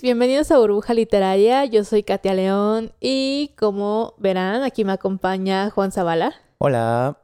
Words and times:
Olis, 0.00 0.02
bienvenidos 0.02 0.50
a 0.50 0.58
Burbuja 0.58 0.94
Literaria. 0.94 1.66
Yo 1.66 1.84
soy 1.84 2.02
Katia 2.02 2.32
León 2.32 2.92
y 3.00 3.52
como 3.58 4.14
verán, 4.16 4.62
aquí 4.62 4.82
me 4.82 4.92
acompaña 4.92 5.68
Juan 5.68 5.92
Zavala. 5.92 6.34
Hola. 6.58 7.18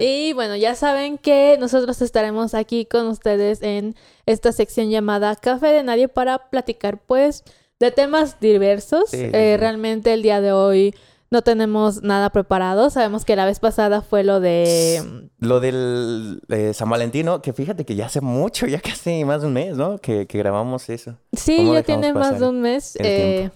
y 0.00 0.32
bueno, 0.32 0.54
ya 0.54 0.76
saben 0.76 1.18
que 1.18 1.56
nosotros 1.58 2.00
estaremos 2.02 2.54
aquí 2.54 2.86
con 2.86 3.08
ustedes 3.08 3.62
en 3.62 3.96
esta 4.26 4.52
sección 4.52 4.90
llamada 4.90 5.34
Café 5.34 5.68
de 5.68 5.82
Nadie 5.82 6.08
para 6.08 6.50
platicar 6.50 6.98
pues 6.98 7.42
de 7.80 7.90
temas 7.90 8.38
diversos. 8.38 9.12
Eh, 9.12 9.56
realmente 9.58 10.12
el 10.12 10.22
día 10.22 10.40
de 10.40 10.52
hoy 10.52 10.94
no 11.34 11.42
tenemos 11.42 12.02
nada 12.02 12.30
preparado. 12.30 12.88
Sabemos 12.90 13.24
que 13.24 13.34
la 13.34 13.44
vez 13.44 13.58
pasada 13.58 14.00
fue 14.00 14.22
lo 14.22 14.38
de... 14.40 15.28
Lo 15.38 15.58
del 15.60 16.40
eh, 16.48 16.72
San 16.72 16.88
Valentino, 16.88 17.42
que 17.42 17.52
fíjate 17.52 17.84
que 17.84 17.96
ya 17.96 18.06
hace 18.06 18.20
mucho, 18.20 18.66
ya 18.66 18.80
casi 18.80 19.24
más 19.24 19.42
de 19.42 19.48
un 19.48 19.52
mes, 19.52 19.76
¿no? 19.76 19.98
Que, 19.98 20.24
grabamos 20.24 20.88
eso. 20.88 21.18
Sí, 21.32 21.70
ya 21.72 21.82
tiene 21.82 22.12
más 22.14 22.38
de 22.38 22.48
un 22.48 22.60
mes. 22.60 22.96
Eh, 23.00 23.50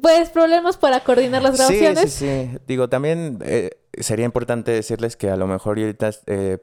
pues 0.00 0.30
problemas 0.30 0.76
para 0.76 1.00
coordinar 1.00 1.42
las 1.42 1.56
grabaciones. 1.56 2.12
Sí, 2.12 2.26
sí, 2.26 2.48
sí. 2.52 2.58
Digo, 2.68 2.88
también 2.88 3.40
eh, 3.42 3.70
sería 3.92 4.24
importante 4.24 4.70
decirles 4.70 5.16
que 5.16 5.28
a 5.28 5.36
lo 5.36 5.48
mejor 5.48 5.78
ahorita 5.78 6.10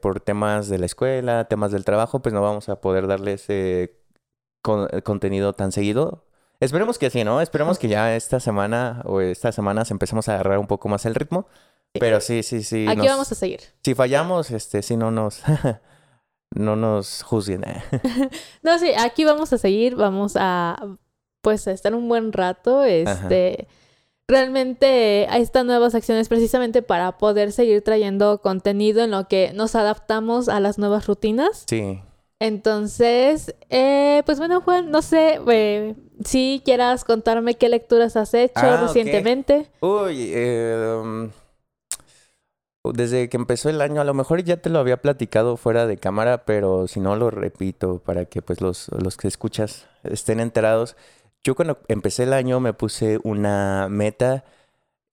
por 0.00 0.20
temas 0.20 0.68
de 0.68 0.78
la 0.78 0.86
escuela, 0.86 1.44
temas 1.44 1.70
del 1.70 1.84
trabajo, 1.84 2.20
pues 2.20 2.32
no 2.32 2.40
vamos 2.40 2.70
a 2.70 2.80
poder 2.80 3.06
darles 3.06 3.46
contenido 4.62 5.52
tan 5.52 5.70
seguido. 5.70 6.24
Esperemos 6.60 6.98
que 6.98 7.10
sí, 7.10 7.24
¿no? 7.24 7.40
Esperemos 7.40 7.78
que 7.78 7.88
ya 7.88 8.14
esta 8.16 8.40
semana 8.40 9.02
o 9.04 9.20
estas 9.20 9.54
semanas 9.54 9.90
empecemos 9.90 10.28
a 10.28 10.34
agarrar 10.34 10.58
un 10.58 10.66
poco 10.66 10.88
más 10.88 11.04
el 11.04 11.14
ritmo. 11.14 11.46
Pero 11.92 12.20
sí, 12.20 12.42
sí, 12.42 12.62
sí. 12.62 12.86
Aquí 12.88 13.06
vamos 13.06 13.30
a 13.30 13.34
seguir. 13.34 13.60
Si 13.84 13.94
fallamos, 13.94 14.50
este, 14.50 14.82
si 14.82 14.96
no 14.96 15.10
nos, 15.10 15.42
no 16.54 16.76
nos 16.76 17.22
juzguen. 17.22 17.64
¿eh? 17.64 17.82
no, 18.62 18.78
sí, 18.78 18.92
aquí 18.98 19.24
vamos 19.24 19.52
a 19.52 19.58
seguir, 19.58 19.94
vamos 19.94 20.34
a, 20.36 20.76
pues, 21.40 21.68
a 21.68 21.72
estar 21.72 21.94
un 21.94 22.08
buen 22.08 22.32
rato, 22.32 22.82
este, 22.82 23.68
realmente 24.26 25.24
estas 25.38 25.64
nuevas 25.64 25.94
acciones 25.94 26.28
precisamente 26.28 26.82
para 26.82 27.18
poder 27.18 27.52
seguir 27.52 27.82
trayendo 27.82 28.40
contenido 28.40 29.04
en 29.04 29.12
lo 29.12 29.28
que 29.28 29.52
nos 29.54 29.74
adaptamos 29.74 30.48
a 30.48 30.58
las 30.58 30.78
nuevas 30.78 31.06
rutinas. 31.06 31.64
Sí. 31.68 32.00
Entonces, 32.40 33.54
eh, 33.70 34.22
pues 34.26 34.38
bueno, 34.38 34.60
Juan, 34.60 34.90
no 34.90 35.02
sé 35.02 35.40
eh, 35.48 35.94
si 36.24 36.62
quieras 36.64 37.04
contarme 37.04 37.54
qué 37.54 37.68
lecturas 37.68 38.16
has 38.16 38.34
hecho 38.34 38.52
ah, 38.56 38.80
recientemente. 38.82 39.70
Uy, 39.80 40.30
eh, 40.34 41.00
um, 41.00 41.30
desde 42.92 43.28
que 43.28 43.36
empezó 43.36 43.70
el 43.70 43.80
año, 43.80 44.00
a 44.00 44.04
lo 44.04 44.14
mejor 44.14 44.42
ya 44.42 44.58
te 44.58 44.68
lo 44.68 44.78
había 44.78 45.00
platicado 45.00 45.56
fuera 45.56 45.86
de 45.86 45.96
cámara, 45.96 46.44
pero 46.44 46.86
si 46.86 47.00
no 47.00 47.16
lo 47.16 47.30
repito 47.30 48.00
para 48.00 48.26
que 48.26 48.42
pues 48.42 48.60
los, 48.60 48.88
los 48.88 49.16
que 49.16 49.28
escuchas 49.28 49.86
estén 50.02 50.40
enterados. 50.40 50.96
Yo 51.44 51.54
cuando 51.54 51.78
empecé 51.88 52.24
el 52.24 52.32
año 52.32 52.58
me 52.60 52.72
puse 52.72 53.20
una 53.22 53.88
meta 53.88 54.44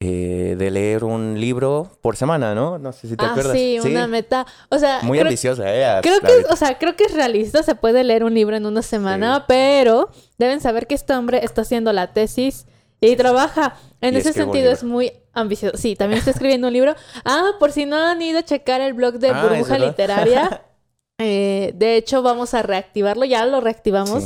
eh, 0.04 0.56
de 0.58 0.72
leer 0.72 1.04
un 1.04 1.40
libro 1.40 1.92
por 2.02 2.16
semana, 2.16 2.56
¿no? 2.56 2.80
No 2.80 2.92
sé 2.92 3.08
si 3.08 3.16
te 3.16 3.24
ah, 3.24 3.30
acuerdas. 3.30 3.54
Sí, 3.54 3.78
una 3.84 4.08
meta. 4.08 4.48
O 4.70 4.80
sea. 4.80 5.00
Muy 5.04 5.20
ambiciosa, 5.20 5.64
¿eh? 5.68 6.02
Creo 6.02 6.20
que, 6.22 6.52
o 6.52 6.56
sea, 6.56 6.80
creo 6.80 6.96
que 6.96 7.04
es 7.04 7.14
realista. 7.14 7.62
Se 7.62 7.76
puede 7.76 8.04
leer 8.04 8.24
un 8.24 8.34
libro 8.34 8.56
en 8.56 8.66
una 8.66 8.82
semana, 8.82 9.46
pero 9.48 10.10
deben 10.40 10.60
saber 10.60 10.88
que 10.88 10.96
este 10.96 11.14
hombre 11.14 11.46
está 11.46 11.62
haciendo 11.62 11.94
la 11.94 12.14
tesis 12.14 12.66
y 13.00 13.16
trabaja. 13.16 13.76
En 14.02 14.16
ese 14.16 14.34
sentido 14.34 14.72
es 14.72 14.84
muy 14.84 15.14
ambicioso. 15.34 15.78
Sí, 15.78 15.96
también 15.96 16.18
está 16.18 16.32
escribiendo 16.32 16.66
un 16.66 16.74
libro. 16.74 16.96
Ah, 17.24 17.52
por 17.60 17.72
si 17.72 17.86
no 17.86 17.96
han 17.96 18.20
ido 18.24 18.40
a 18.40 18.44
checar 18.44 18.82
el 18.82 18.94
blog 18.94 19.20
de 19.20 19.30
ah, 19.30 19.44
Burbuja 19.44 19.78
Literaria. 19.78 20.64
Eh, 21.24 21.74
de 21.76 21.98
hecho, 21.98 22.24
vamos 22.24 22.56
a 22.56 22.64
reactivarlo. 22.64 23.26
Ya 23.26 23.46
lo 23.46 23.62
reactivamos. 23.62 24.24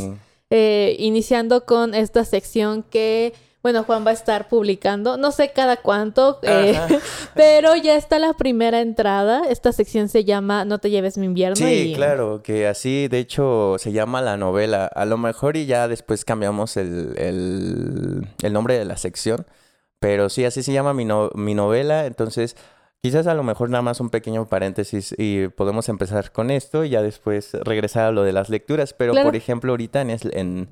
Eh, 0.50 0.96
iniciando 0.98 1.66
con 1.66 1.94
esta 1.94 2.24
sección 2.24 2.84
que 2.84 3.34
bueno, 3.66 3.84
Juan 3.84 4.06
va 4.06 4.12
a 4.12 4.14
estar 4.14 4.48
publicando, 4.48 5.18
no 5.18 5.32
sé 5.32 5.52
cada 5.52 5.78
cuánto, 5.78 6.38
eh, 6.44 6.80
pero 7.34 7.76
ya 7.76 7.96
está 7.96 8.20
la 8.20 8.34
primera 8.34 8.80
entrada. 8.80 9.42
Esta 9.50 9.72
sección 9.72 10.08
se 10.08 10.24
llama 10.24 10.66
No 10.66 10.78
te 10.78 10.92
lleves 10.92 11.18
mi 11.18 11.26
invierno. 11.26 11.56
Sí, 11.56 11.94
claro, 11.96 12.44
que 12.44 12.68
así 12.68 13.08
de 13.08 13.18
hecho 13.18 13.78
se 13.80 13.92
llama 13.92 14.22
la 14.22 14.38
novela. 14.38 14.86
A 14.86 15.06
lo 15.06 15.18
mejor 15.18 15.58
y 15.58 15.66
ya 15.66 15.88
después 15.88 16.26
cambiamos 16.26 16.78
el, 16.78 17.16
el, 17.18 18.54
nombre 18.54 18.78
de 18.78 18.86
la 18.86 18.98
sección, 18.98 19.48
pero 19.98 20.30
sí, 20.30 20.46
así 20.46 20.62
se 20.62 20.72
llama 20.72 20.94
mi, 20.94 21.08
mi 21.34 21.56
novela. 21.56 22.06
Entonces, 22.06 22.56
quizás 23.02 23.26
a 23.26 23.34
lo 23.34 23.42
mejor 23.42 23.72
nada 23.72 23.82
más 23.82 24.00
un 24.00 24.12
pequeño 24.12 24.48
paréntesis 24.48 25.16
y 25.18 25.48
podemos 25.48 25.90
empezar 25.90 26.32
con 26.32 26.52
esto 26.52 26.86
y 26.86 26.90
ya 26.90 27.02
después 27.02 27.56
regresar 27.64 28.06
a 28.06 28.12
lo 28.12 28.22
de 28.22 28.32
las 28.32 28.50
lecturas. 28.50 28.94
Pero, 28.94 29.14
por 29.24 29.36
ejemplo, 29.36 29.72
ahorita 29.72 30.02
en, 30.02 30.12
en 30.12 30.70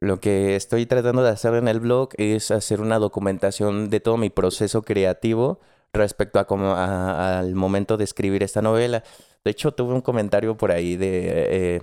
lo 0.00 0.20
que 0.20 0.56
estoy 0.56 0.86
tratando 0.86 1.22
de 1.22 1.30
hacer 1.30 1.54
en 1.54 1.68
el 1.68 1.80
blog 1.80 2.10
es 2.18 2.50
hacer 2.50 2.80
una 2.80 2.98
documentación 2.98 3.90
de 3.90 4.00
todo 4.00 4.16
mi 4.16 4.30
proceso 4.30 4.82
creativo 4.82 5.60
respecto 5.92 6.38
a 6.38 6.46
cómo 6.46 6.74
al 6.76 7.54
momento 7.54 7.96
de 7.96 8.04
escribir 8.04 8.42
esta 8.42 8.62
novela. 8.62 9.02
De 9.44 9.50
hecho, 9.50 9.72
tuve 9.72 9.94
un 9.94 10.00
comentario 10.00 10.56
por 10.56 10.70
ahí 10.70 10.96
de 10.96 11.76
eh, 11.76 11.82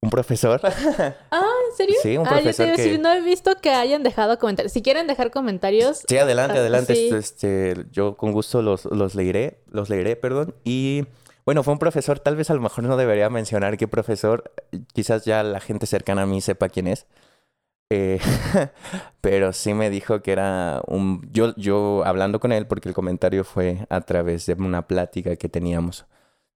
un 0.00 0.10
profesor. 0.10 0.60
Ah, 1.30 1.52
¿en 1.70 1.76
serio? 1.76 1.96
Sí, 2.02 2.16
un 2.16 2.24
profesor. 2.24 2.68
Ah, 2.68 2.82
yo 2.82 2.98
no 2.98 3.12
he 3.12 3.20
visto 3.20 3.54
que 3.60 3.70
hayan 3.70 4.02
dejado 4.02 4.38
comentarios. 4.38 4.72
Si 4.72 4.82
quieren 4.82 5.06
dejar 5.06 5.30
comentarios. 5.30 6.02
Sí, 6.08 6.16
adelante, 6.18 6.58
ah, 6.58 6.60
adelante. 6.60 7.08
Este, 7.16 7.84
yo 7.92 8.16
con 8.16 8.32
gusto 8.32 8.62
los, 8.62 8.86
los 8.86 9.14
leeré, 9.14 9.60
los 9.70 9.90
leeré, 9.90 10.16
perdón. 10.16 10.54
Y 10.64 11.06
bueno, 11.46 11.62
fue 11.62 11.72
un 11.72 11.78
profesor, 11.78 12.18
tal 12.18 12.36
vez 12.36 12.50
a 12.50 12.54
lo 12.54 12.60
mejor 12.60 12.84
no 12.84 12.96
debería 12.96 13.30
mencionar 13.30 13.78
qué 13.78 13.88
profesor, 13.88 14.52
quizás 14.92 15.24
ya 15.24 15.42
la 15.44 15.60
gente 15.60 15.86
cercana 15.86 16.22
a 16.22 16.26
mí 16.26 16.40
sepa 16.40 16.68
quién 16.68 16.88
es. 16.88 17.06
Eh, 17.90 18.18
pero 19.20 19.52
sí 19.52 19.72
me 19.74 19.90
dijo 19.90 20.22
que 20.22 20.32
era 20.32 20.82
un... 20.88 21.28
Yo, 21.32 21.54
yo 21.56 22.02
hablando 22.04 22.40
con 22.40 22.52
él, 22.52 22.66
porque 22.66 22.88
el 22.88 22.94
comentario 22.96 23.44
fue 23.44 23.86
a 23.90 24.00
través 24.00 24.46
de 24.46 24.54
una 24.54 24.88
plática 24.88 25.36
que 25.36 25.48
teníamos. 25.48 26.06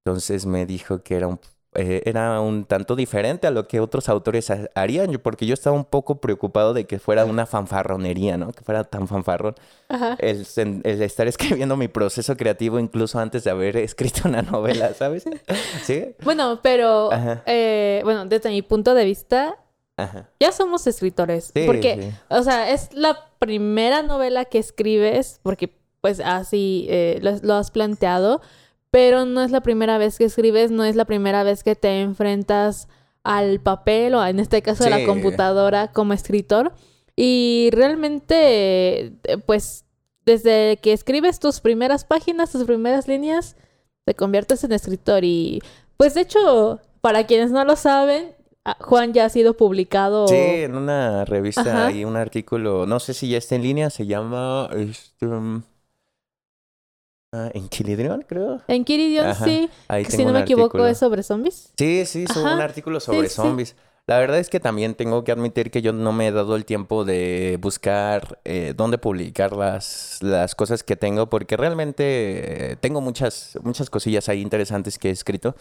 Entonces 0.05 0.47
me 0.47 0.67
dijo 0.67 1.03
que 1.05 1.17
era 1.17 1.29
un 1.29 1.41
eh, 1.75 2.03
era 2.05 2.41
un 2.41 2.65
tanto 2.65 2.97
diferente 2.97 3.47
a 3.47 3.53
lo 3.53 3.69
que 3.69 3.79
otros 3.79 4.09
autores 4.09 4.51
harían, 4.75 5.13
porque 5.23 5.47
yo 5.47 5.55
estaba 5.55 5.77
un 5.77 5.85
poco 5.85 6.21
preocupado 6.21 6.75
de 6.75 6.85
que 6.85 6.99
fuera 6.99 7.25
una 7.25 7.47
fanfarronería, 7.47 8.37
¿no? 8.37 8.51
Que 8.51 8.65
fuera 8.65 8.83
tan 8.83 9.07
fanfarrón. 9.07 9.55
El, 10.19 10.45
estar 10.85 11.29
escribiendo 11.29 11.77
mi 11.77 11.87
proceso 11.87 12.37
creativo 12.37 12.81
incluso 12.81 13.21
antes 13.21 13.45
de 13.45 13.51
haber 13.51 13.77
escrito 13.79 14.29
una 14.29 14.43
novela, 14.43 14.95
¿sabes? 14.95 15.25
¿Sí? 15.85 16.17
Bueno, 16.25 16.59
pero, 16.61 17.11
eh, 17.47 18.01
bueno, 18.03 18.27
desde 18.27 18.51
mi 18.51 18.63
punto 18.63 18.95
de 18.95 19.05
vista, 19.05 19.57
ya 20.41 20.51
somos 20.51 20.87
escritores. 20.89 21.53
porque, 21.67 22.13
o 22.31 22.43
sea, 22.43 22.71
es 22.73 22.93
la 22.95 23.29
primera 23.39 24.03
novela 24.03 24.45
que 24.45 24.59
escribes, 24.59 25.39
porque 25.43 25.79
pues 26.01 26.21
así 26.21 26.87
eh, 26.89 27.21
lo 27.43 27.55
has 27.55 27.71
planteado 27.71 28.41
pero 28.91 29.25
no 29.25 29.43
es 29.43 29.51
la 29.51 29.61
primera 29.61 29.99
vez 29.99 30.19
que 30.19 30.25
escribes, 30.25 30.71
no 30.71 30.85
es 30.85 30.97
la 30.97 31.05
primera 31.05 31.43
vez 31.43 31.63
que 31.63 31.77
te 31.77 32.01
enfrentas 32.01 32.89
al 33.23 33.61
papel 33.61 34.15
o 34.15 34.25
en 34.25 34.41
este 34.41 34.63
caso 34.63 34.85
a 34.85 34.91
la 34.91 35.05
computadora 35.05 35.93
como 35.93 36.13
escritor. 36.13 36.73
Y 37.17 37.69
realmente, 37.73 39.13
eh, 39.25 39.39
pues, 39.45 39.85
desde 40.25 40.79
que 40.79 40.93
escribes 40.93 41.39
tus 41.39 41.61
primeras 41.61 42.05
páginas, 42.05 42.51
tus 42.51 42.65
primeras 42.65 43.09
líneas, 43.09 43.57
te 44.05 44.15
conviertes 44.15 44.65
en 44.65 44.73
escritor. 44.73 45.25
Y, 45.25 45.61
pues, 45.97 46.15
de 46.15 46.23
hecho, 46.23 46.81
para 47.01 47.27
quienes 47.27 47.51
no 47.51 47.65
lo 47.65 47.77
saben, 47.77 48.35
ah, 48.65 48.77
Juan 48.81 49.13
ya 49.13 49.27
ha 49.27 49.29
sido 49.29 49.55
publicado. 49.55 50.29
Sí, 50.29 50.35
en 50.35 50.77
una 50.77 51.25
revista 51.27 51.93
y 51.93 52.05
un 52.05 52.17
artículo, 52.17 52.87
no 52.87 53.01
sé 53.01 53.13
si 53.13 53.29
ya 53.29 53.39
está 53.39 53.55
en 53.55 53.63
línea, 53.63 53.91
se 53.91 54.07
llama... 54.07 54.71
Este, 54.75 55.27
um, 55.27 55.63
en 57.33 57.69
Kiridion, 57.69 58.23
creo. 58.23 58.61
En 58.67 58.85
Kiridion, 58.85 59.35
sí. 59.35 59.71
si 60.09 60.25
no 60.25 60.33
me 60.33 60.41
equivoco, 60.41 60.87
es 60.87 60.99
sobre 60.99 61.23
zombies. 61.23 61.73
Sí, 61.77 62.05
sí, 62.07 62.25
es 62.29 62.37
un 62.37 62.47
artículo 62.47 63.01
sobre 63.01 63.29
zombies. 63.29 63.77
La 64.07 64.19
verdad 64.19 64.39
es 64.39 64.49
que 64.49 64.59
también 64.59 64.95
tengo 64.95 65.23
que 65.23 65.31
admitir 65.31 65.71
que 65.71 65.83
yo 65.83 65.93
no 65.93 66.13
me 66.13 66.27
he 66.27 66.33
dado 66.33 66.57
el 66.57 66.65
tiempo 66.65 67.05
de 67.05 67.59
buscar 67.61 68.41
eh, 68.45 68.75
dónde 68.77 68.99
publicar 68.99 69.53
las, 69.53 70.19
las 70.21 70.57
cosas 70.57 70.83
que 70.83 70.97
tengo, 70.97 71.29
porque 71.29 71.57
realmente 71.57 72.73
eh, 72.73 72.77
tengo 72.77 73.01
muchas, 73.01 73.57
muchas 73.63 73.89
cosillas 73.89 74.29
ahí 74.29 74.41
interesantes 74.41 74.99
que 74.99 75.11
he 75.11 75.13
escrito. 75.13 75.55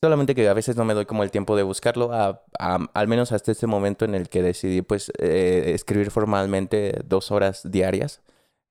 Solamente 0.00 0.36
que 0.36 0.48
a 0.48 0.54
veces 0.54 0.76
no 0.76 0.84
me 0.84 0.94
doy 0.94 1.04
como 1.04 1.24
el 1.24 1.32
tiempo 1.32 1.56
de 1.56 1.64
buscarlo, 1.64 2.10
al 2.12 3.08
menos 3.08 3.32
hasta 3.32 3.50
este 3.50 3.66
momento 3.66 4.04
en 4.04 4.14
el 4.14 4.28
que 4.28 4.42
decidí 4.42 4.82
pues 4.82 5.10
eh, 5.18 5.72
escribir 5.74 6.12
formalmente 6.12 7.00
dos 7.04 7.32
horas 7.32 7.62
diarias. 7.70 8.20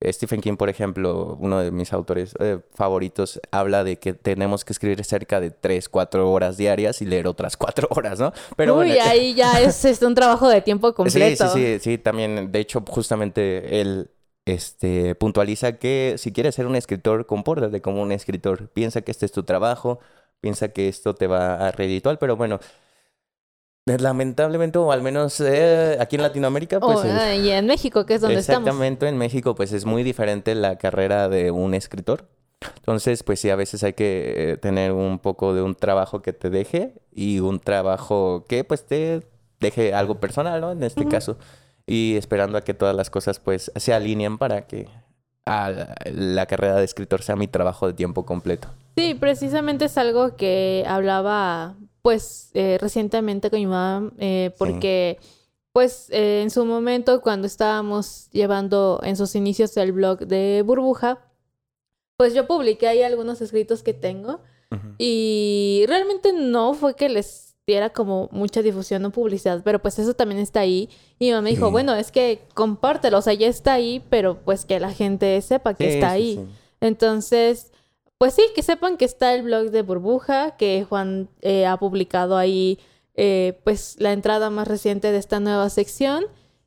Stephen 0.01 0.39
King, 0.39 0.55
por 0.55 0.69
ejemplo, 0.69 1.37
uno 1.41 1.59
de 1.59 1.71
mis 1.71 1.91
autores 1.91 2.33
eh, 2.39 2.59
favoritos, 2.73 3.41
habla 3.51 3.83
de 3.83 3.97
que 3.97 4.13
tenemos 4.13 4.63
que 4.63 4.71
escribir 4.71 5.03
cerca 5.03 5.41
de 5.41 5.51
3, 5.51 5.89
4 5.89 6.31
horas 6.31 6.55
diarias 6.55 7.01
y 7.01 7.05
leer 7.05 7.27
otras 7.27 7.57
4 7.57 7.89
horas, 7.91 8.19
¿no? 8.19 8.31
Pero 8.55 8.77
Uy, 8.77 8.91
ahí 8.91 9.33
ya 9.33 9.59
es, 9.61 10.01
un 10.01 10.15
trabajo 10.15 10.47
de 10.47 10.61
tiempo 10.61 10.93
completo. 10.93 11.49
Sí, 11.49 11.53
sí, 11.53 11.73
sí, 11.73 11.79
sí, 11.79 11.97
también, 11.97 12.51
de 12.51 12.59
hecho, 12.59 12.81
justamente 12.87 13.81
él 13.81 14.09
este, 14.45 15.15
puntualiza 15.15 15.73
que 15.73 16.15
si 16.17 16.31
quieres 16.31 16.55
ser 16.55 16.65
un 16.65 16.75
escritor, 16.75 17.25
compórtate 17.25 17.81
como 17.81 18.01
un 18.01 18.13
escritor. 18.13 18.69
Piensa 18.69 19.01
que 19.01 19.11
este 19.11 19.25
es 19.25 19.33
tu 19.33 19.43
trabajo, 19.43 19.99
piensa 20.39 20.69
que 20.69 20.87
esto 20.87 21.13
te 21.13 21.27
va 21.27 21.67
a 21.67 21.71
redituar, 21.71 22.19
pero 22.19 22.37
bueno, 22.37 22.59
Lamentablemente, 23.97 24.77
o 24.77 24.91
al 24.91 25.01
menos 25.01 25.39
eh, 25.39 25.97
aquí 25.99 26.15
en 26.17 26.21
Latinoamérica, 26.21 26.79
pues... 26.79 26.99
Ah, 27.05 27.35
y 27.35 27.49
en 27.49 27.65
México, 27.65 28.05
que 28.05 28.15
es 28.15 28.21
donde 28.21 28.39
estamos. 28.39 28.61
Exactamente, 28.61 29.07
en 29.07 29.17
México, 29.17 29.55
pues 29.55 29.71
es 29.71 29.85
muy 29.85 30.03
diferente 30.03 30.53
la 30.55 30.77
carrera 30.77 31.29
de 31.29 31.51
un 31.51 31.73
escritor. 31.73 32.27
Entonces, 32.75 33.23
pues 33.23 33.39
sí, 33.39 33.49
a 33.49 33.55
veces 33.55 33.83
hay 33.83 33.93
que 33.93 34.51
eh, 34.51 34.57
tener 34.57 34.91
un 34.91 35.19
poco 35.19 35.53
de 35.53 35.61
un 35.61 35.75
trabajo 35.75 36.21
que 36.21 36.33
te 36.33 36.49
deje 36.49 36.93
y 37.11 37.39
un 37.39 37.59
trabajo 37.59 38.45
que 38.47 38.63
pues 38.63 38.85
te 38.85 39.21
deje 39.59 39.93
algo 39.93 40.19
personal, 40.19 40.59
¿no? 40.61 40.71
En 40.71 40.83
este 40.83 41.07
caso. 41.07 41.37
Y 41.85 42.15
esperando 42.17 42.57
a 42.57 42.61
que 42.61 42.73
todas 42.73 42.95
las 42.95 43.09
cosas 43.09 43.39
pues 43.39 43.71
se 43.75 43.93
alineen 43.93 44.37
para 44.37 44.67
que 44.67 44.87
la 45.45 46.45
carrera 46.45 46.75
de 46.75 46.83
escritor 46.83 47.23
sea 47.23 47.35
mi 47.35 47.47
trabajo 47.47 47.87
de 47.87 47.93
tiempo 47.93 48.25
completo. 48.25 48.67
Sí, 48.97 49.15
precisamente 49.15 49.85
es 49.85 49.97
algo 49.97 50.35
que 50.35 50.83
hablaba 50.87 51.75
pues 52.09 52.49
eh, 52.55 52.79
recientemente 52.81 53.51
con 53.51 53.59
mi 53.59 53.67
mamá, 53.67 54.11
eh, 54.17 54.49
porque 54.57 55.19
pues 55.73 56.09
eh, 56.09 56.41
en 56.41 56.49
su 56.49 56.65
momento 56.65 57.21
cuando 57.21 57.45
estábamos 57.45 58.31
llevando 58.31 58.99
en 59.03 59.15
sus 59.15 59.35
inicios 59.35 59.77
el 59.77 59.91
blog 59.91 60.25
de 60.25 60.63
burbuja, 60.65 61.19
pues 62.17 62.33
yo 62.33 62.47
publiqué 62.47 62.87
ahí 62.87 63.03
algunos 63.03 63.41
escritos 63.41 63.83
que 63.83 63.93
tengo 63.93 64.39
y 64.97 65.85
realmente 65.87 66.33
no 66.33 66.73
fue 66.73 66.95
que 66.95 67.09
les 67.09 67.55
diera 67.67 67.91
como 67.91 68.27
mucha 68.31 68.63
difusión 68.63 69.05
o 69.05 69.11
publicidad, 69.11 69.61
pero 69.63 69.79
pues 69.79 69.99
eso 69.99 70.15
también 70.15 70.41
está 70.41 70.61
ahí. 70.61 70.89
Y 71.19 71.25
mi 71.25 71.31
mamá 71.33 71.43
me 71.43 71.49
dijo, 71.51 71.69
bueno, 71.69 71.93
es 71.93 72.11
que 72.11 72.41
compártelo, 72.55 73.19
o 73.19 73.21
sea, 73.21 73.33
ya 73.35 73.45
está 73.45 73.73
ahí, 73.73 74.03
pero 74.09 74.39
pues 74.39 74.65
que 74.65 74.79
la 74.79 74.91
gente 74.91 75.39
sepa 75.43 75.75
que 75.75 75.93
está 75.93 76.09
ahí. 76.09 76.43
Entonces, 76.81 77.71
pues 78.19 78.33
sí, 78.33 78.43
que 78.53 78.61
sepan 78.61 78.97
que 78.97 79.05
está 79.05 79.33
el 79.33 79.43
blog 79.43 79.71
de 79.71 79.81
Burbuja, 79.81 80.57
que 80.57 80.85
Juan 80.87 81.29
eh, 81.41 81.65
ha 81.65 81.77
publicado 81.77 82.37
ahí 82.37 82.77
eh, 83.15 83.59
pues 83.63 83.95
la 83.99 84.11
entrada 84.11 84.49
más 84.49 84.67
reciente 84.67 85.11
de 85.11 85.17
esta 85.17 85.39
nueva 85.39 85.69
sección. 85.69 86.25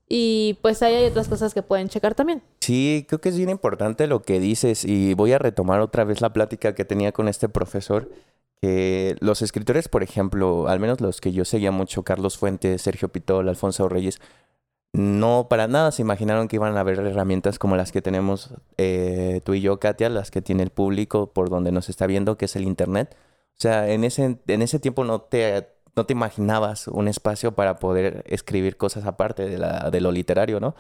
Y 0.09 0.59
pues 0.63 0.83
ahí 0.83 0.95
hay 0.95 1.07
otras 1.07 1.29
cosas 1.29 1.53
que 1.53 1.63
pueden 1.63 1.89
checar 1.89 2.15
también. 2.15 2.43
Sí, 2.61 3.05
creo 3.07 3.21
que 3.21 3.29
es 3.29 3.37
bien 3.37 3.51
importante 3.51 4.07
lo 4.07 4.23
que 4.23 4.41
dices 4.41 4.85
y 4.85 5.15
voy 5.15 5.33
a 5.33 5.39
retomar 5.39 5.81
otra 5.81 6.05
vez 6.05 6.21
la 6.21 6.33
plática 6.33 6.75
que 6.75 6.87
tenía 6.87 7.13
con 7.13 7.29
este 7.29 7.49
profesor. 7.51 8.11
Que 8.63 9.17
los 9.21 9.43
escritores, 9.43 9.89
por 9.89 10.03
ejemplo, 10.03 10.69
al 10.69 10.81
menos 10.81 11.01
los 11.03 11.21
que 11.21 11.33
yo 11.33 11.45
seguía 11.45 11.71
mucho, 11.71 12.03
Carlos 12.03 12.39
Fuentes, 12.39 12.81
Sergio 12.81 13.09
Pitol, 13.09 13.49
Alfonso 13.49 13.89
Reyes, 13.89 14.21
no 14.93 15.47
para 15.49 15.69
nada 15.69 15.91
se 15.91 16.03
imaginaron 16.03 16.49
que 16.49 16.57
iban 16.57 16.77
a 16.77 16.81
haber 16.81 16.99
herramientas 17.01 17.59
como 17.59 17.77
las 17.77 17.93
que 17.93 18.03
tenemos 18.03 18.51
eh, 18.77 19.41
tú 19.45 19.55
y 19.55 19.61
yo, 19.63 19.81
Katia, 19.81 20.11
las 20.11 20.31
que 20.31 20.43
tiene 20.43 20.63
el 20.63 20.71
público 20.71 21.33
por 21.33 21.49
donde 21.49 21.73
nos 21.73 21.89
está 21.89 22.07
viendo, 22.07 22.37
que 22.37 22.45
es 22.45 22.57
el 22.57 22.65
Internet. 22.65 23.17
O 23.57 23.61
sea, 23.61 23.89
en 23.91 24.05
ese, 24.05 24.39
en 24.47 24.63
ese 24.63 24.79
tiempo 24.79 25.05
no 25.05 25.23
te, 25.23 25.67
no 25.97 26.05
te 26.05 26.13
imaginabas 26.13 26.89
un 26.89 27.09
espacio 27.09 27.53
para 27.53 27.77
poder 27.77 28.23
escribir 28.27 28.77
cosas 28.77 29.07
aparte 29.07 29.49
de, 29.49 29.59
la, 29.59 29.91
de 29.91 30.01
lo 30.01 30.13
literario, 30.13 30.61
¿no? 30.61 30.75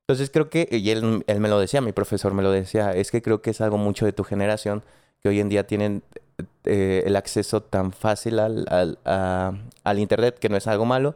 Entonces 0.00 0.30
creo 0.30 0.50
que, 0.50 0.68
y 0.70 0.90
él, 0.90 1.24
él 1.26 1.40
me 1.40 1.48
lo 1.48 1.58
decía, 1.58 1.80
mi 1.80 1.92
profesor 1.92 2.34
me 2.34 2.42
lo 2.42 2.50
decía, 2.50 2.92
es 2.92 3.10
que 3.10 3.22
creo 3.22 3.40
que 3.40 3.50
es 3.50 3.62
algo 3.62 3.78
mucho 3.78 4.04
de 4.04 4.12
tu 4.12 4.24
generación 4.24 4.82
que 5.22 5.30
hoy 5.30 5.40
en 5.40 5.48
día 5.48 5.66
tienen 5.66 6.02
eh, 6.64 7.04
el 7.06 7.16
acceso 7.16 7.62
tan 7.62 7.92
fácil 7.92 8.38
al, 8.38 8.66
al, 8.68 8.98
al 9.04 9.98
Internet, 9.98 10.38
que 10.38 10.50
no 10.50 10.58
es 10.58 10.66
algo 10.66 10.84
malo, 10.84 11.14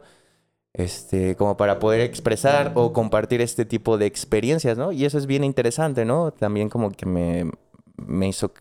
este, 0.73 1.35
como 1.35 1.57
para 1.57 1.79
poder 1.79 2.01
expresar 2.01 2.71
o 2.75 2.93
compartir 2.93 3.41
este 3.41 3.65
tipo 3.65 3.97
de 3.97 4.05
experiencias, 4.05 4.77
¿no? 4.77 4.91
Y 4.91 5.05
eso 5.05 5.17
es 5.17 5.25
bien 5.25 5.43
interesante, 5.43 6.05
¿no? 6.05 6.31
También 6.31 6.69
como 6.69 6.91
que 6.91 7.05
me, 7.05 7.49
me 7.97 8.27
hizo, 8.27 8.51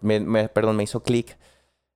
me, 0.00 0.48
perdón, 0.48 0.76
me 0.76 0.84
hizo 0.84 1.02
clic. 1.02 1.38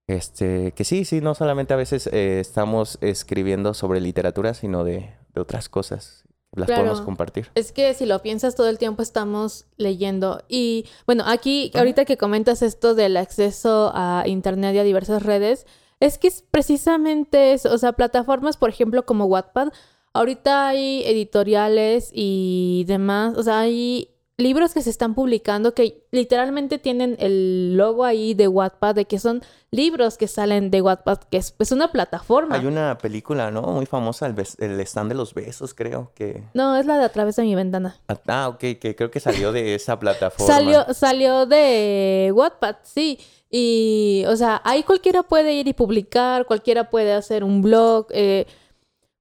Este, 0.06 0.73
que 0.73 0.85
sí, 0.85 1.06
sí, 1.06 1.23
no 1.23 1.35
solamente 1.35 1.73
a 1.73 1.79
veces 1.79 2.09
eh, 2.09 2.39
estamos 2.39 2.99
escribiendo 3.01 3.73
sobre 3.73 4.01
literatura, 4.01 4.53
sino 4.53 4.85
de, 4.85 5.15
de 5.35 5.41
otras 5.41 5.69
cosas. 5.69 6.25
Las 6.53 6.71
podemos 6.71 7.01
compartir. 7.01 7.51
Es 7.56 7.73
que 7.73 7.95
si 7.95 8.06
lo 8.06 8.23
piensas 8.23 8.55
todo 8.55 8.69
el 8.69 8.79
tiempo 8.79 9.03
estamos 9.03 9.67
leyendo. 9.77 10.45
Y 10.49 10.87
bueno, 11.05 11.25
aquí, 11.27 11.73
ahorita 11.75 12.05
que 12.05 12.17
comentas 12.17 12.62
esto 12.62 12.95
del 12.95 13.17
acceso 13.17 13.91
a 13.93 14.23
Internet 14.27 14.77
y 14.77 14.79
a 14.79 14.85
diversas 14.85 15.25
redes, 15.25 15.67
es 16.00 16.19
que 16.19 16.29
es 16.29 16.44
precisamente 16.50 17.52
eso, 17.52 17.73
o 17.73 17.79
sea, 17.79 17.93
plataformas, 17.93 18.56
por 18.56 18.70
ejemplo, 18.70 19.05
como 19.05 19.26
Wattpad, 19.26 19.69
ahorita 20.12 20.69
hay 20.69 21.02
editoriales 21.05 22.11
y 22.12 22.85
demás, 22.87 23.37
o 23.37 23.43
sea, 23.43 23.61
hay 23.61 24.14
libros 24.37 24.75
que 24.75 24.82
se 24.82 24.91
están 24.91 25.14
publicando 25.14 25.75
que 25.75 26.06
literalmente 26.11 26.79
tienen 26.79 27.17
el 27.20 27.76
logo 27.76 28.05
ahí 28.05 28.35
de 28.35 28.49
Wattpad, 28.49 28.94
de 28.94 29.05
que 29.05 29.19
son 29.19 29.43
libros 29.70 30.17
que 30.17 30.26
salen 30.26 30.70
de 30.70 30.82
Wattpad, 30.82 31.19
que 31.31 31.37
es 31.37 31.52
pues 31.52 31.70
una 31.73 31.93
plataforma. 31.93 32.56
Hay 32.56 32.67
una 32.67 32.99
película, 32.99 33.50
¿no? 33.50 33.62
Muy 33.62 33.87
famosa, 33.87 34.26
el, 34.26 34.35
el 34.58 34.81
stand 34.81 35.11
de 35.11 35.14
los 35.14 35.35
besos, 35.35 35.75
creo 35.75 36.12
que... 36.14 36.43
No, 36.55 36.76
es 36.76 36.87
la 36.87 36.99
de 36.99 37.05
A 37.05 37.08
través 37.11 37.37
de 37.37 37.44
mi 37.44 37.55
ventana. 37.55 37.96
Ah, 38.08 38.19
ah 38.26 38.49
ok, 38.49 38.58
que 38.58 38.94
creo 38.96 39.11
que 39.11 39.20
salió 39.20 39.52
de 39.52 39.75
esa 39.75 39.99
plataforma. 39.99 40.52
salió, 40.52 40.94
salió 40.94 41.46
de 41.46 42.32
Wattpad, 42.35 42.76
sí. 42.82 43.19
Y, 43.56 44.25
o 44.27 44.35
sea, 44.35 44.61
ahí 44.65 44.83
cualquiera 44.83 45.23
puede 45.23 45.55
ir 45.55 45.69
y 45.69 45.75
publicar, 45.75 46.45
cualquiera 46.45 46.91
puede 46.91 47.12
hacer 47.12 47.45
un 47.45 47.62
blog. 47.62 48.09
Eh, 48.11 48.47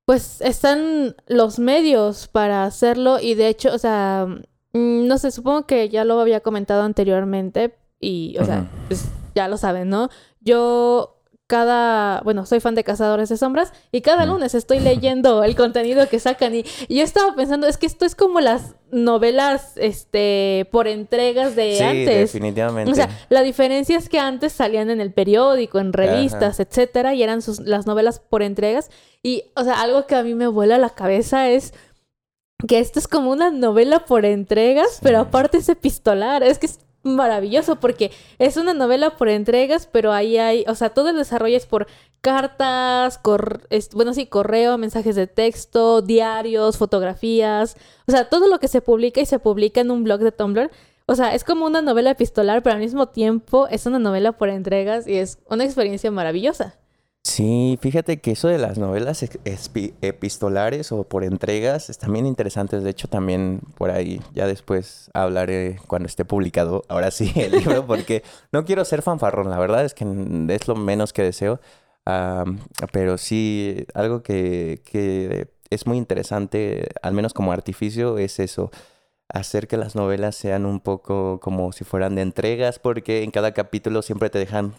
pues 0.06 0.42
están 0.42 1.16
los 1.28 1.60
medios 1.60 2.30
para 2.30 2.64
hacerlo 2.64 3.20
y 3.20 3.36
de 3.36 3.48
hecho, 3.48 3.72
o 3.72 3.78
sea, 3.78 4.26
mm, 4.74 5.06
no 5.06 5.20
sé, 5.20 5.30
supongo 5.30 5.68
que 5.68 5.88
ya 5.88 6.04
lo 6.04 6.20
había 6.20 6.40
comentado 6.40 6.82
anteriormente 6.82 7.78
y, 8.00 8.36
o 8.40 8.46
sea, 8.46 8.68
pues 8.88 9.06
ya 9.36 9.48
lo 9.48 9.58
saben, 9.58 9.90
¿no? 9.90 10.10
Yo 10.40 11.22
cada, 11.48 12.22
bueno, 12.22 12.46
soy 12.46 12.60
fan 12.60 12.74
de 12.74 12.84
Cazadores 12.84 13.30
de 13.30 13.38
Sombras 13.38 13.74
y 13.92 14.02
cada 14.02 14.26
lunes 14.26 14.56
estoy 14.56 14.80
leyendo 14.80 15.44
el 15.44 15.56
contenido 15.56 16.08
que 16.08 16.20
sacan 16.20 16.56
y, 16.56 16.64
yo 16.90 17.04
estaba 17.04 17.36
pensando, 17.36 17.68
es 17.68 17.78
que 17.78 17.86
esto 17.86 18.06
es 18.06 18.16
como 18.16 18.40
las 18.40 18.76
novelas, 18.92 19.74
este, 19.76 20.68
por 20.72 20.88
entregas 20.88 21.56
de 21.56 21.76
sí, 21.78 21.84
antes. 21.84 22.34
definitivamente. 22.34 22.92
O 22.92 22.96
sea, 22.96 23.10
la 23.30 23.42
diferencia 23.42 23.98
es 23.98 24.10
que 24.10 24.20
antes 24.20 24.54
salían 24.54 24.90
en 24.90 25.02
el 25.02 25.12
periódico, 25.12 25.80
en 25.80 25.94
revistas, 25.94 26.60
etcétera, 26.60 27.14
y 27.14 27.24
eran 27.24 27.42
sus, 27.42 27.60
las 27.60 27.86
novelas 27.88 28.20
por 28.20 28.42
entregas 28.42 28.90
y, 29.22 29.44
o 29.56 29.64
sea, 29.64 29.82
algo 29.82 30.08
que 30.08 30.16
a 30.16 30.24
mí 30.24 30.36
me 30.36 30.48
vuela 30.48 30.78
la 30.78 30.92
cabeza 30.92 31.50
es 31.50 31.74
que 32.68 32.80
esto 32.80 33.00
es 33.00 33.08
como 33.08 33.32
una 33.32 33.52
novela 33.52 34.06
por 34.06 34.26
entregas, 34.26 35.00
pero 35.02 35.20
aparte 35.20 35.58
es 35.58 35.70
epistolar, 35.70 36.44
es 36.44 36.60
que 36.60 36.68
es 36.68 36.80
maravilloso 37.04 37.76
porque 37.80 38.12
es 38.40 38.58
una 38.58 38.74
novela 38.74 39.18
por 39.18 39.30
entregas, 39.30 39.88
pero 39.92 40.12
ahí 40.12 40.38
hay, 40.38 40.66
o 40.68 40.76
sea, 40.76 40.90
todo 40.90 41.10
el 41.10 41.18
desarrollo 41.18 41.58
es 41.58 41.66
por 41.66 41.88
cartas, 42.22 43.20
bueno, 43.94 44.14
sí, 44.14 44.28
correo, 44.28 44.78
mensajes 44.78 45.16
de 45.16 45.28
texto, 45.28 46.02
diarios, 46.02 46.78
fotografías, 46.78 47.76
o 48.08 48.12
sea, 48.12 48.30
todo 48.30 48.48
lo 48.48 48.60
que 48.60 48.70
se 48.70 48.82
publica 48.82 49.22
y 49.22 49.26
se 49.26 49.40
publica 49.40 49.82
en 49.82 49.92
un 49.92 50.04
blog 50.04 50.22
de 50.22 50.32
Tumblr. 50.32 50.72
O 51.06 51.16
sea, 51.16 51.36
es 51.36 51.44
como 51.44 51.66
una 51.66 51.82
novela 51.82 52.12
epistolar, 52.12 52.64
pero 52.64 52.76
al 52.76 52.82
mismo 52.82 53.10
tiempo 53.10 53.68
es 53.68 53.86
una 53.86 54.00
novela 54.00 54.32
por 54.32 54.48
entregas 54.48 55.06
y 55.06 55.18
es 55.18 55.38
una 55.50 55.66
experiencia 55.66 56.10
maravillosa. 56.12 56.78
Sí, 57.26 57.80
fíjate 57.82 58.20
que 58.20 58.32
eso 58.32 58.50
de 58.50 58.58
las 58.58 58.78
novelas 58.78 59.24
epistolares 60.02 60.92
o 60.92 61.06
por 61.06 61.24
entregas 61.24 61.90
están 61.90 62.12
bien 62.14 62.26
interesantes. 62.26 62.84
De 62.84 62.90
hecho, 62.90 63.08
también 63.08 63.62
por 63.78 63.92
ahí 63.92 64.22
ya 64.34 64.46
después 64.46 65.10
hablaré 65.14 65.80
cuando 65.88 66.08
esté 66.08 66.26
publicado, 66.26 66.84
ahora 66.90 67.12
sí, 67.12 67.32
el 67.36 67.54
libro, 67.54 67.88
porque 67.88 68.24
no 68.52 68.66
quiero 68.66 68.84
ser 68.86 69.02
fanfarrón. 69.02 69.50
La 69.50 69.58
verdad 69.58 69.86
es 69.86 69.94
que 69.94 70.06
es 70.50 70.68
lo 70.68 70.76
menos 70.76 71.14
que 71.14 71.24
deseo. 71.24 71.60
pero 72.92 73.18
sí, 73.18 73.86
algo 73.94 74.22
que, 74.24 74.82
que 74.86 75.48
es 75.70 75.88
muy 75.88 75.98
interesante, 75.98 76.90
al 77.02 77.14
menos 77.14 77.34
como 77.34 77.52
artificio, 77.54 78.18
es 78.18 78.40
eso 78.40 78.70
hacer 79.30 79.68
que 79.68 79.78
las 79.78 79.96
novelas 79.96 80.36
sean 80.36 80.66
un 80.66 80.80
poco 80.82 81.40
como 81.42 81.72
si 81.72 81.84
fueran 81.86 82.16
de 82.16 82.22
entregas, 82.24 82.80
porque 82.80 83.24
en 83.24 83.32
cada 83.32 83.54
capítulo 83.54 84.02
siempre 84.02 84.30
te 84.30 84.40
dejan 84.40 84.76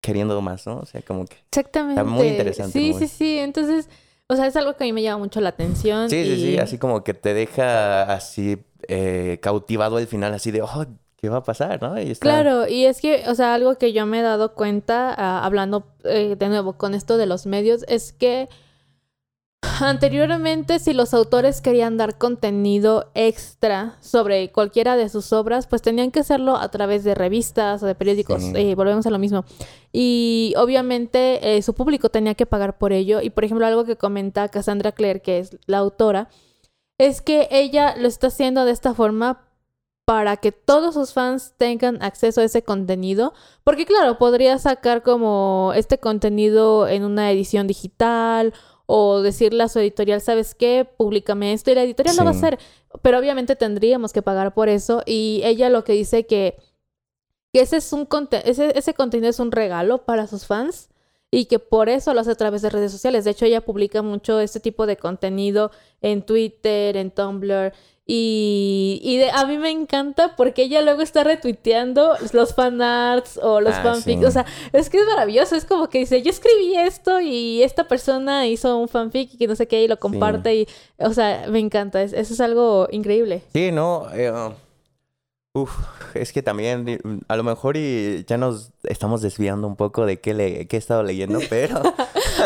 queriendo 0.00 0.40
más, 0.40 0.66
¿no? 0.66 0.78
O 0.78 0.86
sea, 0.86 1.02
como 1.02 1.24
que... 1.24 1.36
Exactamente. 1.46 2.00
Está 2.00 2.10
muy 2.10 2.28
interesante. 2.28 2.72
Sí, 2.72 2.94
sí, 2.94 3.08
sí. 3.08 3.38
Entonces, 3.38 3.88
o 4.28 4.36
sea, 4.36 4.46
es 4.46 4.56
algo 4.56 4.76
que 4.76 4.84
a 4.84 4.86
mí 4.86 4.92
me 4.92 5.02
llama 5.02 5.18
mucho 5.18 5.40
la 5.40 5.50
atención. 5.50 6.10
Sí, 6.10 6.24
sí, 6.24 6.36
sí. 6.36 6.58
Así 6.58 6.78
como 6.78 7.02
que 7.02 7.14
te 7.14 7.34
deja 7.34 8.02
así 8.12 8.58
eh, 8.86 9.38
cautivado 9.42 9.96
al 9.96 10.06
final, 10.06 10.34
así 10.34 10.50
de, 10.50 10.62
oh, 10.62 10.86
¿qué 11.16 11.28
va 11.28 11.38
a 11.38 11.42
pasar, 11.42 11.82
no? 11.82 11.94
Claro, 12.20 12.68
y 12.68 12.84
es 12.84 13.00
que, 13.00 13.24
o 13.26 13.34
sea, 13.34 13.54
algo 13.54 13.76
que 13.76 13.92
yo 13.92 14.06
me 14.06 14.20
he 14.20 14.22
dado 14.22 14.54
cuenta, 14.54 15.14
ah, 15.16 15.44
hablando 15.44 15.86
eh, 16.04 16.36
de 16.38 16.48
nuevo 16.48 16.74
con 16.74 16.94
esto 16.94 17.16
de 17.16 17.26
los 17.26 17.46
medios, 17.46 17.84
es 17.88 18.12
que 18.12 18.48
Anteriormente, 19.80 20.78
si 20.78 20.92
los 20.92 21.14
autores 21.14 21.60
querían 21.60 21.96
dar 21.96 22.18
contenido 22.18 23.10
extra 23.14 23.96
sobre 24.00 24.50
cualquiera 24.50 24.96
de 24.96 25.08
sus 25.08 25.32
obras, 25.32 25.66
pues 25.66 25.82
tenían 25.82 26.10
que 26.10 26.20
hacerlo 26.20 26.56
a 26.56 26.68
través 26.70 27.04
de 27.04 27.14
revistas 27.14 27.82
o 27.82 27.86
de 27.86 27.94
periódicos. 27.94 28.42
Eh, 28.54 28.74
volvemos 28.74 29.06
a 29.06 29.10
lo 29.10 29.18
mismo. 29.18 29.44
Y 29.92 30.54
obviamente 30.56 31.56
eh, 31.56 31.62
su 31.62 31.74
público 31.74 32.08
tenía 32.08 32.34
que 32.34 32.46
pagar 32.46 32.78
por 32.78 32.92
ello. 32.92 33.20
Y 33.20 33.30
por 33.30 33.44
ejemplo, 33.44 33.66
algo 33.66 33.84
que 33.84 33.96
comenta 33.96 34.48
Cassandra 34.48 34.92
Clare, 34.92 35.22
que 35.22 35.38
es 35.38 35.56
la 35.66 35.78
autora, 35.78 36.28
es 36.98 37.22
que 37.22 37.48
ella 37.50 37.94
lo 37.96 38.08
está 38.08 38.28
haciendo 38.28 38.64
de 38.64 38.72
esta 38.72 38.94
forma 38.94 39.44
para 40.04 40.38
que 40.38 40.52
todos 40.52 40.94
sus 40.94 41.12
fans 41.12 41.52
tengan 41.56 42.02
acceso 42.02 42.40
a 42.40 42.44
ese 42.44 42.62
contenido. 42.62 43.32
Porque 43.62 43.86
claro, 43.86 44.18
podría 44.18 44.58
sacar 44.58 45.02
como 45.02 45.72
este 45.76 45.98
contenido 45.98 46.88
en 46.88 47.04
una 47.04 47.30
edición 47.30 47.66
digital 47.66 48.54
o 48.90 49.20
decirle 49.20 49.62
a 49.62 49.68
su 49.68 49.78
editorial, 49.80 50.22
¿sabes 50.22 50.54
qué? 50.54 50.88
Públicame 50.96 51.52
esto 51.52 51.70
y 51.70 51.74
la 51.74 51.82
editorial 51.82 52.16
lo 52.16 52.24
va 52.24 52.30
a 52.30 52.32
hacer. 52.32 52.58
Pero 53.02 53.18
obviamente 53.18 53.54
tendríamos 53.54 54.14
que 54.14 54.22
pagar 54.22 54.54
por 54.54 54.70
eso 54.70 55.02
y 55.04 55.42
ella 55.44 55.68
lo 55.68 55.84
que 55.84 55.92
dice 55.92 56.24
que, 56.24 56.56
que 57.52 57.60
ese, 57.60 57.76
es 57.76 57.92
un 57.92 58.08
ese, 58.44 58.78
ese 58.78 58.94
contenido 58.94 59.28
es 59.28 59.40
un 59.40 59.52
regalo 59.52 60.06
para 60.06 60.26
sus 60.26 60.46
fans 60.46 60.88
y 61.30 61.46
que 61.46 61.58
por 61.58 61.88
eso 61.88 62.14
lo 62.14 62.20
hace 62.20 62.30
a 62.30 62.36
través 62.36 62.62
de 62.62 62.70
redes 62.70 62.92
sociales. 62.92 63.24
De 63.24 63.32
hecho, 63.32 63.44
ella 63.44 63.60
publica 63.60 64.02
mucho 64.02 64.40
este 64.40 64.60
tipo 64.60 64.86
de 64.86 64.96
contenido 64.96 65.70
en 66.00 66.22
Twitter, 66.22 66.96
en 66.96 67.10
Tumblr 67.10 67.72
y, 68.10 69.00
y 69.02 69.22
a 69.22 69.44
mí 69.44 69.58
me 69.58 69.68
encanta 69.68 70.34
porque 70.34 70.62
ella 70.62 70.80
luego 70.80 71.02
está 71.02 71.24
retuiteando 71.24 72.14
los 72.32 72.54
fanarts 72.54 73.38
o 73.42 73.60
los 73.60 73.74
ah, 73.74 73.82
fanfics. 73.82 74.24
O 74.24 74.30
sea, 74.30 74.46
es 74.72 74.88
que 74.88 74.98
es 74.98 75.06
maravilloso. 75.06 75.54
Es 75.54 75.66
como 75.66 75.90
que 75.90 75.98
dice, 75.98 76.22
yo 76.22 76.30
escribí 76.30 76.74
esto 76.74 77.20
y 77.20 77.62
esta 77.62 77.86
persona 77.86 78.46
hizo 78.46 78.78
un 78.78 78.88
fanfic 78.88 79.34
y 79.34 79.36
que 79.36 79.46
no 79.46 79.54
sé 79.54 79.68
qué 79.68 79.84
y 79.84 79.88
lo 79.88 79.98
comparte. 79.98 80.54
Y, 80.54 80.68
o 80.96 81.12
sea, 81.12 81.44
me 81.50 81.58
encanta. 81.58 82.00
eso 82.00 82.16
es 82.16 82.40
algo 82.40 82.88
increíble. 82.90 83.42
Sí, 83.52 83.72
no. 83.72 84.06
Eh, 84.14 84.32
uf, 85.62 85.78
es 86.14 86.32
que 86.32 86.42
también 86.42 87.00
a 87.28 87.36
lo 87.36 87.42
mejor 87.42 87.76
y 87.76 88.24
ya 88.26 88.36
nos 88.36 88.70
estamos 88.84 89.22
desviando 89.22 89.66
un 89.66 89.76
poco 89.76 90.06
de 90.06 90.20
qué, 90.20 90.34
le, 90.34 90.66
qué 90.66 90.76
he 90.76 90.78
estado 90.78 91.02
leyendo, 91.02 91.40
pero... 91.50 91.80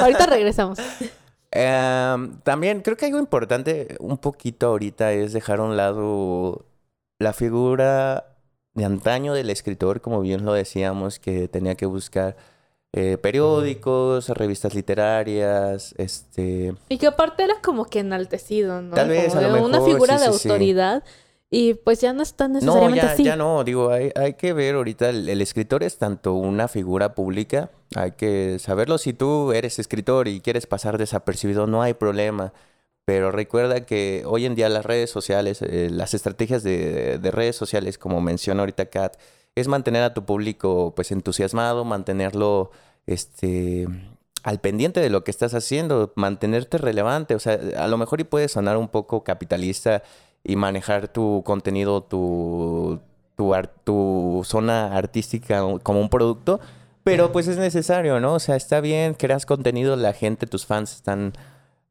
Ahorita 0.01 0.27
regresamos. 0.27 0.79
Em, 1.55 2.39
también 2.45 2.81
creo 2.81 2.97
que 2.97 3.05
algo 3.05 3.19
importante 3.19 3.97
un 4.01 4.17
poquito 4.17 4.69
ahorita 4.69 5.13
es 5.13 5.35
dejar 5.35 5.59
a 5.59 5.65
un 5.65 5.77
lado 5.77 6.65
la 7.19 7.35
figura 7.35 8.33
de 8.73 8.87
antaño 8.87 9.35
del 9.35 9.51
escritor, 9.51 10.01
como 10.01 10.23
bien 10.23 10.47
lo 10.47 10.55
decíamos, 10.55 11.19
que 11.19 11.49
tenía 11.49 11.75
que 11.75 11.85
buscar 11.85 12.37
eh, 12.95 13.19
periódicos, 13.19 14.29
revistas 14.31 14.75
literarias, 14.75 15.95
este... 15.99 16.75
Y 16.89 16.99
que 16.99 17.07
aparte 17.07 17.43
era 17.45 17.55
como 17.63 17.85
que 17.85 18.01
enaltecido, 18.01 18.83
¿no? 18.83 18.95
Tal 18.95 19.09
vez, 19.09 19.35
a 19.35 19.41
lo 19.41 19.51
mejor, 19.51 19.69
una 19.69 19.83
figura 19.83 20.19
de 20.19 20.27
autoridad. 20.27 21.05
Y 21.55 21.75
pues 21.75 22.01
ya 22.01 22.15
no 22.15 22.23
está 22.23 22.49
necesariamente 22.49 23.03
no, 23.03 23.07
ya, 23.07 23.13
así. 23.13 23.25
ya 23.25 23.37
no, 23.37 23.63
digo, 23.63 23.91
hay, 23.91 24.11
hay 24.17 24.33
que 24.35 24.55
ver 24.55 24.75
ahorita, 24.75 25.11
el, 25.11 25.39
escritor 25.43 25.83
es 25.83 25.99
tanto 25.99 26.33
una 26.33 26.67
figura 26.67 27.15
pública, 27.15 27.69
hay 27.95 28.13
que 28.13 28.59
saberlo. 28.59 28.97
Si 28.97 29.13
tú 29.13 29.53
eres 29.53 29.79
escritor 29.79 30.29
y 30.29 30.41
quieres 30.41 30.67
pasar 30.67 30.97
desapercibido, 30.97 31.67
no 31.67 31.83
hay 31.83 31.93
problema. 31.93 32.55
Pero 33.05 33.33
recuerda 33.33 33.85
que 33.85 34.23
hoy 34.27 34.47
en 34.47 34.55
día 34.55 34.71
las 34.71 34.87
redes 34.87 35.11
sociales, 35.11 35.61
eh, 35.61 35.91
las 35.91 36.15
estrategias 36.15 36.63
de, 36.63 37.19
de, 37.19 37.31
redes 37.31 37.55
sociales, 37.55 37.99
como 37.99 38.23
menciona 38.23 38.61
ahorita 38.61 38.87
Kat, 38.87 39.19
es 39.55 39.69
mantener 39.69 40.05
a 40.05 40.15
tu 40.15 40.25
público 40.25 40.95
pues 40.97 41.13
entusiasmado, 41.13 41.85
mantenerlo 41.85 42.71
este 43.07 43.87
al 44.43 44.59
pendiente 44.59 45.01
de 45.01 45.11
lo 45.11 45.23
que 45.23 45.31
estás 45.31 45.53
haciendo, 45.53 46.15
mantenerte 46.17 46.79
relevante. 46.79 47.35
O 47.35 47.39
sea, 47.39 47.61
a 47.77 47.89
lo 47.89 47.99
mejor 47.99 48.23
y 48.23 48.25
puede 48.25 48.49
sonar 48.49 48.79
un 48.79 48.89
poco 48.89 49.23
capitalista 49.23 50.03
y 50.45 50.57
manejar 50.57 51.09
tu 51.09 51.43
contenido, 51.45 52.03
tu, 52.03 53.01
tu, 53.37 53.55
tu 53.85 54.43
zona 54.45 54.97
artística 54.97 55.63
como 55.83 56.01
un 56.01 56.09
producto, 56.09 56.61
pero 57.05 57.33
pues 57.33 57.49
es 57.49 57.57
necesario, 57.59 58.21
¿no? 58.21 58.35
O 58.35 58.41
sea, 58.41 58.57
está 58.57 58.81
bien, 58.81 59.15
creas 59.15 59.47
contenido, 59.47 59.97
la 59.97 60.13
gente, 60.13 60.47
tus 60.47 60.67
fans 60.67 60.95
están, 60.95 61.33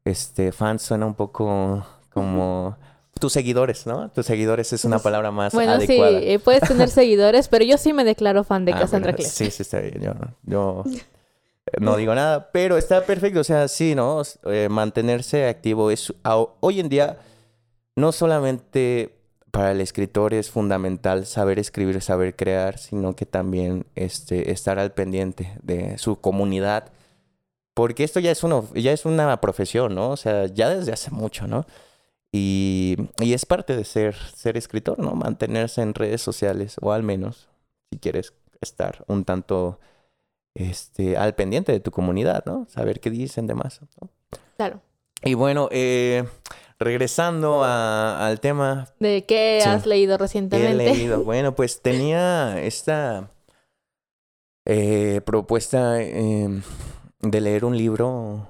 este, 0.04 0.52
fans 0.52 0.82
suena 0.82 1.06
un 1.06 1.14
poco 1.14 1.86
como 2.12 2.76
tus 3.20 3.32
seguidores, 3.32 3.86
¿no? 3.86 4.10
Tus 4.10 4.26
seguidores 4.26 4.72
es 4.72 4.84
una 4.84 4.96
pues, 4.96 5.04
palabra 5.04 5.30
más 5.30 5.52
bueno, 5.52 5.72
adecuada. 5.72 6.18
sí, 6.18 6.26
eh, 6.28 6.38
puedes 6.38 6.62
tener 6.66 6.88
seguidores, 6.90 7.48
pero 7.48 7.64
yo 7.64 7.76
sí 7.76 7.92
me 7.92 8.04
declaro 8.04 8.42
fan 8.44 8.64
de 8.64 8.72
ah, 8.72 8.80
Cassandra 8.80 9.12
Clare. 9.12 9.30
Sí, 9.30 9.50
sí, 9.50 9.62
está 9.62 9.80
bien. 9.80 10.00
Yo, 10.00 10.14
yo 10.44 10.84
no 11.80 11.96
digo 11.96 12.14
nada, 12.14 12.50
pero 12.50 12.78
está 12.78 13.04
perfecto. 13.04 13.40
O 13.40 13.44
sea, 13.44 13.68
sí, 13.68 13.94
¿no? 13.94 14.22
Eh, 14.46 14.68
mantenerse 14.70 15.46
activo 15.46 15.90
es... 15.90 16.12
Hoy 16.60 16.80
en 16.80 16.88
día 16.88 17.18
no 17.96 18.12
solamente 18.12 19.18
para 19.50 19.72
el 19.72 19.80
escritor 19.80 20.32
es 20.32 20.50
fundamental 20.50 21.26
saber 21.26 21.58
escribir, 21.58 22.00
saber 22.00 22.34
crear, 22.34 22.78
sino 22.78 23.14
que 23.14 23.26
también 23.26 23.86
este, 23.94 24.50
estar 24.50 24.78
al 24.78 24.92
pendiente 24.92 25.52
de 25.62 25.98
su 25.98 26.20
comunidad. 26.20 26.90
Porque 27.74 28.04
esto 28.04 28.20
ya 28.20 28.30
es, 28.30 28.42
uno, 28.44 28.68
ya 28.74 28.92
es 28.92 29.04
una 29.04 29.40
profesión, 29.40 29.94
¿no? 29.94 30.10
O 30.10 30.16
sea, 30.16 30.46
ya 30.46 30.70
desde 30.70 30.92
hace 30.92 31.10
mucho, 31.10 31.46
¿no? 31.46 31.66
Y, 32.32 32.96
y, 33.20 33.34
es 33.34 33.44
parte 33.44 33.76
de 33.76 33.84
ser, 33.84 34.14
ser 34.14 34.56
escritor, 34.56 34.98
¿no? 34.98 35.12
Mantenerse 35.12 35.82
en 35.82 35.94
redes 35.94 36.22
sociales, 36.22 36.76
o 36.80 36.92
al 36.92 37.02
menos, 37.02 37.48
si 37.90 37.98
quieres 37.98 38.32
estar 38.62 39.04
un 39.06 39.24
tanto 39.24 39.78
este, 40.54 41.16
al 41.16 41.34
pendiente 41.34 41.72
de 41.72 41.80
tu 41.80 41.90
comunidad, 41.90 42.44
¿no? 42.46 42.66
Saber 42.70 43.00
qué 43.00 43.10
dicen 43.10 43.46
demás. 43.46 43.80
¿no? 44.00 44.08
Claro. 44.56 44.80
Y 45.22 45.34
bueno, 45.34 45.68
eh, 45.70 46.24
regresando 46.84 47.64
al 47.64 48.40
tema. 48.40 48.88
¿De 48.98 49.24
qué 49.24 49.62
has 49.64 49.86
leído 49.86 50.18
recientemente? 50.18 50.90
he 50.90 50.94
leído? 50.94 51.22
Bueno, 51.24 51.54
pues 51.54 51.80
tenía 51.80 52.60
esta 52.62 53.30
eh, 54.64 55.20
propuesta 55.24 56.00
em, 56.00 56.62
de 57.20 57.40
leer 57.40 57.64
un 57.64 57.76
libro, 57.76 58.48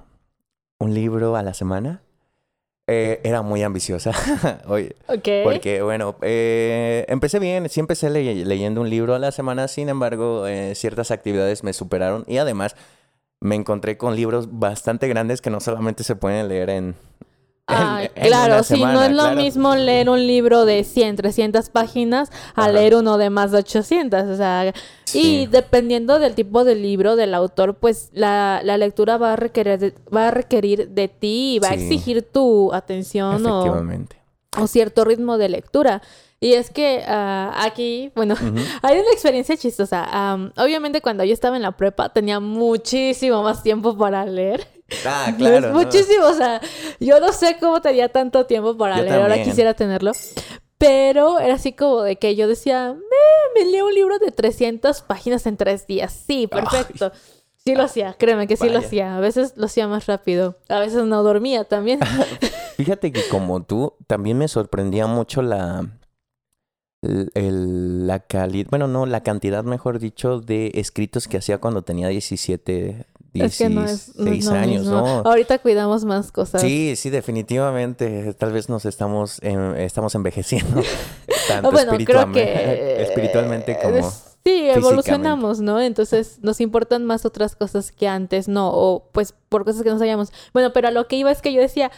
un 0.79 0.93
libro 0.93 1.35
a 1.35 1.43
la 1.43 1.53
semana. 1.53 2.01
Eh, 2.87 3.21
era 3.23 3.41
muy 3.41 3.63
ambiciosa. 3.63 4.11
Oye, 4.67 4.95
Porque, 5.07 5.81
bueno, 5.81 6.15
eh, 6.21 7.05
empecé 7.07 7.39
bien, 7.39 7.69
sí 7.69 7.79
empecé 7.79 8.09
leyendo 8.09 8.81
un 8.81 8.89
libro 8.89 9.15
a 9.15 9.19
la 9.19 9.31
semana, 9.31 9.69
sin 9.69 9.87
embargo, 9.87 10.45
ciertas 10.75 11.09
actividades 11.11 11.63
me 11.63 11.71
superaron 11.71 12.25
y 12.27 12.37
además 12.37 12.75
me 13.39 13.55
encontré 13.55 13.97
con 13.97 14.15
libros 14.15 14.59
bastante 14.59 15.07
grandes 15.07 15.41
que 15.41 15.49
no 15.49 15.59
solamente 15.59 16.03
se 16.03 16.15
pueden 16.15 16.47
leer 16.49 16.69
en, 16.69 16.95
claro, 17.65 18.63
sí, 18.63 18.81
no 18.81 19.03
es 19.03 19.11
lo 19.11 19.31
mismo 19.31 19.75
leer 19.75 20.09
un 20.09 20.25
libro 20.25 20.65
de 20.65 20.83
100, 20.83 21.15
300 21.15 21.69
páginas 21.69 22.31
a 22.55 22.69
leer 22.69 22.95
uno 22.95 23.17
de 23.17 23.29
más 23.29 23.51
de 23.51 23.59
800, 23.59 24.23
o 24.23 24.35
sea, 24.35 24.73
y 25.13 25.47
dependiendo 25.47 26.19
del 26.19 26.35
tipo 26.35 26.63
de 26.63 26.75
libro 26.75 27.15
del 27.15 27.33
autor, 27.33 27.75
pues 27.75 28.09
la, 28.13 28.61
la 28.63 28.77
lectura 28.77 29.17
va 29.17 29.33
a 29.33 29.35
requerir 29.35 29.79
de, 29.79 29.93
va 30.13 30.29
a 30.29 30.31
requerir 30.31 30.89
de 30.89 31.07
ti 31.07 31.55
y 31.55 31.59
va 31.59 31.69
a 31.69 31.73
exigir 31.73 32.23
tu 32.23 32.73
atención 32.73 33.45
o, 33.45 33.85
o, 34.57 34.67
cierto 34.67 35.05
ritmo 35.05 35.37
de 35.37 35.49
lectura. 35.49 36.01
Y 36.39 36.55
es 36.55 36.69
que 36.69 37.03
ah, 37.07 37.53
aquí, 37.63 38.11
bueno, 38.15 38.35
hay 38.81 38.99
una 38.99 39.11
experiencia 39.13 39.55
chistosa. 39.55 40.37
obviamente 40.57 40.99
cuando 41.01 41.23
yo 41.23 41.33
estaba 41.33 41.55
en 41.55 41.61
la 41.61 41.71
prepa 41.71 42.09
tenía 42.09 42.39
muchísimo 42.39 43.43
más 43.43 43.63
tiempo 43.63 43.97
para 43.97 44.25
leer. 44.25 44.67
Ah, 45.05 45.33
claro. 45.37 45.73
muchísimo, 45.73 46.25
o 46.25 46.33
sea, 46.33 46.61
yo 46.99 47.19
no 47.19 47.31
sé 47.33 47.57
cómo 47.59 47.81
tenía 47.81 48.09
tanto 48.09 48.45
tiempo 48.45 48.77
para 48.77 49.01
leer, 49.01 49.21
ahora 49.21 49.41
quisiera 49.43 49.73
tenerlo. 49.73 50.11
Pero 50.77 51.39
era 51.39 51.53
así 51.53 51.71
como 51.71 52.01
de 52.01 52.17
que 52.17 52.35
yo 52.35 52.47
decía, 52.47 52.93
me, 53.55 53.65
leo 53.65 53.85
un 53.85 53.93
libro 53.93 54.19
de 54.19 54.31
300 54.31 55.01
páginas 55.01 55.45
en 55.45 55.55
tres 55.55 55.87
días. 55.87 56.11
Sí, 56.27 56.47
perfecto. 56.47 57.13
Sí 57.65 57.75
lo 57.75 57.83
hacía, 57.83 58.13
créeme 58.19 58.47
que 58.47 58.57
sí 58.57 58.67
lo 58.67 58.79
hacía. 58.79 59.15
A 59.15 59.21
veces 59.21 59.53
lo 59.55 59.67
hacía 59.67 59.87
más 59.87 60.07
rápido. 60.07 60.57
A 60.67 60.79
veces 60.79 61.05
no 61.05 61.23
dormía 61.23 61.63
también. 61.63 62.01
Fíjate 62.77 63.13
que 63.13 63.21
como 63.29 63.63
tú, 63.63 63.93
también 64.07 64.37
me 64.37 64.49
sorprendía 64.49 65.07
mucho 65.07 65.41
la, 65.41 65.87
la 67.03 68.19
calidad, 68.19 68.69
bueno, 68.69 68.87
no, 68.87 69.05
la 69.05 69.23
cantidad, 69.23 69.63
mejor 69.63 69.99
dicho, 69.99 70.41
de 70.41 70.71
escritos 70.75 71.29
que 71.29 71.37
hacía 71.37 71.59
cuando 71.59 71.83
tenía 71.83 72.09
17, 72.09 73.05
16 73.33 74.47
años, 74.49 74.85
¿no? 74.85 75.05
Ahorita 75.25 75.59
cuidamos 75.59 76.05
más 76.05 76.31
cosas. 76.31 76.61
Sí, 76.61 76.95
sí, 76.95 77.09
definitivamente. 77.09 78.33
Tal 78.35 78.51
vez 78.51 78.69
nos 78.69 78.85
estamos, 78.85 79.39
estamos 79.41 80.15
envejeciendo. 80.15 80.81
tanto 81.47 81.71
bueno, 81.71 81.93
creo 82.05 82.31
que... 82.31 83.01
espiritualmente 83.01 83.77
como... 83.81 84.11
Sí, 84.45 84.69
evolucionamos, 84.69 85.61
¿no? 85.61 85.79
Entonces 85.79 86.39
nos 86.41 86.59
importan 86.59 87.05
más 87.05 87.25
otras 87.25 87.55
cosas 87.55 87.93
que 87.93 88.09
antes, 88.09 88.49
¿no? 88.49 88.71
O 88.73 89.09
pues 89.13 89.33
por 89.47 89.63
cosas 89.63 89.83
que 89.83 89.89
no 89.89 89.97
sabíamos. 89.97 90.33
Bueno, 90.51 90.73
pero 90.73 90.89
a 90.89 90.91
lo 90.91 91.07
que 91.07 91.15
iba 91.15 91.31
es 91.31 91.41
que 91.41 91.53
yo 91.53 91.61
decía, 91.61 91.91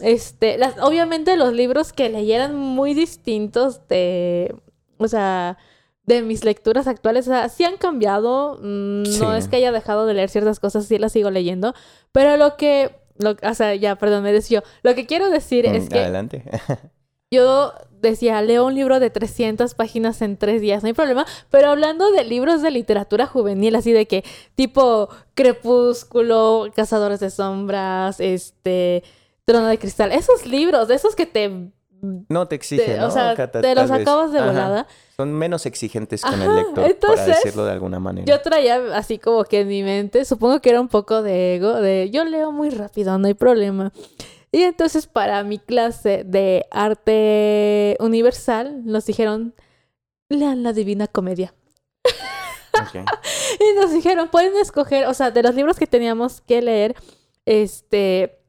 este, 0.00 0.56
las, 0.56 0.78
obviamente 0.80 1.36
los 1.36 1.52
libros 1.52 1.92
que 1.92 2.08
leyeran 2.08 2.56
muy 2.56 2.94
distintos 2.94 3.86
de, 3.88 4.56
o 4.96 5.06
sea, 5.06 5.58
de 6.04 6.22
mis 6.22 6.44
lecturas 6.44 6.86
actuales, 6.86 7.28
o 7.28 7.30
sea, 7.30 7.48
sí 7.48 7.64
han 7.64 7.76
cambiado, 7.76 8.58
mm, 8.60 9.18
no 9.20 9.34
es 9.34 9.48
que 9.48 9.56
haya 9.56 9.72
dejado 9.72 10.06
de 10.06 10.14
leer 10.14 10.30
ciertas 10.30 10.58
cosas, 10.58 10.86
sí 10.86 10.98
las 10.98 11.12
sigo 11.12 11.30
leyendo, 11.30 11.74
pero 12.10 12.36
lo 12.36 12.56
que, 12.56 12.96
lo, 13.18 13.36
o 13.42 13.54
sea, 13.54 13.74
ya, 13.74 13.96
perdón, 13.96 14.24
me 14.24 14.32
decía, 14.32 14.64
lo 14.82 14.94
que 14.94 15.06
quiero 15.06 15.30
decir 15.30 15.66
es 15.66 15.88
que... 15.88 16.00
Adelante. 16.00 16.44
yo 17.30 17.72
decía, 18.00 18.42
leo 18.42 18.66
un 18.66 18.74
libro 18.74 18.98
de 18.98 19.10
300 19.10 19.74
páginas 19.74 20.22
en 20.22 20.36
tres 20.36 20.60
días, 20.60 20.82
no 20.82 20.88
hay 20.88 20.92
problema, 20.92 21.24
pero 21.50 21.70
hablando 21.70 22.10
de 22.10 22.24
libros 22.24 22.62
de 22.62 22.72
literatura 22.72 23.26
juvenil, 23.26 23.76
así 23.76 23.92
de 23.92 24.06
que 24.06 24.24
tipo 24.56 25.08
Crepúsculo, 25.34 26.66
Cazadores 26.74 27.20
de 27.20 27.30
Sombras, 27.30 28.18
este... 28.18 29.04
Trono 29.44 29.66
de 29.66 29.76
Cristal, 29.78 30.12
esos 30.12 30.46
libros, 30.46 30.88
esos 30.90 31.16
que 31.16 31.26
te 31.26 31.72
No 32.02 32.48
te 32.48 32.56
exigen, 32.56 32.98
¿no? 32.98 33.06
O 33.06 33.10
sea, 33.12 33.36
te 33.36 33.74
los 33.76 33.90
acabas 33.90 34.32
de 34.32 34.40
volada. 34.40 34.88
Son 35.16 35.32
menos 35.32 35.66
exigentes 35.66 36.22
con 36.22 36.42
el 36.42 36.56
lector, 36.56 36.98
para 36.98 37.24
decirlo 37.24 37.64
de 37.64 37.70
alguna 37.70 38.00
manera. 38.00 38.26
Yo 38.26 38.40
traía 38.40 38.96
así 38.96 39.18
como 39.18 39.44
que 39.44 39.60
en 39.60 39.68
mi 39.68 39.84
mente, 39.84 40.24
supongo 40.24 40.60
que 40.60 40.70
era 40.70 40.80
un 40.80 40.88
poco 40.88 41.22
de 41.22 41.54
ego, 41.54 41.74
de 41.74 42.10
yo 42.10 42.24
leo 42.24 42.50
muy 42.50 42.70
rápido, 42.70 43.16
no 43.18 43.28
hay 43.28 43.34
problema. 43.34 43.92
Y 44.50 44.62
entonces 44.64 45.06
para 45.06 45.44
mi 45.44 45.60
clase 45.60 46.24
de 46.26 46.66
arte 46.72 47.96
universal 48.00 48.84
nos 48.84 49.06
dijeron, 49.06 49.54
lean 50.28 50.64
la 50.64 50.72
Divina 50.72 51.06
Comedia. 51.06 51.54
y 52.94 53.80
nos 53.80 53.92
dijeron, 53.92 54.28
pueden 54.28 54.56
escoger, 54.56 55.06
o 55.06 55.14
sea, 55.14 55.30
de 55.30 55.42
los 55.44 55.54
libros 55.54 55.78
que 55.78 55.86
teníamos 55.86 56.40
que 56.40 56.62
leer, 56.62 56.96
este, 57.46 58.41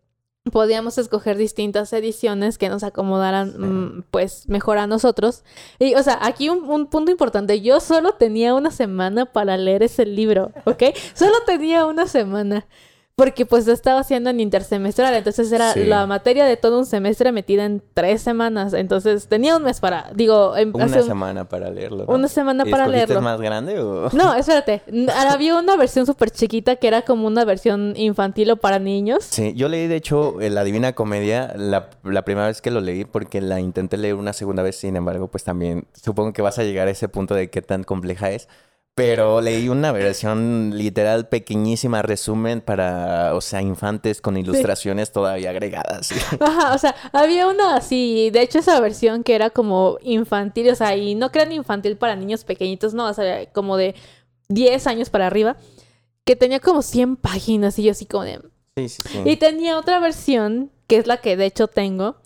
podíamos 0.52 0.98
escoger 0.98 1.38
distintas 1.38 1.94
ediciones 1.94 2.58
que 2.58 2.68
nos 2.68 2.84
acomodaran 2.84 3.54
mm, 3.58 4.04
pues 4.12 4.50
mejor 4.50 4.78
a 4.78 4.88
nosotros. 4.88 5.44
Y 5.80 5.96
o 5.96 6.04
sea, 6.04 6.20
aquí 6.22 6.50
un, 6.50 6.70
un, 6.70 6.88
punto 6.88 7.12
importante, 7.12 7.62
yo 7.62 7.80
solo 7.80 8.14
tenía 8.14 8.54
una 8.54 8.70
semana 8.70 9.26
para 9.26 9.56
leer 9.56 9.84
ese 9.84 10.06
libro, 10.06 10.52
¿ok? 10.66 10.84
Solo 11.14 11.34
tenía 11.46 11.86
una 11.86 12.08
semana 12.08 12.68
porque 13.15 13.46
pues 13.46 13.67
estaba 13.67 14.00
haciendo 14.00 14.32
en 14.32 14.39
intersemestral, 14.39 15.13
entonces 15.13 15.51
era 15.51 15.75
la 15.75 16.08
materia 16.08 16.46
de 16.46 16.58
todo 16.58 16.79
un 16.79 16.86
semestre 16.88 17.32
metida 17.32 17.65
en 17.65 17.82
tres 17.93 18.24
semanas, 18.24 18.74
entonces 18.74 19.27
tenía 19.27 19.55
un 19.55 19.63
mes 19.63 19.79
para, 19.79 20.10
digo... 20.15 20.53
una 20.74 20.88
semana 21.01 21.48
para 21.48 21.70
leerlo. 21.70 22.05
Una 22.08 22.27
semana 22.27 22.65
para 22.65 22.88
leerlo. 22.88 23.22
más 23.22 23.39
grande 23.39 23.79
o...? 23.79 24.10
No, 24.13 24.34
espérate, 24.36 24.82
había 25.15 25.55
una 25.58 25.75
versión 25.75 26.08
súper 26.08 26.32
chiquita 26.32 26.77
que 26.77 26.88
era 26.88 27.03
como 27.03 27.27
una 27.27 27.46
versión 27.46 27.93
infantil 27.98 28.50
o 28.51 28.55
para 28.58 28.79
niños. 28.79 29.24
Sí, 29.25 29.53
yo 29.55 29.70
leí 29.70 29.86
de 29.86 29.96
hecho 29.96 30.36
La 30.39 30.63
Divina 30.63 30.93
Comedia 30.93 31.53
la, 31.55 31.91
la 32.03 32.25
primera 32.25 32.48
vez 32.48 32.62
que 32.62 32.72
lo 32.72 32.82
leí 32.82 33.05
porque 33.05 33.41
la 33.41 33.60
intenté 33.60 33.98
leer 33.98 34.15
una 34.15 34.34
segunda 34.34 34.63
vez, 34.63 34.75
sin 34.75 34.96
embargo, 34.96 35.27
pues 35.27 35.43
también 35.43 35.86
supongo 35.93 36.34
que 36.34 36.41
vas 36.41 36.58
a 36.58 36.63
llegar 36.63 36.88
a 36.88 36.91
ese 36.91 37.08
punto 37.10 37.36
de 37.36 37.51
qué 37.51 37.62
tan 37.62 37.84
compleja 37.84 38.32
es. 38.32 38.48
Pero 38.96 39.42
leí 39.42 39.70
una 39.70 39.92
versión 39.92 40.78
literal 40.78 41.28
pequeñísima, 41.28 42.04
resumen 42.04 42.62
para, 42.62 43.34
o 43.34 43.42
sea, 43.42 43.60
infantes 43.60 44.22
con 44.22 44.38
ilustraciones 44.38 45.12
todavía 45.12 45.50
agregadas. 45.50 46.12
Ajá, 46.40 46.76
o 46.76 46.78
sea, 46.78 46.96
había 47.12 47.48
una 47.48 47.76
así, 47.76 48.30
de 48.30 48.44
hecho 48.44 48.60
esa 48.60 48.80
versión 48.80 49.24
que 49.24 49.34
era 49.34 49.50
como 49.50 49.98
infantil, 50.04 50.70
o 50.70 50.76
sea, 50.76 50.96
y 50.96 51.16
no 51.16 51.32
crean 51.32 51.52
infantil 51.52 51.98
para 51.98 52.16
niños 52.16 52.44
pequeñitos, 52.44 52.94
no, 52.94 53.10
o 53.10 53.14
sea, 53.16 53.52
como 53.52 53.78
de 53.78 53.96
10 54.50 54.86
años 54.86 55.10
para 55.10 55.26
arriba, 55.26 55.58
que 56.24 56.36
tenía 56.36 56.60
como 56.60 56.84
100 56.84 57.16
páginas 57.16 57.80
y 57.80 57.84
yo 57.84 57.92
así 57.92 58.06
como 58.06 58.26
de... 58.26 58.42
Sí, 58.78 58.90
sí, 58.90 59.02
sí. 59.08 59.22
Y 59.26 59.38
tenía 59.38 59.80
otra 59.80 60.00
versión, 60.00 60.72
que 60.86 60.98
es 60.98 61.08
la 61.08 61.18
que 61.18 61.36
de 61.36 61.48
hecho 61.48 61.68
tengo, 61.68 62.18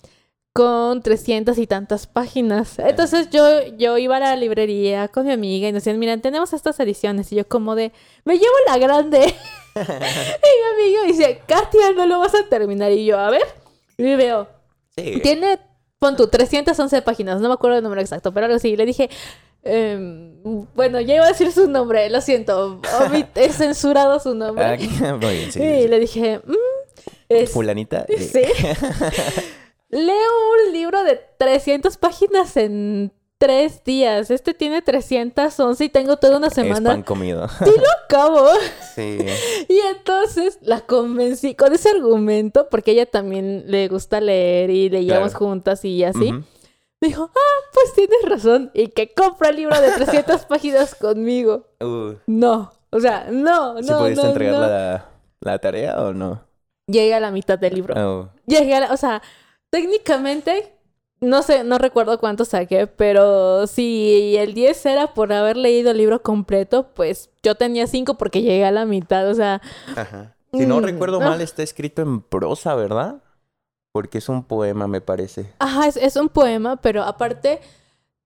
con 0.58 1.04
300 1.04 1.56
y 1.60 1.68
tantas 1.68 2.08
páginas. 2.08 2.80
Entonces 2.80 3.30
yo, 3.30 3.64
yo 3.78 4.00
iba 4.00 4.18
a 4.18 4.20
la 4.20 4.36
librería 4.36 5.08
con 5.08 5.28
mi 5.28 5.32
amiga 5.32 5.68
y 5.68 5.72
nos 5.72 5.84
decían, 5.84 6.00
miren, 6.00 6.20
tenemos 6.20 6.52
estas 6.52 6.80
ediciones. 6.80 7.32
Y 7.32 7.36
yo 7.36 7.48
como 7.48 7.76
de, 7.76 7.92
me 8.26 8.40
llevo 8.40 8.56
la 8.66 8.80
grande. 8.80 9.20
y 9.76 9.80
mi 9.80 10.84
amigo 10.84 11.04
dice, 11.06 11.42
Katia, 11.46 11.92
no 11.96 12.08
lo 12.08 12.18
vas 12.18 12.34
a 12.34 12.50
terminar. 12.50 12.92
Y 12.92 13.06
yo, 13.06 13.20
a 13.20 13.30
ver, 13.30 13.44
y 13.98 14.16
veo, 14.16 14.48
tiene, 14.96 15.60
pon 16.00 16.16
tu 16.16 16.28
311 16.28 17.04
páginas, 17.04 17.40
no 17.40 17.50
me 17.50 17.54
acuerdo 17.54 17.78
el 17.78 17.84
número 17.84 18.02
exacto, 18.02 18.34
pero 18.34 18.48
algo 18.48 18.56
así. 18.56 18.70
Y 18.70 18.78
le 18.78 18.88
dije, 18.88 19.12
em, 19.62 20.42
bueno, 20.74 21.00
ya 21.02 21.18
iba 21.18 21.26
a 21.26 21.28
decir 21.28 21.52
su 21.52 21.70
nombre, 21.70 22.10
lo 22.10 22.20
siento, 22.20 22.82
he 23.36 23.50
censurado 23.50 24.20
su 24.20 24.34
nombre. 24.34 24.66
Ah, 24.66 24.76
y 25.56 25.88
le 25.88 26.00
dije, 26.00 26.42
mm, 26.44 27.46
Fulanita. 27.46 28.08
Sí. 28.18 28.42
Leo 29.90 30.32
un 30.68 30.74
libro 30.74 31.04
de 31.04 31.20
300 31.38 31.98
páginas 31.98 32.58
en 32.58 33.14
tres 33.38 33.84
días. 33.84 34.32
Este 34.32 34.54
tiene 34.54 34.82
311 34.82 35.86
y 35.86 35.90
tengo 35.90 36.18
toda 36.18 36.38
una 36.38 36.50
semana. 36.50 36.90
Es 36.90 36.96
pan 36.96 37.04
comido. 37.04 37.48
Y 37.62 37.80
lo 37.80 37.86
acabo. 38.04 38.48
Sí. 38.96 39.20
Y 39.70 39.80
entonces 39.80 40.60
la 40.62 40.82
convencí 40.82 41.56
con 41.56 41.74
ese 41.74 41.90
argumento, 41.90 42.68
porque 42.70 42.92
ella 42.92 43.06
también 43.06 43.64
le 43.68 43.88
gusta 43.88 44.20
leer 44.20 44.70
y 44.70 44.90
leíamos 44.90 45.34
juntas 45.34 45.84
y 45.86 46.04
así. 46.04 46.32
Me 47.00 47.10
dijo, 47.10 47.30
ah, 47.34 47.70
pues 47.74 47.94
tienes 47.94 48.22
razón. 48.24 48.72
Y 48.74 48.88
que 48.88 49.14
compra 49.14 49.50
el 49.50 49.58
libro 49.58 49.80
de 49.80 49.92
300 49.92 50.46
páginas 50.50 50.96
conmigo. 50.96 51.68
Uh. 51.80 52.16
No. 52.26 52.72
O 52.90 53.00
sea, 53.00 53.28
no, 53.30 53.76
no. 53.76 53.84
¿Sí 53.84 53.94
pudiste 53.94 54.28
entregar 54.28 54.60
La, 54.60 55.10
la, 55.42 55.60
tarea 55.60 56.02
o 56.02 56.14
no? 56.14 56.44
Llegué 56.88 57.14
a 57.14 57.20
la 57.20 57.32
mitad 57.32 57.60
del 57.60 57.76
libro. 57.76 57.94
Oh. 57.98 58.30
Llegué 58.48 58.76
a 58.76 58.80
la, 58.80 58.94
o 58.94 58.98
sea, 58.98 59.22
técnicamente, 59.78 60.74
no 61.22 61.44
sé, 61.44 61.64
no 61.64 61.78
recuerdo 61.78 62.20
cuánto 62.20 62.46
saqué, 62.46 62.88
pero 62.88 63.68
si 63.68 64.36
el 64.36 64.56
10 64.56 64.86
era 64.88 65.14
por 65.14 65.32
haber 65.32 65.56
leído 65.56 65.92
el 65.92 65.98
libro 65.98 66.24
completo, 66.24 66.90
pues 66.96 67.30
yo 67.44 67.54
tenía 67.54 67.86
5 67.86 68.16
porque 68.16 68.42
llegué 68.42 68.66
a 68.66 68.72
la 68.72 68.86
mitad, 68.86 69.30
o 69.30 69.36
sea... 69.36 69.62
Ajá. 69.96 70.36
Si 70.52 70.66
no 70.66 70.80
mm, 70.80 70.84
recuerdo 70.84 71.20
mal, 71.20 71.42
está 71.42 71.62
escrito 71.62 72.02
en 72.02 72.22
prosa, 72.22 72.74
¿verdad? 72.74 73.22
Porque 73.92 74.18
es 74.18 74.30
un 74.30 74.44
poema, 74.44 74.88
me 74.88 75.00
parece. 75.00 75.54
Ajá, 75.60 75.88
es, 75.88 76.16
un 76.16 76.30
poema, 76.30 76.78
pero 76.78 77.04
aparte 77.04 77.60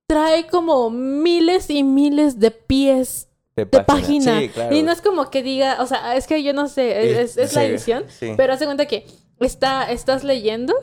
trae 0.08 0.48
como 0.48 0.90
miles 0.90 1.70
y 1.70 1.84
miles 1.84 2.40
de 2.40 2.52
pies 2.52 3.28
de 3.58 3.66
página. 3.66 4.40
Sí, 4.40 4.48
claro. 4.48 4.74
Y 4.74 4.84
no 4.84 4.94
es 4.94 5.02
como 5.02 5.30
que 5.30 5.44
diga, 5.44 5.82
o 5.82 5.86
sea, 5.86 6.16
es 6.16 6.28
que 6.28 6.44
yo 6.44 6.54
no 6.54 6.70
sé, 6.70 7.22
es, 7.22 7.36
la 7.54 7.66
edición, 7.66 8.06
pero 8.38 8.54
hace 8.54 8.64
cuenta 8.64 8.86
que 8.86 9.06
está, 9.42 9.92
estás 9.92 10.24
leyendo 10.24 10.74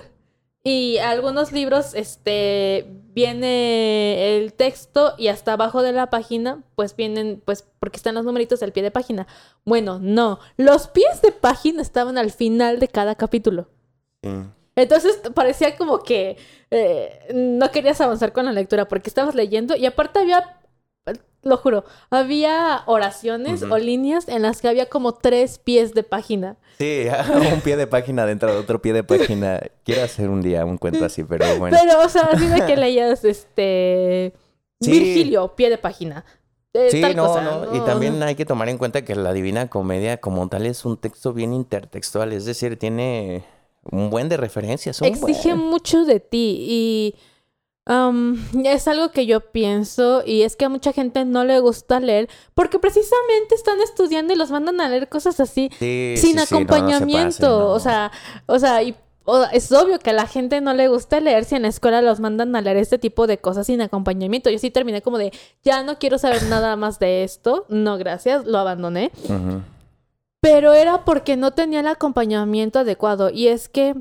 y 0.65 0.99
algunos 0.99 1.53
libros, 1.53 1.95
este, 1.95 2.87
viene 3.15 4.37
el 4.37 4.53
texto 4.53 5.15
y 5.17 5.29
hasta 5.29 5.55
abajo 5.55 5.83
de 5.83 5.93
la 5.93 6.11
página, 6.11 6.63
pues 6.75 6.95
vienen, 6.97 7.41
pues, 7.45 7.67
porque 7.81 7.97
están 7.97 8.15
los 8.15 8.25
numeritos 8.25 8.61
del 8.61 8.73
pie 8.73 8.83
de 8.83 8.91
página. 8.91 9.27
Bueno, 9.65 9.99
no. 10.01 10.41
Los 10.57 10.89
pies 10.89 11.23
de 11.23 11.33
página 11.33 11.81
estaban 11.81 12.19
al 12.19 12.31
final 12.31 12.81
de 12.81 12.89
cada 12.89 13.15
capítulo. 13.15 13.69
Entonces 14.75 15.21
parecía 15.35 15.77
como 15.77 16.01
que 16.01 16.37
eh, 16.71 17.33
no 17.35 17.71
querías 17.71 18.01
avanzar 18.01 18.33
con 18.33 18.45
la 18.45 18.53
lectura 18.53 18.89
porque 18.89 19.09
estabas 19.09 19.35
leyendo 19.35 19.77
y 19.77 19.87
aparte 19.87 20.19
había 20.19 20.58
lo 21.43 21.57
juro, 21.57 21.85
había 22.11 22.83
oraciones 22.87 23.63
o 23.63 23.79
líneas 23.79 24.29
en 24.29 24.43
las 24.43 24.61
que 24.61 24.69
había 24.69 24.87
como 24.87 25.15
tres 25.15 25.59
pies 25.59 25.95
de 25.95 26.03
página. 26.03 26.57
Sí, 26.79 27.07
un 27.53 27.61
pie 27.61 27.77
de 27.77 27.87
página 27.87 28.27
dentro 28.27 28.53
de 28.53 28.59
otro 28.59 28.81
pie 28.83 28.93
de 28.93 29.05
página. 29.05 29.61
Quiero 29.85 30.03
hacer 30.03 30.31
un 30.31 30.43
día 30.43 30.65
un 30.65 30.79
cuento 30.79 31.05
así, 31.05 31.25
pero 31.25 31.59
bueno. 31.59 31.77
Pero, 31.81 32.03
o 32.05 32.09
sea, 32.09 32.23
así 32.33 32.47
de 32.47 32.65
que 32.67 32.77
leías 32.77 33.25
este. 33.25 34.35
Virgilio, 34.81 35.55
pie 35.57 35.71
de 35.71 35.79
página. 35.79 36.25
sí, 36.91 37.03
no, 37.17 37.41
no, 37.41 37.75
Y 37.75 37.81
también 37.81 38.23
hay 38.23 38.35
que 38.35 38.45
tomar 38.45 38.69
en 38.69 38.79
cuenta 38.79 39.05
que 39.05 39.17
la 39.17 39.33
Divina 39.33 39.69
Comedia, 39.69 40.19
como 40.19 40.49
tal, 40.49 40.67
es 40.67 40.85
un 40.85 40.97
texto 40.97 41.33
bien 41.33 41.53
intertextual. 41.53 42.33
Es 42.33 42.45
decir, 42.45 42.79
tiene 42.79 43.45
un 43.91 44.11
buen 44.11 44.29
de 44.29 44.37
referencias. 44.37 45.03
Exige 45.03 45.55
mucho 45.55 46.05
de 46.05 46.21
ti 46.21 46.59
y 46.61 47.15
es 48.65 48.89
algo 48.89 49.11
que 49.11 49.27
yo 49.27 49.41
pienso 49.41 50.23
y 50.27 50.43
es 50.43 50.57
que 50.57 50.67
a 50.67 50.69
mucha 50.69 50.93
gente 50.93 51.25
no 51.25 51.45
le 51.45 51.59
gusta 51.61 52.01
leer 52.01 52.29
porque 52.55 52.79
precisamente 52.79 53.55
están 53.55 53.81
estudiando 53.81 54.35
y 54.35 54.37
los 54.37 54.51
mandan 54.51 54.81
a 54.81 54.89
leer 54.89 55.09
cosas 55.09 55.41
así 55.41 55.71
sin 55.79 56.39
acompañamiento. 56.39 57.71
O 57.71 57.81
sea, 57.81 58.13
o 58.47 58.59
sea, 58.59 58.83
y 58.83 58.95
es 59.53 59.73
obvio 59.73 59.99
que 59.99 60.11
a 60.11 60.15
la 60.15 60.27
gente 60.27 60.61
no 60.61 60.75
le 60.75 60.89
gusta 60.89 61.21
leer 61.21 61.45
si 61.45 61.55
en 61.55 61.63
la 61.63 61.69
escuela 61.69 62.03
los 62.03 62.21
mandan 62.21 62.55
a 62.57 62.61
leer 62.61 62.77
este 62.79 62.99
tipo 62.99 63.27
de 63.27 63.39
cosas 63.39 63.67
sin 63.67 63.81
acompañamiento. 63.81 64.51
Yo 64.51 64.59
sí 64.59 64.71
terminé 64.71 65.03
como 65.03 65.19
de, 65.19 65.33
ya 65.65 65.83
no 65.83 65.99
quiero 65.99 66.19
saber 66.19 66.43
nada 66.45 66.77
más 66.77 66.99
de 66.99 67.25
esto. 67.25 67.67
No, 67.69 67.99
gracias, 67.99 68.47
lo 68.47 68.59
abandoné. 68.59 69.11
Pero 70.41 70.73
era 70.73 71.05
porque 71.05 71.37
no 71.37 71.53
tenía 71.53 71.81
el 71.81 71.89
acompañamiento 71.89 72.79
adecuado. 72.79 73.31
Y 73.31 73.49
es 73.49 73.69
que 73.69 73.95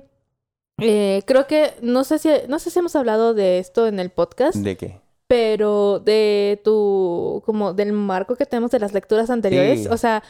eh, 0.79 1.23
creo 1.25 1.47
que 1.47 1.73
no 1.81 2.03
sé 2.03 2.19
si 2.19 2.29
no 2.47 2.59
sé 2.59 2.69
si 2.69 2.79
hemos 2.79 2.95
hablado 2.95 3.33
de 3.33 3.59
esto 3.59 3.87
en 3.87 3.99
el 3.99 4.09
podcast. 4.09 4.55
¿De 4.57 4.77
qué? 4.77 4.99
Pero 5.27 5.99
de 5.99 6.61
tu 6.63 7.41
como 7.45 7.73
del 7.73 7.91
marco 7.91 8.35
que 8.35 8.45
tenemos 8.45 8.71
de 8.71 8.79
las 8.79 8.93
lecturas 8.93 9.29
anteriores, 9.29 9.87
o 9.87 9.97
sea, 9.97 10.23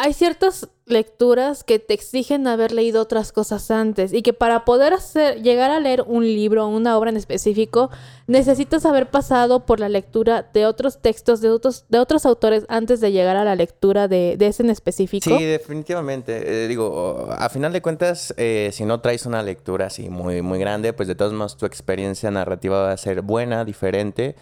hay 0.00 0.12
ciertas 0.12 0.68
lecturas 0.86 1.64
que 1.64 1.80
te 1.80 1.92
exigen 1.92 2.46
haber 2.46 2.70
leído 2.70 3.02
otras 3.02 3.32
cosas 3.32 3.70
antes 3.72 4.12
y 4.12 4.22
que 4.22 4.32
para 4.32 4.64
poder 4.64 4.94
hacer, 4.94 5.42
llegar 5.42 5.72
a 5.72 5.80
leer 5.80 6.04
un 6.06 6.24
libro 6.24 6.64
o 6.64 6.68
una 6.68 6.96
obra 6.96 7.10
en 7.10 7.16
específico, 7.16 7.90
necesitas 8.28 8.86
haber 8.86 9.10
pasado 9.10 9.66
por 9.66 9.80
la 9.80 9.88
lectura 9.88 10.48
de 10.54 10.66
otros 10.66 11.02
textos 11.02 11.40
de 11.40 11.50
otros, 11.50 11.84
de 11.88 11.98
otros 11.98 12.26
autores 12.26 12.64
antes 12.68 13.00
de 13.00 13.10
llegar 13.10 13.36
a 13.36 13.44
la 13.44 13.56
lectura 13.56 14.06
de, 14.06 14.36
ese 14.38 14.62
en 14.62 14.70
específico. 14.70 15.36
Sí, 15.36 15.44
definitivamente. 15.44 16.64
Eh, 16.64 16.68
digo, 16.68 17.28
a 17.36 17.48
final 17.48 17.72
de 17.72 17.82
cuentas, 17.82 18.32
eh, 18.36 18.70
si 18.72 18.84
no 18.84 19.00
traes 19.00 19.26
una 19.26 19.42
lectura 19.42 19.86
así 19.86 20.08
muy, 20.08 20.42
muy 20.42 20.60
grande, 20.60 20.92
pues 20.92 21.08
de 21.08 21.16
todos 21.16 21.32
modos 21.32 21.56
tu 21.56 21.66
experiencia 21.66 22.30
narrativa 22.30 22.82
va 22.82 22.92
a 22.92 22.96
ser 22.96 23.22
buena, 23.22 23.64
diferente. 23.64 24.36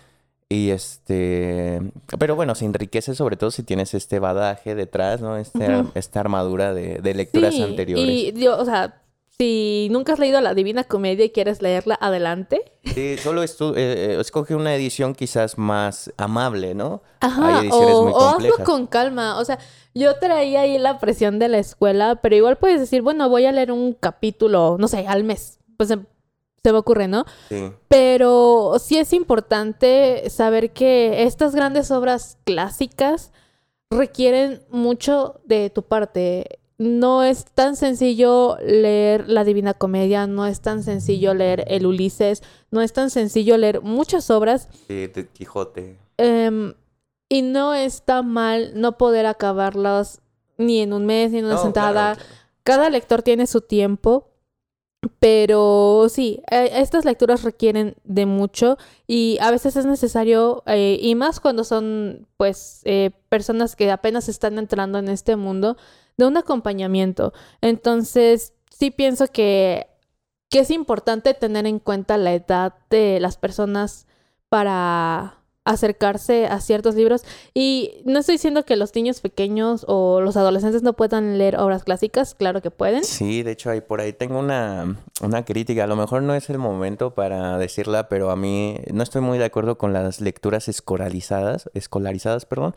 Y 0.48 0.70
este, 0.70 1.80
pero 2.18 2.36
bueno, 2.36 2.54
se 2.54 2.66
enriquece 2.66 3.16
sobre 3.16 3.36
todo 3.36 3.50
si 3.50 3.64
tienes 3.64 3.94
este 3.94 4.20
badaje 4.20 4.76
detrás, 4.76 5.20
¿no? 5.20 5.36
Este, 5.36 5.84
Esta 5.94 6.20
armadura 6.20 6.72
de, 6.72 7.14
lecturas 7.14 7.58
anteriores. 7.58 8.34
Y, 8.34 8.46
o 8.46 8.64
sea, 8.64 9.02
si 9.38 9.88
nunca 9.90 10.12
has 10.12 10.18
leído 10.20 10.40
La 10.40 10.54
Divina 10.54 10.84
Comedia 10.84 11.24
y 11.24 11.30
quieres 11.30 11.62
leerla, 11.62 11.98
adelante. 12.00 12.62
Sí, 12.84 13.16
solo 13.18 13.42
eh, 13.42 13.48
eh, 13.76 14.16
escoge 14.20 14.54
una 14.54 14.74
edición 14.74 15.14
quizás 15.14 15.58
más 15.58 16.12
amable, 16.16 16.74
¿no? 16.74 17.02
Ajá, 17.20 17.58
Hay 17.58 17.66
ediciones 17.66 17.94
o, 17.94 18.04
muy 18.04 18.12
o 18.12 18.20
hazlo 18.20 18.64
con 18.64 18.86
calma. 18.86 19.38
O 19.40 19.44
sea, 19.44 19.58
yo 19.94 20.16
traía 20.20 20.60
ahí 20.60 20.78
la 20.78 21.00
presión 21.00 21.38
de 21.38 21.48
la 21.48 21.58
escuela, 21.58 22.20
pero 22.22 22.36
igual 22.36 22.56
puedes 22.56 22.80
decir, 22.80 23.02
bueno, 23.02 23.28
voy 23.28 23.46
a 23.46 23.52
leer 23.52 23.72
un 23.72 23.94
capítulo, 23.94 24.76
no 24.78 24.86
sé, 24.86 25.06
al 25.08 25.24
mes. 25.24 25.58
Pues 25.76 25.90
em, 25.90 26.06
se 26.66 26.72
me 26.72 26.78
ocurre, 26.78 27.06
¿no? 27.06 27.24
Sí. 27.48 27.70
Pero 27.86 28.74
sí 28.80 28.98
es 28.98 29.12
importante 29.12 30.28
saber 30.30 30.72
que 30.72 31.22
estas 31.22 31.54
grandes 31.54 31.92
obras 31.92 32.38
clásicas 32.42 33.30
requieren 33.88 34.62
mucho 34.68 35.40
de 35.44 35.70
tu 35.70 35.84
parte 35.84 36.58
no 36.76 37.22
es 37.22 37.44
tan 37.44 37.76
sencillo 37.76 38.56
leer 38.60 39.28
la 39.28 39.44
Divina 39.44 39.74
Comedia, 39.74 40.26
no 40.26 40.44
es 40.44 40.60
tan 40.60 40.82
sencillo 40.82 41.34
leer 41.34 41.64
el 41.68 41.86
Ulises, 41.86 42.42
no 42.72 42.82
es 42.82 42.92
tan 42.92 43.10
sencillo 43.10 43.56
leer 43.56 43.80
muchas 43.80 44.28
obras. 44.28 44.68
Sí, 44.88 45.06
de 45.06 45.28
Quijote. 45.28 46.00
Em, 46.18 46.74
y 47.28 47.42
no 47.42 47.74
está 47.74 48.22
mal 48.22 48.72
no 48.74 48.98
poder 48.98 49.26
acabarlas 49.26 50.20
ni 50.58 50.80
en 50.80 50.92
un 50.92 51.06
mes, 51.06 51.30
ni 51.30 51.38
en 51.38 51.44
una 51.44 51.58
sentada. 51.58 52.18
Cada 52.64 52.90
lector 52.90 53.22
tiene 53.22 53.46
su 53.46 53.60
tiempo. 53.60 54.32
Pero 55.20 56.08
sí, 56.08 56.42
e, 56.50 56.80
estas 56.80 57.04
lecturas 57.04 57.42
requieren 57.42 57.96
de 58.04 58.26
mucho 58.26 58.76
y 59.06 59.38
a 59.40 59.50
veces 59.50 59.76
es 59.76 59.86
necesario, 59.86 60.62
eh, 60.66 60.98
y 61.00 61.14
más 61.14 61.40
cuando 61.40 61.64
son 61.64 62.26
pues 62.36 62.80
eh, 62.84 63.10
personas 63.28 63.76
que 63.76 63.90
apenas 63.90 64.28
están 64.28 64.58
entrando 64.58 64.98
en 64.98 65.08
este 65.08 65.36
mundo, 65.36 65.76
de 66.16 66.26
un 66.26 66.36
acompañamiento. 66.36 67.32
Entonces, 67.60 68.54
sí 68.70 68.90
pienso 68.90 69.26
que, 69.28 69.88
que 70.50 70.60
es 70.60 70.70
importante 70.70 71.34
tener 71.34 71.66
en 71.66 71.78
cuenta 71.78 72.16
la 72.16 72.34
edad 72.34 72.74
de 72.90 73.20
las 73.20 73.36
personas 73.36 74.06
para 74.48 75.38
acercarse 75.66 76.46
a 76.46 76.60
ciertos 76.60 76.94
libros. 76.94 77.24
Y 77.52 78.02
no 78.04 78.20
estoy 78.20 78.36
diciendo 78.36 78.64
que 78.64 78.76
los 78.76 78.94
niños 78.94 79.20
pequeños 79.20 79.84
o 79.88 80.20
los 80.22 80.36
adolescentes 80.36 80.82
no 80.82 80.94
puedan 80.94 81.36
leer 81.36 81.58
obras 81.58 81.84
clásicas, 81.84 82.34
claro 82.34 82.62
que 82.62 82.70
pueden. 82.70 83.04
Sí, 83.04 83.42
de 83.42 83.50
hecho, 83.50 83.70
ahí 83.70 83.82
por 83.82 84.00
ahí 84.00 84.12
tengo 84.12 84.38
una, 84.38 84.96
una 85.20 85.44
crítica. 85.44 85.84
A 85.84 85.86
lo 85.86 85.96
mejor 85.96 86.22
no 86.22 86.34
es 86.34 86.48
el 86.48 86.58
momento 86.58 87.14
para 87.14 87.58
decirla, 87.58 88.08
pero 88.08 88.30
a 88.30 88.36
mí 88.36 88.78
no 88.92 89.02
estoy 89.02 89.20
muy 89.20 89.38
de 89.38 89.44
acuerdo 89.44 89.76
con 89.76 89.92
las 89.92 90.20
lecturas 90.20 90.68
escolarizadas, 90.68 91.68
escolarizadas, 91.74 92.46
perdón. 92.46 92.74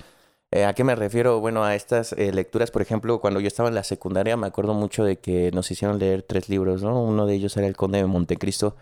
Eh, 0.51 0.65
¿A 0.65 0.73
qué 0.73 0.83
me 0.83 0.95
refiero? 0.95 1.39
Bueno, 1.39 1.63
a 1.63 1.75
estas 1.75 2.13
eh, 2.13 2.31
lecturas, 2.33 2.71
por 2.71 2.81
ejemplo, 2.81 3.21
cuando 3.21 3.39
yo 3.39 3.47
estaba 3.47 3.69
en 3.69 3.75
la 3.75 3.83
secundaria, 3.83 4.35
me 4.35 4.47
acuerdo 4.47 4.73
mucho 4.73 5.03
de 5.03 5.17
que 5.17 5.51
nos 5.51 5.69
hicieron 5.69 5.99
leer 5.99 6.23
tres 6.23 6.49
libros, 6.49 6.81
¿no? 6.81 7.03
Uno 7.03 7.27
de 7.27 7.35
ellos 7.35 7.55
era 7.55 7.67
El 7.67 7.75
Conde 7.77 7.99
de 7.99 8.05
Montecristo. 8.07 8.75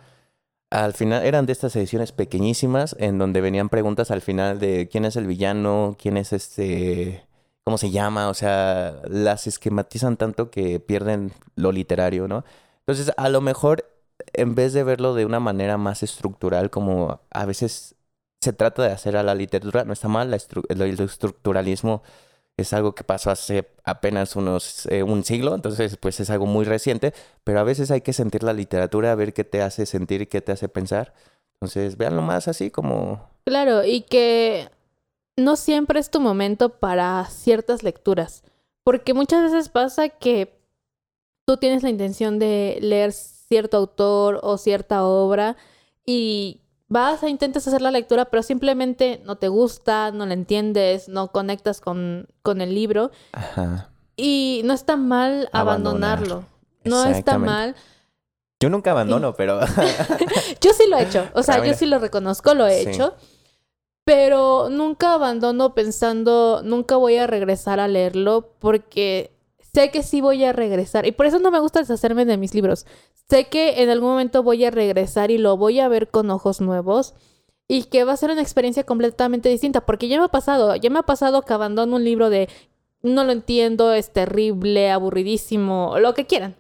Al 0.69 0.93
final 0.93 1.25
eran 1.25 1.45
de 1.45 1.53
estas 1.53 1.75
ediciones 1.77 2.12
pequeñísimas 2.12 2.95
en 2.99 3.17
donde 3.17 3.39
venían 3.39 3.69
preguntas 3.69 4.12
al 4.12 4.21
final 4.21 4.60
de 4.60 4.89
quién 4.89 5.06
es 5.06 5.15
el 5.15 5.25
villano, 5.25 5.95
quién 5.97 6.17
es 6.17 6.34
este, 6.34 7.25
cómo 7.63 7.77
se 7.77 7.89
llama, 7.91 8.30
o 8.30 8.34
sea, 8.34 9.01
las 9.08 9.47
esquematizan 9.47 10.17
tanto 10.17 10.51
que 10.51 10.80
pierden 10.82 11.32
lo 11.56 11.71
literario, 11.71 12.27
¿no? 12.27 12.43
Entonces, 12.80 13.13
a 13.17 13.30
lo 13.30 13.39
mejor, 13.41 13.86
en 14.34 14.56
vez 14.56 14.73
de 14.73 14.84
verlo 14.84 15.13
de 15.13 15.25
una 15.25 15.39
manera 15.39 15.77
más 15.77 16.03
estructural, 16.03 16.69
como 16.69 17.21
a 17.30 17.45
veces 17.45 17.95
se 18.41 18.53
trata 18.53 18.84
de 18.84 18.91
hacer 18.91 19.17
a 19.17 19.23
la 19.23 19.36
literatura, 19.36 19.86
no 19.86 19.93
está 19.93 20.10
mal, 20.10 20.34
el 20.34 20.82
estructuralismo 21.01 22.03
es 22.58 22.74
algo 22.74 22.96
que 22.96 23.04
pasó 23.04 23.30
hace 23.30 23.67
apenas 23.84 24.36
unos 24.36 24.88
eh, 24.88 25.04
un 25.04 25.24
siglo, 25.24 25.54
entonces 25.54 25.96
pues 25.98 26.20
es 26.20 26.30
algo 26.32 26.48
muy 26.48 26.65
reciente, 26.65 27.13
pero 27.43 27.60
a 27.60 27.63
veces 27.63 27.91
hay 27.91 28.02
que 28.02 28.13
sentir 28.13 28.43
la 28.43 28.54
literatura, 28.54 29.13
ver 29.15 29.34
qué 29.34 29.43
te 29.43 29.62
hace 29.62 29.86
sentir 29.86 30.24
y 30.24 30.26
qué 30.26 30.41
te 30.41 30.52
hace 30.52 30.67
pensar. 30.67 31.13
Entonces, 31.54 31.98
véanlo 31.98 32.22
más 32.22 32.48
así 32.48 32.70
como 32.70 33.30
Claro, 33.46 33.86
y 33.86 34.02
que 34.02 34.70
no 35.38 35.56
siempre 35.56 36.00
es 36.00 36.10
tu 36.10 36.20
momento 36.20 36.80
para 36.80 37.26
ciertas 37.26 37.84
lecturas, 37.84 38.43
porque 38.84 39.13
muchas 39.13 39.43
veces 39.43 39.70
pasa 39.70 40.10
que 40.10 40.60
tú 41.46 41.58
tienes 41.58 41.84
la 41.84 41.89
intención 41.89 42.39
de 42.39 42.80
leer 42.82 43.13
cierto 43.13 43.78
autor 43.78 44.39
o 44.43 44.58
cierta 44.58 45.06
obra 45.06 45.56
y 46.06 46.62
vas 46.88 47.23
a 47.23 47.30
intentas 47.30 47.67
hacer 47.67 47.82
la 47.82 47.91
lectura, 47.91 48.26
pero 48.26 48.43
simplemente 48.43 49.21
no 49.26 49.38
te 49.38 49.47
gusta, 49.47 50.12
no 50.12 50.26
la 50.26 50.34
entiendes, 50.34 51.10
no 51.10 51.32
conectas 51.32 51.82
con, 51.82 52.28
con 52.41 52.62
el 52.62 52.73
libro. 52.73 53.12
Ajá. 53.34 53.91
Y 54.15 54.62
no 54.65 54.73
está 54.73 54.97
mal 54.97 55.50
abandonarlo. 55.52 56.45
No 56.84 57.06
está 57.06 57.38
mal. 57.38 57.76
Yo 58.60 58.69
nunca 58.69 58.91
abandono, 58.91 59.36
pero... 59.36 59.60
yo 60.62 60.73
sí 60.73 60.84
lo 60.89 60.97
he 60.97 61.04
hecho. 61.04 61.28
O 61.34 61.43
sea, 61.43 61.63
yo 61.63 61.73
sí 61.76 61.86
lo 61.86 62.00
reconozco, 62.00 62.56
lo 62.56 62.65
he 62.65 62.82
hecho. 62.82 63.13
Pero 64.04 64.69
nunca 64.69 65.13
abandono 65.13 65.76
pensando, 65.76 66.62
nunca 66.63 66.95
voy 66.95 67.17
a 67.17 67.28
regresar 67.28 67.80
a 67.80 67.88
leerlo 67.88 68.54
porque 68.58 69.37
sé 69.78 69.92
que 69.92 70.02
sí 70.02 70.22
voy 70.22 70.44
a 70.44 70.54
regresar. 70.54 71.06
Y 71.06 71.12
por 71.12 71.28
eso 71.28 71.38
no 71.38 71.52
me 71.52 71.60
gusta 71.60 71.82
deshacerme 71.82 72.26
de 72.26 72.38
mis 72.38 72.56
libros. 72.56 72.88
Sé 73.30 73.46
que 73.46 73.84
en 73.84 73.92
algún 73.92 74.10
momento 74.10 74.42
voy 74.42 74.66
a 74.66 74.72
regresar 74.72 75.30
y 75.30 75.38
lo 75.38 75.56
voy 75.56 75.80
a 75.80 75.88
ver 75.88 76.10
con 76.10 76.32
ojos 76.32 76.62
nuevos. 76.62 77.13
Y 77.68 77.84
que 77.84 78.04
va 78.04 78.13
a 78.13 78.18
ser 78.18 78.32
una 78.32 78.42
experiencia 78.42 78.86
completamente 78.86 79.50
distinta. 79.50 79.86
Porque 79.86 80.08
ya 80.08 80.18
me 80.18 80.26
ha 80.26 80.30
pasado. 80.30 80.76
Ya 80.76 80.90
me 80.90 80.98
ha 80.98 81.04
pasado 81.04 81.44
que 81.44 81.54
abandono 81.54 81.98
un 81.98 82.04
libro 82.04 82.32
de 82.32 82.50
no 83.04 83.24
lo 83.24 83.32
entiendo, 83.32 83.94
es 83.94 84.12
terrible, 84.12 84.90
aburridísimo, 84.90 86.00
lo 86.00 86.16
que 86.16 86.26
quieran. 86.26 86.56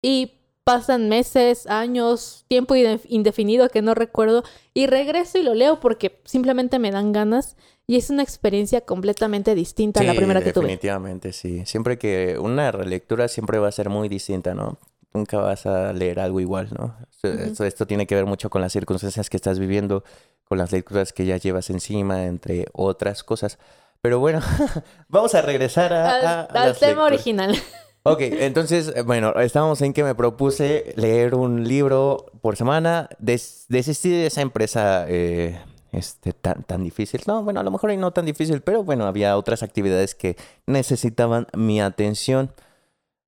Y 0.00 0.32
pasan 0.64 1.10
meses, 1.10 1.66
años, 1.66 2.46
tiempo 2.48 2.74
indefinido 2.74 3.68
que 3.68 3.82
no 3.82 3.94
recuerdo. 3.94 4.44
Y 4.72 4.86
regreso 4.86 5.36
y 5.36 5.42
lo 5.42 5.52
leo 5.52 5.78
porque 5.78 6.22
simplemente 6.24 6.78
me 6.78 6.90
dan 6.90 7.12
ganas. 7.12 7.58
Y 7.90 7.96
es 7.96 8.10
una 8.10 8.22
experiencia 8.22 8.82
completamente 8.82 9.54
distinta 9.54 10.00
a 10.00 10.02
la 10.02 10.12
primera 10.12 10.42
que 10.42 10.52
tuve. 10.52 10.66
Definitivamente, 10.66 11.32
sí. 11.32 11.64
Siempre 11.64 11.98
que 11.98 12.38
una 12.38 12.70
relectura 12.70 13.28
siempre 13.28 13.58
va 13.58 13.68
a 13.68 13.72
ser 13.72 13.88
muy 13.88 14.10
distinta, 14.10 14.52
¿no? 14.52 14.78
Nunca 15.14 15.38
vas 15.38 15.64
a 15.64 15.94
leer 15.94 16.20
algo 16.20 16.38
igual, 16.38 16.68
¿no? 16.78 16.94
esto, 17.22 17.86
tiene 17.86 18.06
que 18.06 18.14
ver 18.14 18.26
mucho 18.26 18.50
con 18.50 18.60
las 18.60 18.74
circunstancias 18.74 19.30
que 19.30 19.38
estás 19.38 19.58
viviendo, 19.58 20.04
con 20.44 20.58
las 20.58 20.70
lecturas 20.70 21.14
que 21.14 21.24
ya 21.24 21.38
llevas 21.38 21.70
encima, 21.70 22.26
entre 22.26 22.66
otras 22.74 23.24
cosas. 23.24 23.58
Pero 24.02 24.20
bueno, 24.20 24.42
vamos 25.08 25.34
a 25.34 25.40
regresar 25.40 25.94
a, 25.94 26.42
al, 26.42 26.76
tema 26.76 27.04
original. 27.04 27.56
Ok, 28.04 28.20
entonces, 28.20 29.04
bueno, 29.04 29.34
estábamos 29.40 29.82
en 29.82 29.92
que 29.92 30.02
me 30.02 30.14
propuse 30.14 30.94
leer 30.96 31.34
un 31.34 31.68
libro 31.68 32.30
por 32.40 32.56
semana. 32.56 33.10
desistí 33.18 34.08
de 34.08 34.26
esa 34.26 34.40
empresa 34.40 35.04
eh, 35.08 35.58
este, 35.92 36.32
tan, 36.32 36.62
tan 36.64 36.84
difícil. 36.84 37.22
No, 37.26 37.42
bueno, 37.42 37.60
a 37.60 37.62
lo 37.62 37.70
mejor 37.70 37.94
no 37.96 38.12
tan 38.12 38.26
difícil, 38.26 38.60
pero 38.60 38.84
bueno, 38.84 39.06
había 39.06 39.36
otras 39.36 39.62
actividades 39.62 40.14
que 40.14 40.36
necesitaban 40.66 41.46
mi 41.54 41.80
atención. 41.80 42.52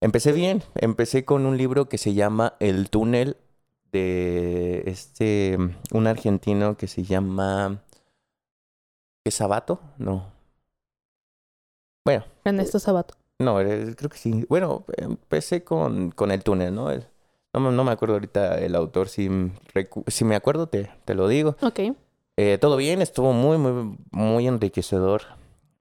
Empecé 0.00 0.32
bien, 0.32 0.62
empecé 0.76 1.24
con 1.24 1.46
un 1.46 1.56
libro 1.56 1.88
que 1.88 1.98
se 1.98 2.14
llama 2.14 2.54
El 2.58 2.88
túnel 2.90 3.36
de 3.92 4.82
este, 4.86 5.58
un 5.92 6.06
argentino 6.06 6.76
que 6.76 6.86
se 6.86 7.02
llama... 7.02 7.82
¿Es 9.24 9.34
Sabato? 9.34 9.80
No. 9.98 10.32
Bueno. 12.04 12.24
Ernesto 12.44 12.78
Sabato. 12.78 13.14
No, 13.38 13.56
creo 13.56 14.10
que 14.10 14.18
sí. 14.18 14.46
Bueno, 14.48 14.84
empecé 14.96 15.64
con, 15.64 16.10
con 16.10 16.30
El 16.30 16.42
túnel, 16.42 16.74
¿no? 16.74 16.88
no, 17.52 17.72
no, 17.72 17.84
me 17.84 17.92
acuerdo 17.92 18.14
ahorita 18.14 18.58
el 18.58 18.74
autor. 18.74 19.08
Si, 19.08 19.28
si 20.06 20.24
me 20.24 20.36
acuerdo, 20.36 20.68
te, 20.68 20.90
te 21.04 21.14
lo 21.14 21.28
digo. 21.28 21.56
Ok. 21.62 21.80
Eh, 22.36 22.58
todo 22.58 22.76
bien, 22.76 23.02
estuvo 23.02 23.32
muy, 23.32 23.58
muy, 23.58 23.98
muy 24.10 24.46
enriquecedor. 24.46 25.22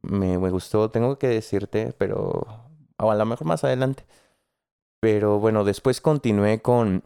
Me, 0.01 0.37
me, 0.37 0.49
gustó, 0.49 0.89
tengo 0.89 1.17
que 1.17 1.27
decirte, 1.27 1.93
pero 1.97 2.45
a 2.97 3.15
lo 3.15 3.25
mejor 3.25 3.47
más 3.47 3.63
adelante. 3.63 4.05
Pero 5.01 5.39
bueno, 5.39 5.63
después 5.63 6.01
continué 6.01 6.61
con, 6.61 7.03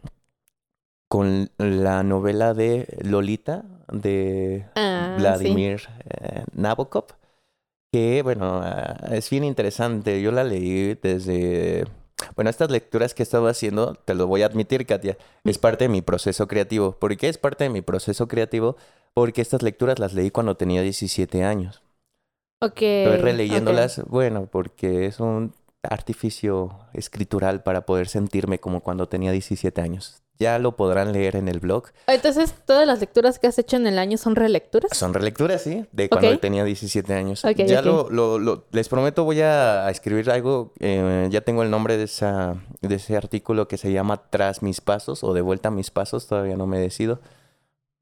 con 1.08 1.50
la 1.58 2.02
novela 2.02 2.54
de 2.54 2.88
Lolita 3.02 3.64
de 3.92 4.66
ah, 4.74 5.16
Vladimir 5.18 5.82
eh, 6.08 6.44
Nabokov, 6.52 7.06
que 7.92 8.22
bueno, 8.22 8.60
ah, 8.62 8.96
es 9.12 9.30
bien 9.30 9.44
interesante. 9.44 10.20
Yo 10.20 10.32
la 10.32 10.44
leí 10.44 10.94
desde 10.94 11.84
bueno, 12.34 12.50
estas 12.50 12.70
lecturas 12.70 13.14
que 13.14 13.22
he 13.22 13.24
estado 13.24 13.48
haciendo, 13.48 13.94
te 13.94 14.14
lo 14.14 14.26
voy 14.26 14.42
a 14.42 14.46
admitir, 14.46 14.86
Katia, 14.86 15.16
es 15.44 15.58
parte 15.58 15.84
de 15.84 15.88
mi 15.88 16.02
proceso 16.02 16.48
creativo. 16.48 16.92
¿Por 16.98 17.16
qué 17.16 17.28
es 17.28 17.38
parte 17.38 17.64
de 17.64 17.70
mi 17.70 17.82
proceso 17.82 18.28
creativo? 18.28 18.76
Porque 19.14 19.40
estas 19.40 19.62
lecturas 19.62 20.00
las 20.00 20.12
leí 20.12 20.30
cuando 20.30 20.56
tenía 20.56 20.82
17 20.82 21.44
años. 21.44 21.82
Ok. 22.60 22.82
Estoy 22.82 23.18
releyéndolas, 23.18 24.02
bueno, 24.06 24.48
porque 24.50 25.06
es 25.06 25.20
un 25.20 25.54
artificio 25.82 26.78
escritural 26.92 27.62
para 27.62 27.86
poder 27.86 28.08
sentirme 28.08 28.58
como 28.58 28.80
cuando 28.80 29.06
tenía 29.08 29.30
17 29.32 29.80
años. 29.80 30.20
ya 30.36 30.58
lo 30.58 30.74
podrán 30.74 31.12
leer 31.12 31.36
en 31.36 31.46
el 31.46 31.60
blog. 31.60 31.84
Entonces, 32.08 32.54
¿todas 32.66 32.88
las 32.88 32.98
lecturas 32.98 33.38
que 33.38 33.46
has 33.46 33.56
hecho 33.58 33.76
en 33.76 33.86
el 33.86 34.00
año 34.00 34.18
son 34.18 34.34
relecturas? 34.34 34.96
Son 34.96 35.14
relecturas, 35.14 35.62
sí, 35.62 35.86
de 35.92 36.08
cuando 36.08 36.36
tenía 36.40 36.64
17 36.64 37.14
años. 37.14 37.42
ya 37.54 37.82
Lo, 37.82 38.08
lo, 38.10 38.64
les 38.72 38.88
prometo, 38.88 39.22
voy 39.22 39.42
a, 39.42 39.88
escribir 39.90 40.28
algo. 40.30 40.72
Eh, 40.80 41.28
ya 41.30 41.42
tengo 41.42 41.62
el 41.62 41.70
nombre 41.70 41.96
de, 41.96 42.04
esa, 42.04 42.56
de 42.80 42.96
ese 42.96 43.16
artículo 43.16 43.68
que 43.68 43.76
se 43.76 43.92
llama 43.92 44.22
Tras 44.28 44.62
mis 44.62 44.80
pasos 44.80 45.22
o 45.22 45.34
De 45.34 45.40
vuelta 45.40 45.68
a 45.68 45.70
mis 45.70 45.92
pasos, 45.92 46.26
todavía 46.26 46.56
no 46.56 46.66
me 46.66 46.80
decido. 46.80 47.20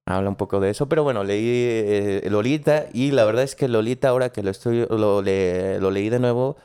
Habla 0.07 0.31
un 0.31 0.37
poco 0.37 0.59
de 0.61 0.71
eso, 0.71 0.89
pero 0.89 1.05
bueno, 1.05 1.23
leí 1.23 1.45
eh, 1.47 2.27
Lolita 2.29 2.87
y 2.93 3.13
la 3.13 3.25
verdad 3.25 3.45
es 3.45 3.55
que 3.55 3.69
Lolita, 3.69 4.09
ahora 4.09 4.31
que 4.31 4.43
lo, 4.43 4.51
estoy, 4.51 4.85
lo, 4.91 5.23
lo 5.23 5.91
leí 5.91 6.09
de 6.09 6.19
nuevo, 6.19 6.57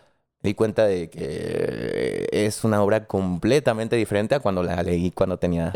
di 0.42 0.54
cuenta 0.56 0.86
de 0.86 1.10
que 1.10 2.28
es 2.32 2.64
una 2.64 2.82
obra 2.84 3.06
completamente 3.06 3.96
diferente 3.96 4.36
a 4.36 4.40
cuando 4.40 4.64
la 4.64 4.82
leí 4.82 5.12
cuando 5.12 5.38
tenía 5.38 5.72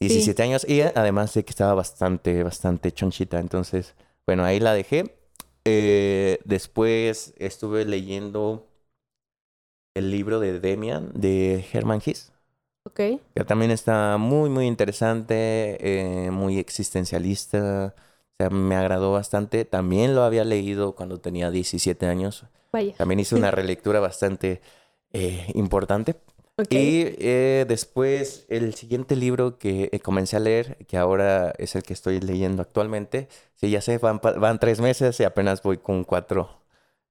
17 0.00 0.42
años 0.42 0.66
y 0.68 0.80
además 0.80 1.34
de 1.34 1.44
que 1.44 1.50
estaba 1.50 1.74
bastante, 1.74 2.42
bastante 2.42 2.92
chonchita. 2.92 3.38
Entonces, 3.38 3.94
bueno, 4.26 4.44
ahí 4.44 4.58
la 4.60 4.72
dejé. 4.72 5.16
Eh, 5.66 6.38
después 6.44 7.34
estuve 7.36 7.84
leyendo 7.84 8.66
el 9.94 10.10
libro 10.10 10.40
de 10.40 10.58
Demian 10.60 11.10
de 11.14 11.64
Herman 11.72 12.00
Hiss. 12.04 12.32
Que 13.34 13.44
también 13.44 13.70
está 13.70 14.16
muy, 14.18 14.50
muy 14.50 14.66
interesante, 14.66 15.78
eh, 15.80 16.30
muy 16.30 16.58
existencialista. 16.58 17.94
O 17.96 18.36
sea, 18.38 18.50
me 18.50 18.76
agradó 18.76 19.12
bastante. 19.12 19.64
También 19.64 20.14
lo 20.14 20.22
había 20.22 20.44
leído 20.44 20.94
cuando 20.94 21.18
tenía 21.18 21.50
17 21.50 22.06
años. 22.06 22.44
También 22.96 23.20
hice 23.20 23.34
una 23.34 23.50
relectura 23.50 24.00
bastante 24.00 24.60
eh, 25.12 25.50
importante. 25.54 26.16
Y 26.68 27.14
eh, 27.18 27.64
después 27.66 28.44
el 28.48 28.74
siguiente 28.74 29.16
libro 29.16 29.58
que 29.58 29.88
eh, 29.92 30.00
comencé 30.00 30.36
a 30.36 30.40
leer, 30.40 30.76
que 30.86 30.98
ahora 30.98 31.54
es 31.58 31.74
el 31.74 31.82
que 31.82 31.94
estoy 31.94 32.20
leyendo 32.20 32.62
actualmente, 32.62 33.28
sí, 33.54 33.70
ya 33.70 33.80
sé, 33.80 33.98
van, 33.98 34.58
tres 34.58 34.80
meses 34.80 35.18
y 35.20 35.24
apenas 35.24 35.62
voy 35.62 35.78
con 35.78 36.04
cuatro, 36.04 36.59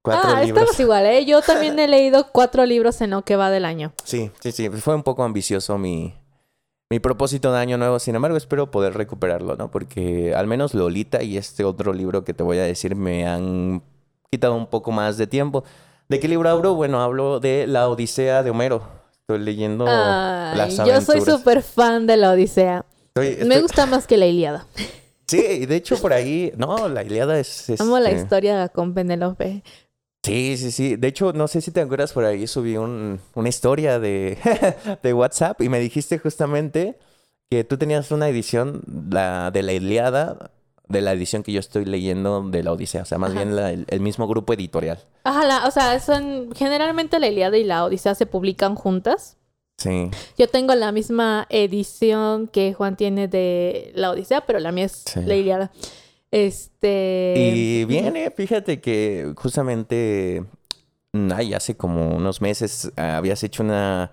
cuatro 0.02 0.30
ah, 0.34 0.42
estamos 0.42 0.78
igual, 0.80 1.06
¿eh? 1.06 1.24
Yo 1.24 1.42
también 1.42 1.78
he 1.78 1.88
leído 1.88 2.28
cuatro 2.32 2.64
libros 2.66 3.00
en 3.00 3.10
lo 3.10 3.22
que 3.22 3.36
va 3.36 3.50
del 3.50 3.64
año. 3.64 3.92
Sí, 4.04 4.30
sí, 4.40 4.52
sí, 4.52 4.68
fue 4.68 4.94
un 4.94 5.02
poco 5.02 5.24
ambicioso 5.24 5.78
mi, 5.78 6.14
mi 6.90 6.98
propósito 6.98 7.52
de 7.52 7.58
año 7.58 7.78
nuevo, 7.78 7.98
sin 7.98 8.14
embargo 8.16 8.36
espero 8.36 8.70
poder 8.70 8.94
recuperarlo, 8.94 9.56
¿no? 9.56 9.70
Porque 9.70 10.34
al 10.34 10.46
menos 10.46 10.74
Lolita 10.74 11.22
y 11.22 11.36
este 11.36 11.64
otro 11.64 11.92
libro 11.92 12.24
que 12.24 12.34
te 12.34 12.42
voy 12.42 12.58
a 12.58 12.64
decir 12.64 12.96
me 12.96 13.26
han 13.26 13.82
quitado 14.30 14.54
un 14.54 14.66
poco 14.66 14.90
más 14.92 15.16
de 15.16 15.26
tiempo. 15.26 15.64
¿De 16.08 16.18
qué 16.18 16.26
libro 16.26 16.48
hablo? 16.48 16.74
Bueno, 16.74 17.00
hablo 17.00 17.38
de 17.38 17.66
La 17.68 17.88
Odisea 17.88 18.42
de 18.42 18.50
Homero. 18.50 18.82
Estoy 19.12 19.38
leyendo 19.38 19.84
las 19.84 20.80
aventuras. 20.80 21.06
Yo 21.06 21.12
soy 21.12 21.20
súper 21.20 21.62
fan 21.62 22.08
de 22.08 22.16
La 22.16 22.32
Odisea. 22.32 22.84
Me 23.14 23.60
gusta 23.60 23.86
más 23.86 24.08
que 24.08 24.16
La 24.16 24.26
Iliada. 24.26 24.66
Sí, 25.28 25.66
de 25.66 25.76
hecho 25.76 25.96
por 25.98 26.12
ahí, 26.12 26.52
no, 26.56 26.88
La 26.88 27.04
Iliada 27.04 27.38
es... 27.38 27.70
Amo 27.80 28.00
la 28.00 28.10
este 28.10 28.22
historia 28.22 28.68
con 28.68 28.94
Penélope. 28.94 29.62
Sí, 30.22 30.56
sí, 30.58 30.70
sí. 30.70 30.96
De 30.96 31.08
hecho, 31.08 31.32
no 31.32 31.48
sé 31.48 31.60
si 31.60 31.70
te 31.70 31.80
acuerdas, 31.80 32.12
por 32.12 32.24
ahí 32.24 32.46
subí 32.46 32.76
un, 32.76 33.20
una 33.34 33.48
historia 33.48 33.98
de, 33.98 34.36
de 35.02 35.14
WhatsApp 35.14 35.60
y 35.62 35.68
me 35.68 35.80
dijiste 35.80 36.18
justamente 36.18 36.98
que 37.50 37.64
tú 37.64 37.78
tenías 37.78 38.10
una 38.10 38.28
edición 38.28 38.82
la, 39.10 39.50
de 39.50 39.62
la 39.62 39.72
Iliada 39.72 40.50
de 40.90 41.00
la 41.00 41.12
edición 41.12 41.42
que 41.42 41.52
yo 41.52 41.60
estoy 41.60 41.84
leyendo 41.84 42.42
de 42.42 42.64
la 42.64 42.72
Odisea, 42.72 43.02
o 43.02 43.04
sea, 43.04 43.16
más 43.16 43.32
bien 43.32 43.56
el, 43.56 44.00
mismo 44.00 44.26
grupo 44.26 44.52
editorial. 44.52 44.98
Ajá, 45.22 45.66
o 45.66 45.70
sea, 45.70 46.00
son 46.00 46.50
generalmente 46.54 47.20
la 47.20 47.28
Iliada 47.28 47.56
y 47.56 47.64
la 47.64 47.84
Odisea 47.84 48.16
se 48.16 48.26
publican 48.26 48.74
juntas. 48.74 49.36
Sí. 49.78 50.10
Yo 50.36 50.48
tengo 50.48 50.74
la 50.74 50.90
misma 50.90 51.46
edición 51.48 52.48
que 52.48 52.74
Juan 52.74 52.96
tiene 52.96 53.28
de 53.28 53.92
la 53.94 54.10
Odisea, 54.10 54.40
pero 54.42 54.58
la 54.58 54.72
mía 54.72 54.86
es 54.86 55.16
la 55.16 55.36
Iliada. 55.36 55.70
Este. 56.30 57.34
Y 57.36 57.84
viene, 57.86 58.30
fíjate 58.30 58.80
que 58.80 59.32
justamente 59.36 60.44
ay, 61.34 61.54
hace 61.54 61.76
como 61.76 62.14
unos 62.16 62.40
meses 62.40 62.92
ah, 62.96 63.16
habías 63.16 63.42
hecho 63.42 63.62
una. 63.62 64.12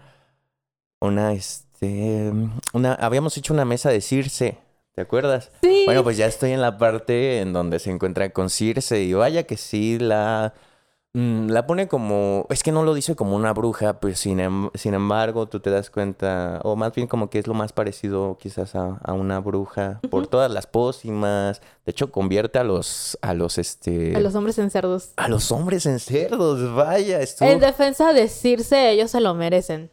Una, 0.99 1.33
este. 1.33 2.31
Una. 2.73 2.93
Habíamos 2.93 3.37
hecho 3.37 3.53
una 3.53 3.65
mesa 3.65 3.89
de 3.89 4.01
Circe. 4.01 4.57
¿Te 4.93 5.01
acuerdas? 5.01 5.51
Sí. 5.61 5.83
Bueno, 5.85 6.03
pues 6.03 6.17
ya 6.17 6.25
estoy 6.25 6.51
en 6.51 6.61
la 6.61 6.79
parte 6.79 7.41
en 7.41 7.53
donde 7.53 7.77
se 7.77 7.91
encuentra 7.91 8.31
con 8.31 8.49
Circe 8.49 9.03
y 9.03 9.13
vaya 9.13 9.43
que 9.43 9.55
sí 9.55 9.99
la... 9.99 10.55
Mm, 11.13 11.47
la 11.49 11.65
pone 11.65 11.87
como... 11.87 12.45
Es 12.49 12.63
que 12.63 12.71
no 12.71 12.83
lo 12.83 12.93
dice 12.93 13.15
como 13.15 13.35
una 13.35 13.53
bruja, 13.53 13.99
pues 13.99 14.19
sin, 14.19 14.39
em, 14.39 14.69
sin 14.75 14.93
embargo 14.93 15.47
tú 15.47 15.59
te 15.59 15.69
das 15.69 15.89
cuenta, 15.89 16.59
o 16.63 16.75
más 16.75 16.93
bien 16.93 17.07
como 17.07 17.29
que 17.29 17.39
es 17.39 17.47
lo 17.47 17.53
más 17.53 17.73
parecido 17.73 18.37
quizás 18.39 18.75
a, 18.75 18.99
una 19.13 19.39
bruja, 19.39 19.99
por 20.09 20.27
todas 20.27 20.51
las 20.51 20.67
pócimas. 20.67 21.61
De 21.85 21.91
hecho, 21.91 22.11
convierte 22.11 22.59
a 22.59 22.63
los... 22.63 23.17
A 23.21 23.33
los, 23.33 23.57
este... 23.57 24.15
A 24.15 24.19
los 24.19 24.35
hombres 24.35 24.59
en 24.59 24.69
cerdos. 24.69 25.13
A 25.15 25.27
los 25.27 25.51
hombres 25.51 25.85
en 25.85 25.99
cerdos, 25.99 26.75
vaya. 26.75 27.19
En 27.41 27.59
defensa 27.59 28.13
de 28.13 28.27
Circe, 28.27 28.91
ellos 28.91 29.11
se 29.11 29.21
lo 29.21 29.33
merecen. 29.33 29.89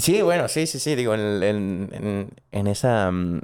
Sí, 0.00 0.22
bueno, 0.22 0.48
sí, 0.48 0.66
sí, 0.66 0.78
sí, 0.78 0.94
digo, 0.94 1.14
en, 1.14 1.42
en, 1.42 2.30
en 2.52 2.66
esa... 2.66 3.10
Mm, 3.10 3.40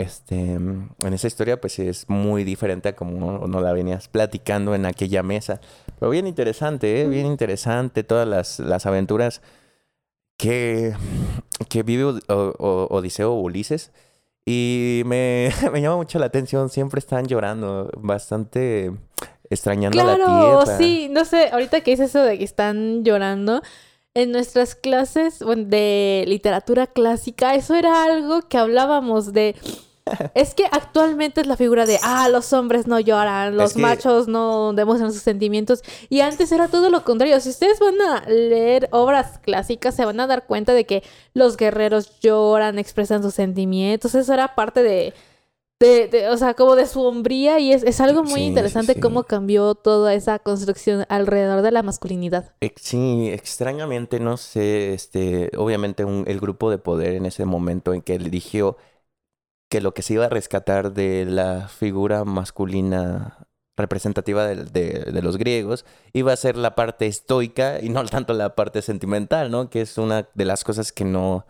este, 0.00 0.52
en 0.54 1.12
esa 1.12 1.26
historia 1.26 1.60
pues 1.60 1.78
es 1.78 2.08
muy 2.08 2.42
diferente 2.42 2.88
a 2.88 2.96
como 2.96 3.46
no 3.46 3.60
la 3.60 3.72
venías 3.72 4.08
platicando 4.08 4.74
en 4.74 4.86
aquella 4.86 5.22
mesa. 5.22 5.60
Pero 6.00 6.10
bien 6.10 6.26
interesante, 6.26 7.02
¿eh? 7.02 7.06
bien 7.06 7.26
interesante 7.26 8.02
todas 8.02 8.26
las, 8.26 8.58
las 8.58 8.86
aventuras 8.86 9.42
que, 10.38 10.94
que 11.68 11.82
vive 11.82 12.04
Odiseo 12.26 13.34
o 13.34 13.40
Ulises. 13.40 13.92
Y 14.46 15.02
me, 15.04 15.52
me, 15.72 15.82
llama 15.82 15.96
mucho 15.96 16.18
la 16.18 16.26
atención, 16.26 16.70
siempre 16.70 16.98
están 17.00 17.26
llorando, 17.26 17.90
bastante 17.98 18.92
extrañando 19.50 20.02
la 20.02 20.16
tierra. 20.16 20.78
sí, 20.78 21.08
no 21.10 21.26
sé, 21.26 21.50
ahorita 21.52 21.82
que 21.82 21.90
dices 21.90 22.08
eso 22.10 22.22
de 22.22 22.38
que 22.38 22.44
están 22.44 23.04
llorando, 23.04 23.60
en 24.14 24.32
nuestras 24.32 24.74
clases 24.74 25.40
de 25.40 26.24
literatura 26.26 26.86
clásica, 26.86 27.54
eso 27.54 27.74
era 27.74 28.04
algo 28.04 28.40
que 28.48 28.56
hablábamos 28.56 29.34
de 29.34 29.54
es 30.34 30.54
que 30.54 30.64
actualmente 30.70 31.40
es 31.40 31.46
la 31.46 31.56
figura 31.56 31.86
de, 31.86 31.98
ah, 32.02 32.28
los 32.28 32.52
hombres 32.52 32.86
no 32.86 33.00
lloran, 33.00 33.56
los 33.56 33.76
machos 33.76 34.28
no 34.28 34.72
demuestran 34.72 35.12
sus 35.12 35.22
sentimientos. 35.22 35.82
Y 36.08 36.20
antes 36.20 36.52
era 36.52 36.68
todo 36.68 36.90
lo 36.90 37.04
contrario. 37.04 37.40
Si 37.40 37.50
ustedes 37.50 37.78
van 37.78 38.00
a 38.00 38.28
leer 38.28 38.88
obras 38.92 39.38
clásicas, 39.38 39.94
se 39.94 40.04
van 40.04 40.20
a 40.20 40.26
dar 40.26 40.46
cuenta 40.46 40.74
de 40.74 40.86
que 40.86 41.02
los 41.34 41.56
guerreros 41.56 42.20
lloran, 42.20 42.78
expresan 42.78 43.22
sus 43.22 43.34
sentimientos. 43.34 44.14
Eso 44.14 44.32
era 44.32 44.54
parte 44.54 44.82
de, 44.82 45.14
de, 45.80 46.28
o 46.28 46.36
sea, 46.36 46.54
como 46.54 46.76
de 46.76 46.86
su 46.86 47.02
hombría. 47.02 47.58
Y 47.58 47.72
es, 47.72 48.00
algo 48.00 48.22
muy 48.22 48.42
interesante 48.42 49.00
cómo 49.00 49.24
cambió 49.24 49.74
toda 49.74 50.14
esa 50.14 50.38
construcción 50.38 51.04
alrededor 51.08 51.62
de 51.62 51.72
la 51.72 51.82
masculinidad. 51.82 52.54
Sí, 52.76 53.30
extrañamente, 53.30 54.20
no 54.20 54.36
sé, 54.36 54.92
este, 54.94 55.50
obviamente 55.56 56.04
el 56.26 56.40
grupo 56.40 56.70
de 56.70 56.78
poder 56.78 57.14
en 57.14 57.26
ese 57.26 57.44
momento 57.44 57.94
en 57.94 58.02
que 58.02 58.14
eligió 58.14 58.76
que 59.70 59.80
lo 59.80 59.94
que 59.94 60.02
se 60.02 60.14
iba 60.14 60.26
a 60.26 60.28
rescatar 60.28 60.92
de 60.92 61.24
la 61.24 61.68
figura 61.68 62.24
masculina 62.24 63.46
representativa 63.76 64.46
de, 64.46 65.20
los 65.22 65.38
griegos 65.38 65.86
iba 66.12 66.32
a 66.32 66.36
ser 66.36 66.56
la 66.56 66.74
parte 66.74 67.06
estoica 67.06 67.80
y 67.80 67.88
no 67.88 68.04
tanto 68.06 68.34
la 68.34 68.54
parte 68.54 68.82
sentimental, 68.82 69.50
¿no? 69.50 69.70
Que 69.70 69.82
es 69.82 69.96
una 69.96 70.28
de 70.34 70.44
las 70.44 70.64
cosas 70.64 70.92
que 70.92 71.04
no, 71.04 71.46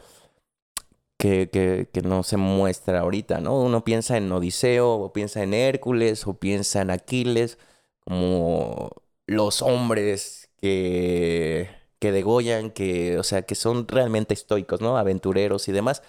que, 1.19 1.89
no 2.05 2.23
se 2.23 2.37
muestra 2.37 3.01
ahorita, 3.01 3.41
¿no? 3.41 3.59
Uno 3.59 3.85
piensa 3.85 4.19
en 4.19 4.31
Odiseo, 4.31 4.93
o 4.93 5.13
piensa 5.13 5.43
en 5.43 5.55
Hércules, 5.55 6.27
o 6.27 6.35
piensa 6.35 6.83
en 6.83 6.91
Aquiles, 6.91 7.59
como 8.05 8.91
los 9.27 9.63
hombres 9.63 10.51
que, 10.61 11.71
que 11.99 12.13
degollan, 12.13 12.71
que, 12.71 13.19
o 13.19 13.23
sea, 13.23 13.43
que 13.43 13.55
son 13.55 13.89
realmente 13.89 14.35
estoicos, 14.35 14.83
¿no? 14.83 14.99
Aventureros 14.99 15.69
y 15.69 15.73
demás. 15.73 16.03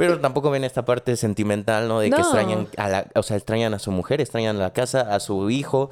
Pero 0.00 0.18
tampoco 0.18 0.50
ven 0.50 0.64
esta 0.64 0.86
parte 0.86 1.14
sentimental, 1.14 1.86
¿no? 1.86 2.00
De 2.00 2.08
que 2.08 2.16
extrañan 2.16 2.68
a 2.78 2.88
la, 2.88 3.06
o 3.14 3.22
sea, 3.22 3.36
extrañan 3.36 3.74
a 3.74 3.78
su 3.78 3.92
mujer, 3.92 4.22
extrañan 4.22 4.56
a 4.56 4.60
la 4.60 4.72
casa, 4.72 5.02
a 5.14 5.20
su 5.20 5.50
hijo, 5.50 5.90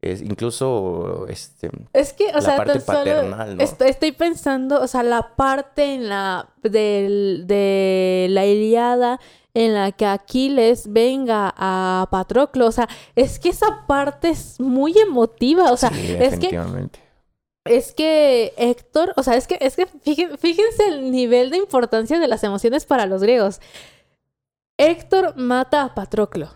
es, 0.00 0.22
incluso 0.22 1.26
este 1.28 1.70
es 1.92 2.14
que 2.14 2.34
o 2.34 2.40
sea 2.40 2.56
parte 2.56 2.80
paternal, 2.80 3.58
¿no? 3.58 3.62
estoy, 3.62 4.12
pensando 4.12 4.80
o 4.80 4.86
sea 4.86 5.02
la 5.02 5.36
parte 5.36 5.94
en 5.94 6.08
la 6.08 6.48
del, 6.62 7.44
de 7.46 8.26
la 8.30 8.46
Iliada 8.46 9.20
en 9.52 9.74
la 9.74 9.92
que 9.92 10.06
Aquiles 10.06 10.90
venga 10.90 11.52
a 11.54 12.08
Patroclo 12.10 12.68
o 12.68 12.72
sea 12.72 12.88
es 13.14 13.38
que 13.38 13.50
esa 13.50 13.84
parte 13.86 14.30
es 14.30 14.58
muy 14.60 14.96
emotiva 14.98 15.70
o 15.70 15.76
sea 15.76 15.90
es 15.90 16.38
que 16.38 16.58
es 17.64 17.92
que 17.92 18.54
Héctor, 18.56 19.12
o 19.16 19.22
sea, 19.22 19.34
es 19.36 19.46
que, 19.46 19.58
es 19.60 19.76
que 19.76 19.86
fíjense, 20.38 20.88
el 20.88 21.10
nivel 21.10 21.50
de 21.50 21.58
importancia 21.58 22.18
de 22.18 22.28
las 22.28 22.42
emociones 22.44 22.86
para 22.86 23.06
los 23.06 23.22
griegos. 23.22 23.60
Héctor 24.78 25.36
mata 25.36 25.82
a 25.82 25.94
Patroclo. 25.94 26.50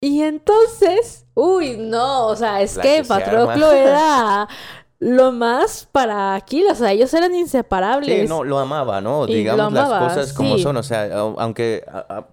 Y 0.00 0.22
entonces, 0.22 1.26
uy, 1.34 1.76
no, 1.76 2.26
o 2.28 2.36
sea, 2.36 2.62
es 2.62 2.78
que 2.78 3.04
Patroclo 3.04 3.72
era 3.72 4.48
lo 5.00 5.32
más 5.32 5.88
para 5.90 6.34
Aquiles, 6.34 6.72
o 6.72 6.76
sea, 6.76 6.92
ellos 6.92 7.12
eran 7.14 7.34
inseparables. 7.34 8.22
Sí, 8.22 8.28
no, 8.28 8.44
lo 8.44 8.58
amaba, 8.58 9.00
¿no? 9.00 9.26
Digamos 9.26 9.72
las 9.72 9.88
cosas 9.88 10.32
como 10.32 10.58
son, 10.58 10.76
o 10.76 10.82
sea, 10.82 11.16
aunque, 11.16 11.84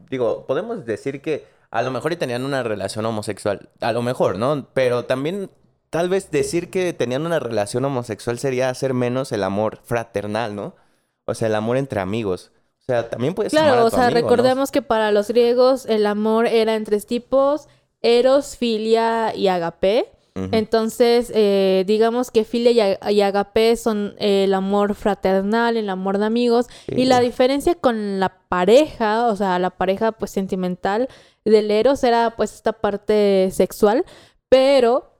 digo, 0.09 0.45
podemos 0.47 0.85
decir 0.85 1.21
que 1.21 1.45
a 1.71 1.81
lo 1.81 1.91
mejor 1.91 2.15
tenían 2.15 2.43
una 2.45 2.63
relación 2.63 3.05
homosexual, 3.05 3.69
a 3.81 3.91
lo 3.91 4.01
mejor, 4.01 4.37
¿no? 4.37 4.67
Pero 4.73 5.05
también 5.05 5.49
tal 5.95 6.09
vez 6.09 6.29
decir 6.29 6.69
que 6.69 6.91
tenían 6.91 7.25
una 7.25 7.39
relación 7.39 7.85
homosexual 7.85 8.37
sería 8.37 8.67
hacer 8.67 8.93
menos 8.93 9.31
el 9.31 9.43
amor 9.43 9.79
fraternal, 9.81 10.53
¿no? 10.53 10.75
O 11.23 11.33
sea, 11.33 11.47
el 11.47 11.55
amor 11.55 11.77
entre 11.77 12.01
amigos. 12.01 12.51
O 12.81 12.83
sea, 12.83 13.09
también 13.09 13.33
puede 13.33 13.49
ser. 13.49 13.61
Claro, 13.61 13.85
o 13.85 13.89
sea, 13.89 14.09
recordemos 14.09 14.71
que 14.71 14.81
para 14.81 15.13
los 15.13 15.29
griegos 15.29 15.85
el 15.85 16.05
amor 16.05 16.47
era 16.47 16.75
en 16.75 16.83
tres 16.83 17.05
tipos: 17.05 17.69
eros, 18.01 18.57
filia 18.57 19.33
y 19.33 19.47
agape. 19.47 20.11
Entonces, 20.51 21.31
eh, 21.33 21.85
digamos 21.87 22.29
que 22.29 22.43
filia 22.43 22.99
y, 23.09 23.21
agape 23.21 23.77
son 23.77 24.15
el 24.19 24.53
amor 24.53 24.95
fraternal, 24.95 25.77
el 25.77 25.89
amor 25.89 26.17
de 26.17 26.25
amigos. 26.25 26.67
Y 26.87 27.05
la 27.05 27.21
diferencia 27.21 27.73
con 27.73 28.19
la 28.19 28.37
pareja, 28.49 29.27
o 29.27 29.35
sea, 29.37 29.59
la 29.59 29.69
pareja 29.69 30.11
pues 30.11 30.31
sentimental 30.31 31.07
del 31.45 31.71
eros 31.71 32.03
era 32.03 32.35
pues 32.35 32.53
esta 32.53 32.73
parte 32.73 33.49
sexual. 33.53 34.03
Pero, 34.49 35.14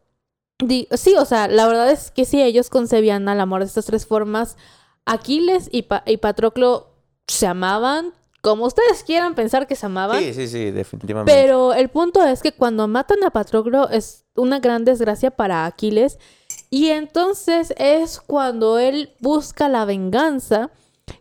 sí, 0.60 1.16
o 1.18 1.26
sea, 1.26 1.48
la 1.48 1.68
verdad 1.68 1.92
es 1.92 2.12
que 2.12 2.26
sí, 2.26 2.42
ellos 2.42 2.70
concebían 2.70 3.28
al 3.30 3.40
amor 3.40 3.62
de 3.62 3.68
estas 3.68 3.86
tres 3.86 4.06
formas. 4.06 4.58
Aquiles 5.06 5.70
y, 5.72 5.88
y 6.06 6.18
Patroclo 6.18 6.96
se 7.28 7.48
amaban, 7.48 8.14
como 8.42 8.66
ustedes 8.66 9.04
quieran 9.04 9.34
pensar 9.34 9.66
que 9.66 9.76
se 9.76 9.88
amaban. 9.88 10.20
Sí, 10.20 10.34
sí, 10.34 10.48
sí, 10.48 10.72
definitivamente. 10.72 11.34
Pero 11.34 11.74
el 11.74 11.90
punto 11.90 12.24
es 12.24 12.44
que 12.44 12.52
cuando 12.52 12.88
matan 12.88 13.24
a 13.24 13.32
Patroclo 13.32 13.90
es 13.90 14.26
una 14.36 14.60
gran 14.60 14.86
desgracia 14.86 15.32
para 15.32 15.66
Aquiles. 15.66 16.20
Y 16.70 16.90
entonces 16.90 17.74
es 17.78 18.20
cuando 18.20 18.78
él 18.78 19.14
busca 19.20 19.68
la 19.68 19.86
venganza. 19.86 20.70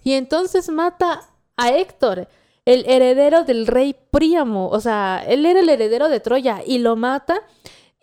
Y 0.03 0.13
entonces 0.13 0.69
mata 0.69 1.23
a 1.57 1.71
Héctor, 1.71 2.29
el 2.67 2.85
heredero 2.87 3.45
del 3.45 3.67
rey 3.67 3.97
Príamo. 4.11 4.69
O 4.69 4.81
sea, 4.81 5.25
él 5.27 5.47
era 5.47 5.61
el 5.61 5.69
heredero 5.69 6.11
de 6.11 6.21
Troya 6.21 6.63
y 6.67 6.79
lo 6.79 6.95
mata. 6.95 7.41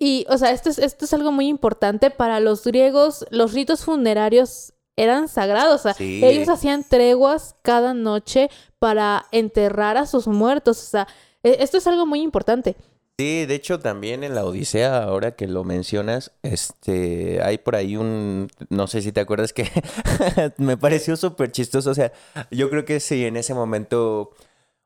Y, 0.04 0.26
o 0.30 0.38
sea, 0.40 0.50
esto 0.50 0.72
es, 0.72 0.80
esto 0.80 1.06
es 1.06 1.14
algo 1.14 1.32
muy 1.32 1.48
importante 1.48 2.10
para 2.10 2.40
los 2.40 2.64
griegos. 2.64 3.24
Los 3.30 3.54
ritos 3.54 3.86
funerarios 3.86 4.74
eran 4.96 5.28
sagrados. 5.28 5.86
O 5.86 5.94
sea, 5.94 5.96
ellos 6.00 6.50
hacían 6.50 6.84
treguas 6.84 7.56
cada 7.62 7.94
noche 7.94 8.50
para 8.80 9.28
enterrar 9.32 9.98
a 9.98 10.08
sus 10.08 10.26
muertos. 10.26 10.80
O 10.80 10.90
sea, 10.90 11.08
e, 11.44 11.58
esto 11.60 11.78
es 11.78 11.86
algo 11.86 12.08
muy 12.08 12.22
importante. 12.22 12.76
Sí, 13.20 13.46
de 13.46 13.54
hecho 13.54 13.80
también 13.80 14.24
en 14.24 14.34
la 14.34 14.44
Odisea, 14.44 15.04
ahora 15.04 15.36
que 15.36 15.48
lo 15.48 15.64
mencionas, 15.64 16.32
este, 16.42 17.40
hay 17.44 17.60
por 17.60 17.76
ahí 17.76 17.96
un, 17.96 18.48
no 18.70 18.88
sé 18.88 19.04
si 19.04 19.12
te 19.12 19.20
acuerdas 19.20 19.54
que 19.54 19.70
me 20.58 20.78
pareció 20.78 21.16
súper 21.16 21.52
chistoso, 21.52 21.92
o 21.92 21.94
sea, 21.94 22.12
yo 22.50 22.72
creo 22.72 22.84
que 22.86 23.00
si 23.00 23.24
en 23.28 23.38
ese 23.38 23.54
momento 23.54 24.32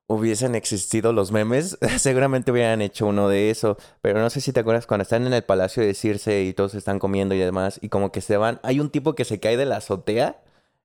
hubiesen 0.07 0.55
existido 0.55 1.13
los 1.13 1.31
memes, 1.31 1.77
seguramente 1.97 2.51
hubieran 2.51 2.81
hecho 2.81 3.07
uno 3.07 3.27
de 3.27 3.49
eso. 3.49 3.77
Pero 4.01 4.19
no 4.19 4.29
sé 4.29 4.41
si 4.41 4.51
te 4.53 4.59
acuerdas 4.59 4.87
cuando 4.87 5.03
están 5.03 5.25
en 5.25 5.33
el 5.33 5.43
palacio 5.43 5.83
de 5.83 5.93
Circe 5.93 6.43
y 6.43 6.53
todos 6.53 6.75
están 6.75 6.99
comiendo 6.99 7.35
y 7.35 7.39
demás, 7.39 7.79
y 7.81 7.89
como 7.89 8.11
que 8.11 8.21
se 8.21 8.37
van. 8.37 8.59
Hay 8.63 8.79
un 8.79 8.89
tipo 8.89 9.15
que 9.15 9.25
se 9.25 9.39
cae 9.39 9.57
de 9.57 9.65
la 9.65 9.77
azotea 9.77 10.41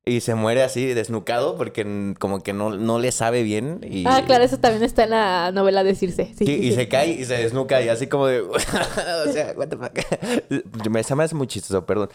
y 0.07 0.21
se 0.21 0.35
muere 0.35 0.63
así 0.63 0.87
desnucado 0.87 1.57
porque 1.57 2.15
como 2.19 2.43
que 2.43 2.55
no, 2.55 2.71
no 2.71 2.99
le 2.99 3.13
sabe 3.13 3.43
bien. 3.43 3.81
Y... 3.89 4.05
Ah, 4.07 4.23
claro, 4.27 4.45
eso 4.45 4.59
también 4.59 4.83
está 4.83 5.05
en 5.05 5.11
la 5.11 5.53
novela 5.53 5.85
de 5.85 5.95
Circe. 5.95 6.33
Sí, 6.37 6.45
y 6.45 6.73
se 6.73 6.89
cae 6.89 7.11
y 7.11 7.25
se 7.25 7.35
desnuca 7.35 7.83
y 7.83 7.89
así 7.89 8.07
como 8.07 8.27
de. 8.27 8.41
o 8.41 8.59
sea, 9.33 9.53
what 9.57 9.69
the 9.69 9.77
fuck. 9.77 10.89
me, 10.91 11.03
se 11.03 11.15
me 11.15 11.25
hace 11.25 11.35
muy 11.35 11.47
chistoso, 11.47 11.85
perdón. 11.85 12.09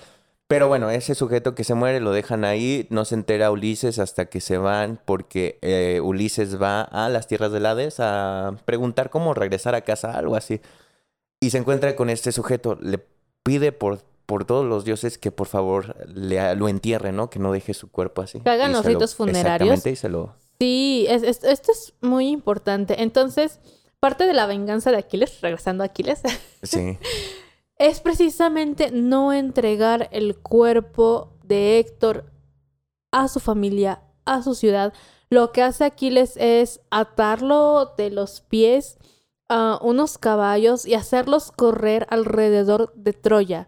Pero 0.47 0.67
bueno, 0.67 0.91
ese 0.91 1.15
sujeto 1.15 1.55
que 1.55 1.63
se 1.63 1.73
muere 1.73 1.99
lo 1.99 2.12
dejan 2.12 2.45
ahí, 2.45 2.86
no 2.91 3.03
se 3.05 3.15
entera 3.15 3.49
Ulises 3.49 3.97
hasta 3.97 4.25
que 4.25 4.41
se 4.41 4.60
van 4.60 5.01
porque 5.03 5.58
eh, 5.62 6.01
Ulises 6.03 6.62
va 6.62 6.81
a 6.81 7.10
las 7.10 7.27
tierras 7.27 7.51
del 7.51 7.65
Hades 7.65 7.99
a 7.99 8.55
preguntar 8.65 9.10
cómo 9.10 9.34
regresar 9.34 9.73
a 9.73 9.81
casa, 9.81 10.12
algo 10.12 10.36
así. 10.36 10.62
Y 11.41 11.49
se 11.49 11.58
encuentra 11.58 11.95
con 11.95 12.12
este 12.12 12.31
sujeto, 12.31 12.77
le 12.79 13.03
pide 13.43 13.71
por, 13.71 14.03
por 14.27 14.45
todos 14.45 14.65
los 14.65 14.86
dioses 14.86 15.17
que 15.17 15.31
por 15.31 15.47
favor 15.47 15.95
le, 16.13 16.55
lo 16.55 16.69
entierre, 16.69 17.12
¿no? 17.12 17.31
Que 17.31 17.39
no 17.39 17.51
deje 17.51 17.73
su 17.73 17.89
cuerpo 17.89 18.21
así. 18.21 18.39
Que 18.39 18.49
hagan 18.51 18.71
los 18.71 18.86
ritos 18.86 19.15
funerarios. 19.15 19.79
Exactamente, 19.79 19.91
y 19.91 19.95
se 19.95 20.10
lo... 20.10 20.36
Sí, 20.60 21.08
esto 21.10 21.71
es 21.71 21.93
muy 22.01 22.29
importante. 22.29 23.01
Entonces, 23.01 23.60
parte 23.99 24.25
de 24.25 24.34
la 24.34 24.45
venganza 24.45 24.91
de 24.91 24.97
Aquiles, 24.97 25.41
regresando 25.41 25.84
a 25.84 25.88
Aquiles. 25.88 26.21
Sí. 26.62 26.99
es 27.77 27.99
precisamente 27.99 28.91
no 28.91 29.33
entregar 29.33 30.09
el 30.11 30.38
cuerpo 30.38 31.33
de 31.43 31.79
Héctor 31.79 32.31
a 33.11 33.27
su 33.27 33.39
familia, 33.39 34.01
a 34.25 34.41
su 34.41 34.55
ciudad. 34.55 34.93
Lo 35.29 35.51
que 35.51 35.61
hace 35.61 35.83
Aquiles 35.83 36.38
es 36.38 36.81
atarlo 36.91 37.93
de 37.97 38.11
los 38.11 38.41
pies 38.41 38.97
a 39.49 39.79
unos 39.81 40.17
caballos 40.17 40.85
y 40.85 40.93
hacerlos 40.93 41.51
correr 41.51 42.07
alrededor 42.09 42.93
de 42.95 43.13
Troya. 43.13 43.67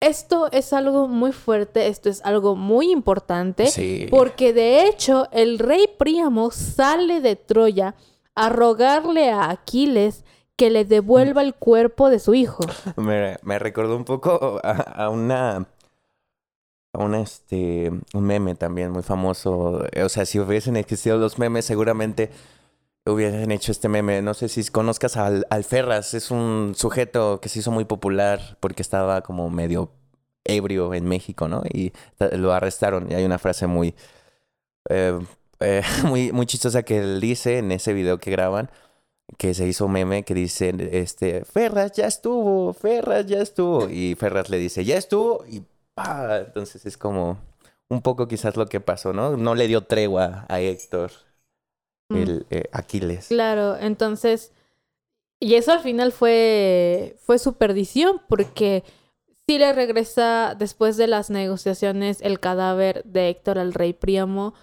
Esto 0.00 0.50
es 0.50 0.72
algo 0.72 1.06
muy 1.06 1.30
fuerte, 1.30 1.86
esto 1.86 2.08
es 2.08 2.22
algo 2.24 2.56
muy 2.56 2.90
importante, 2.90 4.08
porque 4.10 4.52
de 4.52 4.88
hecho 4.88 5.28
el 5.30 5.60
rey 5.60 5.86
Príamo 5.96 6.50
sale 6.50 7.20
de 7.20 7.36
Troya 7.36 7.94
a 8.34 8.48
rogarle 8.48 9.30
a 9.30 9.50
Aquiles 9.50 10.24
que 10.62 10.70
le 10.70 10.84
devuelva 10.84 11.42
el 11.42 11.54
cuerpo 11.54 12.08
de 12.08 12.20
su 12.20 12.34
hijo. 12.34 12.64
Me, 12.96 13.58
recordó 13.58 13.96
un 13.96 14.04
poco 14.04 14.60
a, 14.62 14.70
a 14.70 15.08
una 15.08 15.66
este 17.20 17.90
un 18.14 18.22
meme 18.22 18.54
también 18.54 18.92
muy 18.92 19.02
famoso. 19.02 19.84
O 20.04 20.08
sea, 20.08 20.24
si 20.24 20.38
hubiesen 20.38 20.76
existido 20.76 21.18
los 21.18 21.36
memes, 21.36 21.64
seguramente 21.64 22.30
hubiesen 23.04 23.50
hecho 23.50 23.72
este 23.72 23.88
meme. 23.88 24.22
No 24.22 24.34
sé 24.34 24.48
si 24.48 24.64
conozcas 24.70 25.16
al, 25.16 25.48
al 25.50 25.64
Ferras, 25.64 26.14
es 26.14 26.30
un 26.30 26.74
sujeto 26.76 27.40
que 27.40 27.48
se 27.48 27.58
hizo 27.58 27.72
muy 27.72 27.84
popular 27.84 28.56
porque 28.60 28.82
estaba 28.82 29.22
como 29.22 29.50
medio 29.50 29.90
ebrio 30.44 30.94
en 30.94 31.06
México, 31.06 31.48
¿no? 31.48 31.64
Y 31.72 31.92
lo 32.20 32.52
arrestaron. 32.52 33.10
Y 33.10 33.14
hay 33.16 33.24
una 33.24 33.40
frase 33.40 33.66
muy, 33.66 33.96
eh, 34.90 35.18
eh, 35.58 35.82
muy, 36.04 36.30
muy 36.30 36.46
chistosa 36.46 36.84
que 36.84 36.98
él 36.98 37.20
dice 37.20 37.58
en 37.58 37.72
ese 37.72 37.92
video 37.94 38.18
que 38.18 38.30
graban 38.30 38.70
que 39.38 39.54
se 39.54 39.66
hizo 39.66 39.88
meme 39.88 40.24
que 40.24 40.34
dice, 40.34 40.74
este, 40.92 41.44
Ferras 41.44 41.92
ya 41.92 42.06
estuvo, 42.06 42.72
Ferras 42.72 43.26
ya 43.26 43.40
estuvo. 43.40 43.88
Y 43.88 44.14
Ferras 44.14 44.50
le 44.50 44.58
dice, 44.58 44.84
ya 44.84 44.96
estuvo, 44.96 45.44
y 45.48 45.62
pa. 45.94 46.38
Entonces 46.38 46.86
es 46.86 46.96
como 46.96 47.38
un 47.88 48.02
poco 48.02 48.28
quizás 48.28 48.56
lo 48.56 48.66
que 48.66 48.80
pasó, 48.80 49.12
¿no? 49.12 49.36
No 49.36 49.54
le 49.54 49.68
dio 49.68 49.82
tregua 49.82 50.46
a 50.48 50.60
Héctor, 50.60 51.12
mm. 52.08 52.16
el 52.16 52.46
eh, 52.50 52.64
Aquiles. 52.72 53.28
Claro, 53.28 53.76
entonces, 53.76 54.52
y 55.40 55.54
eso 55.54 55.72
al 55.72 55.80
final 55.80 56.12
fue, 56.12 57.16
fue 57.20 57.38
su 57.38 57.54
perdición, 57.54 58.20
porque 58.28 58.82
sí 59.46 59.58
le 59.58 59.72
regresa 59.72 60.54
después 60.58 60.96
de 60.96 61.06
las 61.06 61.30
negociaciones 61.30 62.20
el 62.22 62.40
cadáver 62.40 63.02
de 63.04 63.28
Héctor 63.28 63.58
al 63.58 63.74
rey 63.74 63.92
Príamo, 63.92 64.54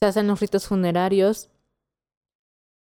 se 0.00 0.06
hacen 0.06 0.26
los 0.26 0.40
ritos 0.40 0.66
funerarios, 0.66 1.48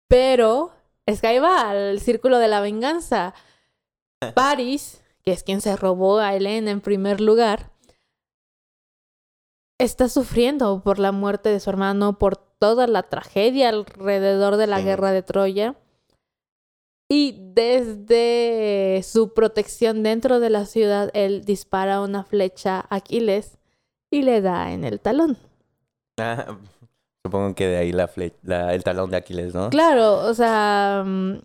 pero 0.10 0.75
es 1.06 1.22
que 1.22 1.28
ahí 1.28 1.39
va 1.39 1.70
al 1.70 2.00
círculo 2.00 2.39
de 2.39 2.48
la 2.48 2.62
venganza. 2.62 3.34
Paris, 4.34 5.04
que 5.24 5.32
es 5.32 5.44
quien 5.44 5.62
se 5.62 5.76
robó 5.76 6.20
a 6.20 6.36
Helena 6.36 6.72
en 6.72 6.82
primer 6.82 7.22
lugar, 7.22 7.72
está 9.78 10.10
sufriendo 10.10 10.82
por 10.84 11.00
la 11.00 11.12
muerte 11.12 11.50
de 11.50 11.60
su 11.60 11.70
hermano, 11.70 12.18
por 12.18 12.38
toda 12.38 12.88
la 12.88 13.04
tragedia 13.04 13.70
alrededor 13.70 14.58
de 14.58 14.68
la 14.68 14.82
guerra 14.82 15.12
de 15.12 15.22
Troya. 15.22 15.76
Y 17.08 17.38
desde 17.54 19.04
su 19.04 19.34
protección 19.34 20.02
dentro 20.02 20.39
de 20.39 20.50
la 20.50 20.65
ciudad, 20.65 21.12
él 21.13 21.46
dispara 21.46 22.01
una 22.01 22.24
flecha 22.24 22.80
a 22.80 22.95
Aquiles 22.95 23.60
y 24.10 24.24
le 24.24 24.41
da 24.41 24.72
en 24.72 24.84
el 24.84 24.99
talón. 24.99 25.38
Ah, 26.18 26.58
Supongo 27.26 27.55
que 27.55 27.67
de 27.67 27.78
ahí 27.78 27.91
la, 27.91 28.07
el 28.71 28.84
talón 28.84 29.09
de 29.09 29.17
Aquiles, 29.17 29.55
¿no? 29.55 29.71
Claro, 29.71 30.19
o 30.28 30.34
sea, 30.36 31.01
mm, 31.03 31.39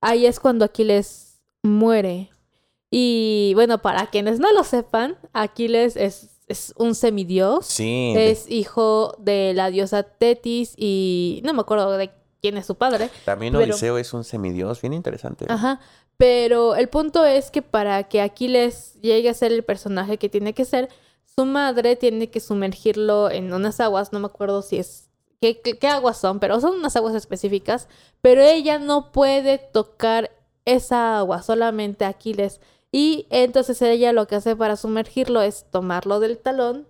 ahí 0.00 0.26
es 0.26 0.38
cuando 0.38 0.64
Aquiles 0.64 1.40
muere. 1.60 2.30
Y 2.88 3.50
bueno, 3.56 3.82
para 3.82 4.06
quienes 4.06 4.38
no 4.38 4.52
lo 4.52 4.62
sepan, 4.62 5.16
Aquiles 5.32 5.96
es, 5.96 6.28
es 6.46 6.72
un 6.76 6.94
semidios. 6.94 7.66
Sí. 7.66 8.14
Es 8.16 8.48
hijo 8.48 9.16
de 9.18 9.54
la 9.56 9.70
diosa 9.70 10.04
Tetis 10.04 10.74
y 10.76 11.40
no 11.44 11.52
me 11.52 11.62
acuerdo 11.62 11.90
de 11.96 12.12
quién 12.40 12.56
es 12.56 12.66
su 12.66 12.76
padre. 12.76 13.10
También 13.24 13.56
Odiseo 13.56 13.98
es 13.98 14.14
un 14.14 14.22
semidios, 14.22 14.80
bien 14.80 14.92
interesante. 14.92 15.46
Ajá. 15.48 15.80
Pero 16.16 16.76
el 16.76 16.88
punto 16.88 17.24
es 17.24 17.50
que 17.50 17.60
para 17.60 18.04
que 18.04 18.20
Aquiles 18.20 18.94
llegue 19.02 19.30
a 19.30 19.34
ser 19.34 19.50
el 19.50 19.64
personaje 19.64 20.16
que 20.16 20.28
tiene 20.28 20.52
que 20.52 20.64
ser, 20.64 20.90
su 21.24 21.44
madre 21.44 21.96
tiene 21.96 22.30
que 22.30 22.38
sumergirlo 22.38 23.32
en 23.32 23.52
unas 23.52 23.80
aguas, 23.80 24.12
no 24.12 24.20
me 24.20 24.26
acuerdo 24.26 24.62
si 24.62 24.76
es 24.76 25.08
qué, 25.40 25.88
aguas 25.88 26.18
son, 26.18 26.40
pero 26.40 26.60
son 26.60 26.78
unas 26.78 26.96
aguas 26.96 27.14
específicas, 27.14 27.88
pero 28.20 28.42
ella 28.42 28.78
no 28.78 29.12
puede 29.12 29.58
tocar 29.58 30.30
esa 30.64 31.18
agua, 31.18 31.42
solamente 31.42 32.04
Aquiles. 32.04 32.60
Y 32.90 33.26
entonces 33.30 33.80
ella 33.82 34.12
lo 34.12 34.26
que 34.26 34.36
hace 34.36 34.56
para 34.56 34.76
sumergirlo 34.76 35.42
es 35.42 35.66
tomarlo 35.70 36.20
del 36.20 36.38
talón. 36.38 36.86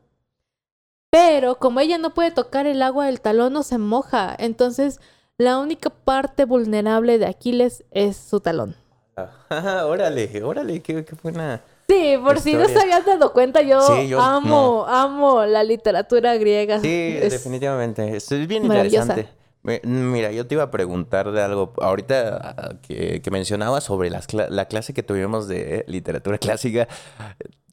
Pero 1.11 1.57
como 1.59 1.81
ella 1.81 1.99
no 1.99 2.13
puede 2.13 2.31
tocar 2.31 2.67
el 2.67 2.83
agua 2.83 3.07
del 3.07 3.21
talón, 3.21 3.53
no 3.53 3.63
se 3.63 3.79
moja. 3.79 4.35
Entonces 4.39 5.01
la 5.39 5.59
única 5.59 5.91
parte 5.91 6.45
vulnerable 6.45 7.19
de 7.19 7.27
Aquiles 7.27 7.85
es 7.91 8.17
su 8.17 8.41
talón. 8.41 8.77
Órale, 9.51 10.43
órale, 10.43 10.81
qué, 10.81 11.05
qué 11.05 11.17
buena. 11.23 11.63
Sí, 11.89 12.17
por 12.23 12.41
si 12.41 12.55
no 12.55 12.67
se 12.67 12.79
habían 12.79 13.05
dado 13.05 13.33
cuenta, 13.33 13.61
yo, 13.63 13.81
amo, 14.21 14.87
amo 14.87 15.45
la 15.45 15.65
literatura 15.65 16.37
griega. 16.37 16.81
Sí, 16.81 17.13
definitivamente. 17.13 18.17
Es 18.17 18.31
bien 18.47 18.65
interesante. 18.65 19.29
Mira, 19.83 20.31
yo 20.31 20.47
te 20.47 20.57
iba 20.57 20.65
a 20.65 20.71
preguntar 20.71 21.33
de 21.33 21.43
algo 21.43 21.73
ahorita 21.81 22.37
ah, 22.37 22.75
que, 22.83 23.23
mencionaba 23.31 23.81
sobre 23.81 24.11
la 24.11 24.65
clase 24.67 24.93
que 24.93 25.03
tuvimos 25.03 25.49
de 25.49 25.85
literatura 25.89 26.39
clásica. 26.39 26.87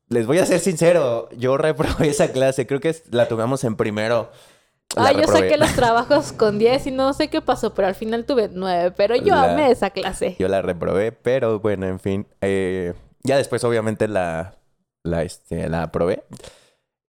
Les 0.07 0.26
voy 0.26 0.39
a 0.39 0.45
ser 0.45 0.59
sincero, 0.59 1.30
yo 1.38 1.57
reprobé 1.57 2.09
esa 2.09 2.32
clase, 2.32 2.68
creo 2.68 2.80
que 2.80 2.95
la 3.12 3.28
tuvimos 3.28 3.64
en 3.64 3.76
primero. 3.76 4.32
ah, 4.95 5.12
yo 5.12 5.26
saqué 5.28 5.57
los 5.57 5.74
trabajos 5.76 6.32
con 6.34 6.59
10 6.59 6.88
y 6.88 6.91
no 6.91 7.14
sé 7.14 7.30
qué 7.30 7.41
pasó, 7.41 7.74
pero 7.74 7.89
al 7.89 7.95
final 7.95 8.26
tuve 8.26 8.49
9, 8.51 8.93
pero 8.95 9.16
yo 9.16 9.36
amé 9.36 9.72
esa 9.72 9.89
clase. 9.89 10.36
Yo 10.39 10.47
la 10.47 10.62
reprobé, 10.62 11.12
pero 11.12 11.59
bueno, 11.59 11.88
en 11.88 11.99
fin. 11.99 12.28
Eh, 12.39 12.93
ya 13.24 13.38
después 13.38 13.63
obviamente 13.63 14.07
la, 14.07 14.55
la, 15.03 15.24
este, 15.24 15.69
la 15.69 15.84
aprobé. 15.84 16.24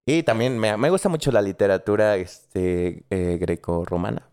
Y 0.07 0.23
también 0.25 0.59
me, 0.59 0.77
me 0.77 0.91
gusta 0.91 1.09
mucho 1.09 1.31
la 1.31 1.43
literatura 1.43 2.17
este, 2.17 3.05
eh, 3.11 3.39
greco-romana. 3.41 4.29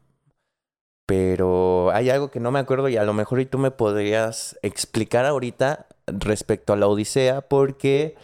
Pero 1.05 1.91
hay 1.91 2.09
algo 2.09 2.29
que 2.29 2.39
no 2.39 2.51
me 2.51 2.59
acuerdo 2.59 2.89
y 2.89 2.97
a 2.97 3.03
lo 3.03 3.13
mejor 3.13 3.39
y 3.39 3.45
tú 3.45 3.57
me 3.57 3.71
podrías 3.71 4.59
explicar 4.61 5.25
ahorita 5.25 5.87
respecto 6.07 6.73
a 6.73 6.75
la 6.75 6.87
Odisea, 6.87 7.41
porque 7.41 8.15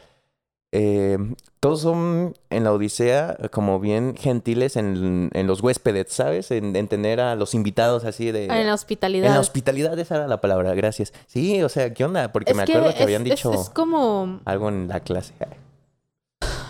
eh, 0.71 1.17
todos 1.66 1.82
son 1.82 2.36
en 2.51 2.63
la 2.63 2.72
Odisea 2.72 3.38
como 3.49 3.80
bien 3.80 4.16
gentiles 4.16 4.76
en, 4.76 5.32
en 5.34 5.47
los 5.47 5.63
huéspedes, 5.63 6.13
¿sabes? 6.13 6.51
En, 6.51 6.88
tener 6.88 7.20
a 7.20 7.36
los 7.36 7.55
invitados 7.55 8.05
así 8.05 8.32
de... 8.32 8.45
En 8.45 8.68
la 8.68 8.76
hospitalidad. 8.76 9.26
En 9.30 9.34
la 9.34 9.39
hospitalidad, 9.39 9.97
esa 9.97 10.18
era 10.18 10.28
la 10.28 10.39
palabra, 10.41 10.76
gracias. 10.76 11.11
Sí, 11.26 11.63
o 11.63 11.70
sea, 11.70 11.91
¿qué 11.91 12.05
onda? 12.05 12.32
Porque 12.32 12.53
me 12.53 12.61
acuerdo 12.61 12.93
que, 12.93 13.01
habían 13.01 13.24
dicho 13.24 13.51
es 13.51 13.72
como... 13.72 14.41
algo 14.45 14.70
en 14.70 14.89
la 14.89 14.99
clase. 14.99 15.34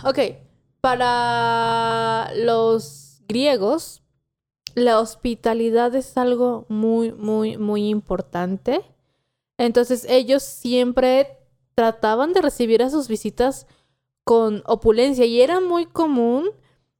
Ok, 0.05 0.19
para 0.79 2.31
los 2.37 3.21
griegos, 3.27 4.01
la 4.75 5.01
hospitalidad 5.01 5.93
es 5.93 6.17
algo 6.17 6.67
muy, 6.69 7.11
muy, 7.11 7.57
muy 7.57 7.89
importante. 7.89 8.79
Entonces 9.57 10.05
ellos 10.07 10.41
siempre 10.41 11.37
trataban 11.73 12.31
de 12.31 12.41
recibir 12.41 12.81
a 12.81 12.89
sus 12.89 13.09
visitas 13.09 13.67
con 14.25 14.61
opulencia 14.65 15.25
y 15.25 15.39
era 15.39 15.61
muy 15.61 15.85
común, 15.85 16.49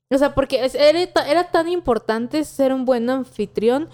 o 0.10 0.18
sea, 0.18 0.34
porque 0.34 0.72
era, 0.74 1.02
era 1.28 1.52
tan 1.52 1.68
importante 1.68 2.46
ser 2.46 2.72
un 2.74 2.86
buen 2.86 3.10
anfitrión 3.10 3.90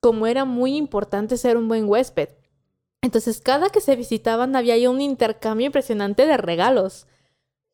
como 0.00 0.26
era 0.26 0.44
muy 0.44 0.76
importante 0.76 1.36
ser 1.36 1.56
un 1.56 1.68
buen 1.68 1.88
huésped. 1.88 2.30
Entonces 3.02 3.40
cada 3.40 3.68
que 3.70 3.80
se 3.80 3.94
visitaban 3.94 4.56
había 4.56 4.90
un 4.90 5.00
intercambio 5.00 5.66
impresionante 5.66 6.26
de 6.26 6.36
regalos. 6.36 7.06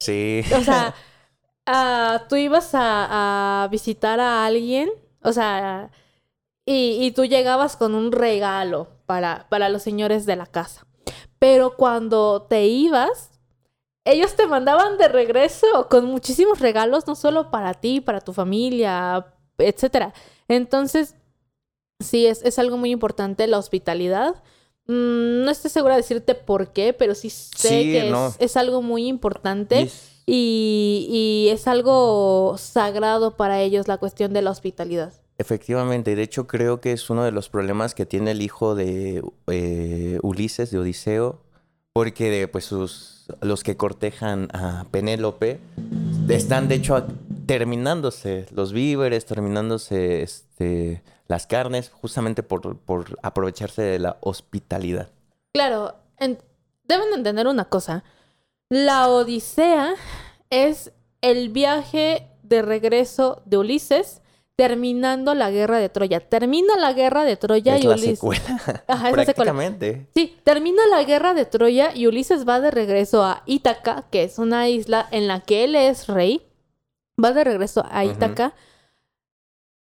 Sí. 0.00 0.42
O 0.54 0.60
sea, 0.60 0.94
ah, 1.66 2.26
tú 2.28 2.36
ibas 2.36 2.74
a, 2.74 3.62
a 3.64 3.68
visitar 3.68 4.20
a 4.20 4.44
alguien 4.44 4.90
o 5.26 5.32
sea, 5.32 5.90
y, 6.64 7.10
tú 7.10 7.24
llegabas 7.24 7.76
con 7.76 7.96
un 7.96 8.12
regalo 8.12 8.86
para, 9.06 9.46
para 9.48 9.68
los 9.68 9.82
señores 9.82 10.24
de 10.24 10.36
la 10.36 10.46
casa. 10.46 10.86
Pero 11.40 11.76
cuando 11.76 12.42
te 12.42 12.66
ibas, 12.66 13.32
ellos 14.06 14.34
te 14.36 14.46
mandaban 14.46 14.96
de 14.98 15.08
regreso 15.08 15.88
con 15.90 16.06
muchísimos 16.06 16.60
regalos, 16.60 17.06
no 17.06 17.14
solo 17.14 17.50
para 17.50 17.74
ti, 17.74 18.00
para 18.00 18.20
tu 18.20 18.32
familia, 18.32 19.26
etc. 19.58 20.12
Entonces, 20.48 21.14
sí, 22.00 22.26
es, 22.26 22.42
es 22.42 22.58
algo 22.58 22.76
muy 22.76 22.90
importante 22.90 23.46
la 23.46 23.58
hospitalidad. 23.58 24.42
Mm, 24.86 25.44
no 25.44 25.50
estoy 25.50 25.70
segura 25.70 25.94
de 25.94 26.02
decirte 26.02 26.34
por 26.34 26.72
qué, 26.72 26.92
pero 26.92 27.14
sí 27.14 27.30
sé 27.30 27.68
que 27.68 28.14
es, 28.38 28.56
algo 28.56 28.82
muy 28.82 29.06
importante. 29.06 29.90
Y, 30.26 31.48
es 31.52 31.68
algo 31.68 32.56
sagrado 32.58 33.36
para 33.36 33.60
ellos 33.60 33.88
la 33.88 33.98
cuestión 33.98 34.32
de 34.32 34.42
la 34.42 34.50
hospitalidad. 34.50 35.12
Efectivamente, 35.38 36.16
de 36.16 36.22
hecho 36.22 36.46
creo 36.46 36.80
que 36.80 36.92
es 36.92 37.10
uno 37.10 37.24
de 37.24 37.30
los 37.30 37.48
problemas 37.48 37.94
que 37.94 38.06
tiene 38.06 38.30
el 38.30 38.42
hijo 38.42 38.74
de 38.74 39.22
eh, 39.48 40.18
Ulises, 40.22 40.70
de 40.70 40.78
Odiseo, 40.78 41.42
porque 41.96 42.46
pues 42.46 42.72
los 42.72 43.62
que 43.64 43.78
cortejan 43.78 44.50
a 44.52 44.84
Penélope 44.90 45.60
están 46.28 46.68
de 46.68 46.74
hecho 46.74 47.06
terminándose 47.46 48.44
los 48.50 48.74
víveres, 48.74 49.24
terminándose 49.24 50.20
este, 50.20 51.02
las 51.26 51.46
carnes, 51.46 51.88
justamente 51.88 52.42
por 52.42 52.76
aprovecharse 53.22 53.80
de 53.80 53.98
la 53.98 54.18
hospitalidad. 54.20 55.08
Claro, 55.54 55.94
deben 56.18 57.14
entender 57.14 57.46
una 57.46 57.64
cosa. 57.64 58.04
La 58.68 59.08
Odisea 59.08 59.94
es 60.50 60.92
el 61.22 61.48
viaje 61.48 62.28
de 62.42 62.60
regreso 62.60 63.40
de 63.46 63.56
Ulises 63.56 64.20
terminando 64.56 65.34
la 65.34 65.50
guerra 65.50 65.78
de 65.78 65.90
Troya. 65.90 66.20
Termina 66.20 66.76
la 66.76 66.94
guerra 66.94 67.24
de 67.24 67.36
Troya 67.36 67.78
y 67.78 67.86
Ulises. 67.86 68.20
Ajá, 68.88 69.10
Prácticamente. 69.12 70.08
Sí, 70.14 70.34
termina 70.42 70.82
la 70.86 71.04
guerra 71.04 71.34
de 71.34 71.44
Troya 71.44 71.94
y 71.94 72.06
Ulises 72.06 72.48
va 72.48 72.60
de 72.60 72.70
regreso 72.70 73.22
a 73.22 73.42
Ítaca, 73.44 74.06
que 74.10 74.24
es 74.24 74.38
una 74.38 74.68
isla 74.68 75.06
en 75.10 75.28
la 75.28 75.40
que 75.40 75.64
él 75.64 75.74
es 75.74 76.06
rey. 76.08 76.42
Va 77.22 77.32
de 77.32 77.44
regreso 77.44 77.84
a 77.88 78.04
Ítaca. 78.04 78.54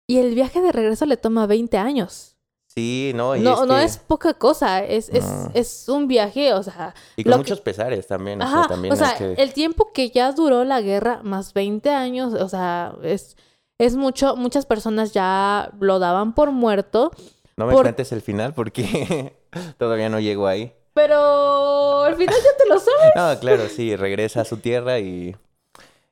Y 0.08 0.18
el 0.18 0.36
viaje 0.36 0.62
de 0.62 0.72
regreso 0.72 1.06
le 1.06 1.18
toma 1.18 1.48
20 1.48 1.78
años. 1.78 2.36
Sí, 2.68 3.14
no, 3.16 3.38
no, 3.38 3.66
no 3.66 3.78
es 3.78 3.98
poca 3.98 4.34
cosa, 4.34 4.84
es, 4.84 5.08
es, 5.08 5.24
es, 5.54 5.88
un 5.88 6.10
viaje, 6.10 6.54
o 6.54 6.62
sea... 6.62 6.94
Y 7.16 7.24
con 7.24 7.38
muchos 7.38 7.62
pesares 7.62 8.06
también. 8.06 8.42
o 8.42 8.50
sea, 8.50 8.68
también 8.68 8.94
o 8.94 8.98
sea 8.98 9.16
el 9.18 9.54
tiempo 9.54 9.94
que 9.94 10.10
ya 10.10 10.34
duró 10.34 10.66
la 10.66 10.82
guerra, 10.82 11.22
más 11.24 11.54
20 11.54 11.90
años, 11.90 12.34
o 12.34 12.50
sea, 12.50 12.94
es, 13.02 13.38
es 13.78 13.96
mucho, 13.96 14.36
muchas 14.36 14.66
personas 14.66 15.14
ya 15.14 15.72
lo 15.80 16.00
daban 16.00 16.34
por 16.34 16.52
muerto. 16.52 17.12
No 17.58 17.68
me 17.68 17.74
cuentes 17.74 18.12
el 18.12 18.22
final 18.22 18.54
porque 18.54 19.36
todavía 19.78 20.10
no 20.10 20.20
llego 20.20 20.48
ahí. 20.48 20.74
Pero 20.94 22.04
al 22.04 22.16
final 22.16 22.36
ya 22.36 22.58
te 22.58 22.70
lo 22.70 22.80
sabes. 22.80 23.12
no, 23.16 23.40
claro, 23.40 23.68
sí, 23.68 23.96
regresa 23.96 24.42
a 24.42 24.46
su 24.46 24.58
tierra 24.58 25.00
y 25.00 25.36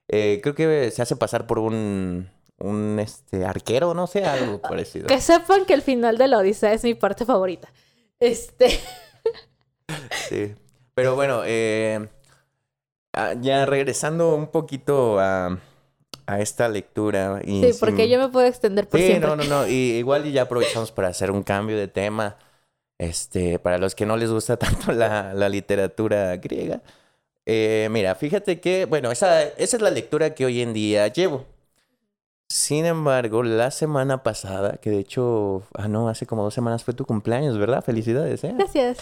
eh, 0.10 0.40
creo 0.44 0.56
que 0.56 0.92
se 0.92 1.02
hace 1.02 1.16
pasar 1.16 1.48
por 1.48 1.60
un 1.60 2.30
un 2.64 3.00
este 3.00 3.46
arquero, 3.46 3.94
no 3.94 4.08
sé, 4.08 4.26
algo 4.26 4.62
parecido. 4.62 5.08
Que 5.08 5.22
sepan 5.22 5.66
que 5.66 5.74
el 5.74 5.82
final 5.82 6.18
de 6.18 6.28
la 6.28 6.40
Odisea 6.40 6.74
es 6.74 6.84
mi 6.84 6.94
parte 6.94 7.26
favorita. 7.26 7.70
Este. 8.20 8.80
sí. 10.30 10.56
Pero 10.94 11.16
bueno, 11.16 11.42
eh, 11.46 12.08
ah, 13.14 13.34
ya 13.40 13.66
regresando 13.66 14.36
un 14.36 14.48
poquito 14.48 15.20
a, 15.20 15.58
a 16.26 16.40
esta 16.40 16.70
lectura. 16.70 17.42
Y 17.44 17.62
sí, 17.62 17.78
porque 17.80 18.10
yo 18.10 18.20
me 18.20 18.30
puedo 18.30 18.46
extender 18.48 18.88
por 18.88 19.00
sí, 19.00 19.18
no, 19.20 19.36
no, 19.36 19.44
no. 19.44 19.68
Y 19.68 19.98
igual 19.98 20.32
ya 20.32 20.44
aprovechamos 20.44 20.92
para 20.92 21.10
hacer 21.10 21.32
un 21.32 21.44
cambio 21.44 21.78
de 21.78 21.88
tema. 21.88 22.38
Este, 23.00 23.60
para 23.60 23.80
los 23.80 23.96
que 23.96 24.06
no 24.06 24.16
les 24.18 24.30
gusta 24.30 24.58
tanto 24.58 24.92
la, 24.92 25.34
la 25.34 25.50
literatura 25.50 26.38
griega. 26.38 26.82
Eh, 27.46 27.90
mira, 27.92 28.16
fíjate 28.16 28.60
que, 28.60 28.86
bueno, 28.86 29.12
esa, 29.12 29.44
esa 29.44 29.78
es 29.78 29.82
la 29.82 29.90
lectura 29.90 30.34
que 30.34 30.46
hoy 30.46 30.62
en 30.62 30.74
día 30.74 31.08
llevo. 31.08 31.46
Sin 32.48 32.86
embargo, 32.86 33.44
la 33.44 33.72
semana 33.72 34.22
pasada, 34.24 34.78
que 34.78 34.92
de 34.92 35.00
hecho, 35.00 35.64
ah, 35.74 35.88
no, 35.88 36.08
hace 36.08 36.26
como 36.26 36.44
dos 36.44 36.54
semanas 36.54 36.84
fue 36.84 36.94
tu 36.94 37.06
cumpleaños, 37.06 37.58
¿verdad? 37.58 37.84
Felicidades, 37.84 38.44
¿eh? 38.44 38.54
Gracias. 38.56 39.00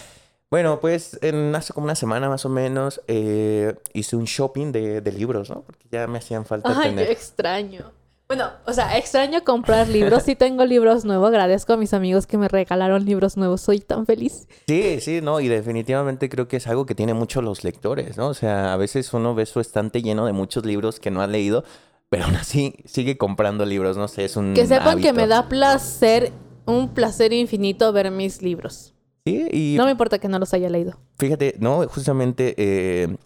Bueno, 0.52 0.80
pues 0.80 1.18
en, 1.22 1.54
hace 1.54 1.72
como 1.72 1.86
una 1.86 1.94
semana 1.94 2.28
más 2.28 2.44
o 2.44 2.50
menos 2.50 3.00
eh, 3.08 3.74
hice 3.94 4.16
un 4.16 4.24
shopping 4.24 4.70
de, 4.70 5.00
libros, 5.10 5.48
¿no? 5.48 5.62
Porque 5.62 5.86
ya 5.90 6.06
me 6.06 6.18
hacían 6.18 6.44
falta 6.44 6.78
Ay, 6.78 6.90
tener. 6.90 7.10
extraño. 7.10 7.90
Bueno, 8.28 8.50
o 8.66 8.74
sea, 8.74 8.98
extraño 8.98 9.44
comprar 9.44 9.88
libros. 9.88 10.24
Sí 10.24 10.36
tengo 10.36 10.66
libros 10.66 11.06
nuevos. 11.06 11.28
Agradezco 11.28 11.72
a 11.72 11.78
mis 11.78 11.94
amigos 11.94 12.26
que 12.26 12.36
me 12.36 12.48
regalaron 12.48 13.02
libros 13.06 13.38
nuevos. 13.38 13.62
Soy 13.62 13.80
tan 13.80 14.04
feliz. 14.04 14.46
Sí, 14.68 15.00
sí, 15.00 15.22
no. 15.22 15.40
Y 15.40 15.48
definitivamente 15.48 16.28
creo 16.28 16.48
que 16.48 16.58
es 16.58 16.66
algo 16.66 16.84
que 16.84 16.94
tiene 16.94 17.14
mucho 17.14 17.40
los 17.40 17.64
lectores, 17.64 18.18
¿no? 18.18 18.28
O 18.28 18.34
sea, 18.34 18.74
a 18.74 18.76
veces 18.76 19.10
uno 19.14 19.34
ve 19.34 19.46
su 19.46 19.58
estante 19.58 20.02
lleno 20.02 20.26
de 20.26 20.34
muchos 20.34 20.66
libros 20.66 21.00
que 21.00 21.10
no 21.10 21.22
ha 21.22 21.26
leído 21.26 21.64
pero 22.10 22.26
aún 22.26 22.36
así 22.36 22.74
sigue 22.84 23.16
comprando 23.16 23.64
libros, 23.64 23.96
no 23.96 24.06
sé, 24.06 24.26
es 24.26 24.36
un 24.36 24.52
Que 24.52 24.66
sepan 24.66 25.00
que 25.00 25.14
me 25.14 25.26
da 25.26 25.48
placer, 25.48 26.30
un 26.66 26.90
placer 26.90 27.32
infinito 27.32 27.90
ver 27.94 28.10
mis 28.10 28.42
libros. 28.42 28.91
Sí, 29.24 29.48
y... 29.52 29.74
No 29.76 29.84
me 29.84 29.92
importa 29.92 30.18
que 30.18 30.28
no 30.28 30.38
los 30.38 30.52
haya 30.54 30.68
leído. 30.68 30.98
Fíjate, 31.18 31.54
no, 31.58 31.86
justamente 31.88 32.54
eh, 32.56 33.16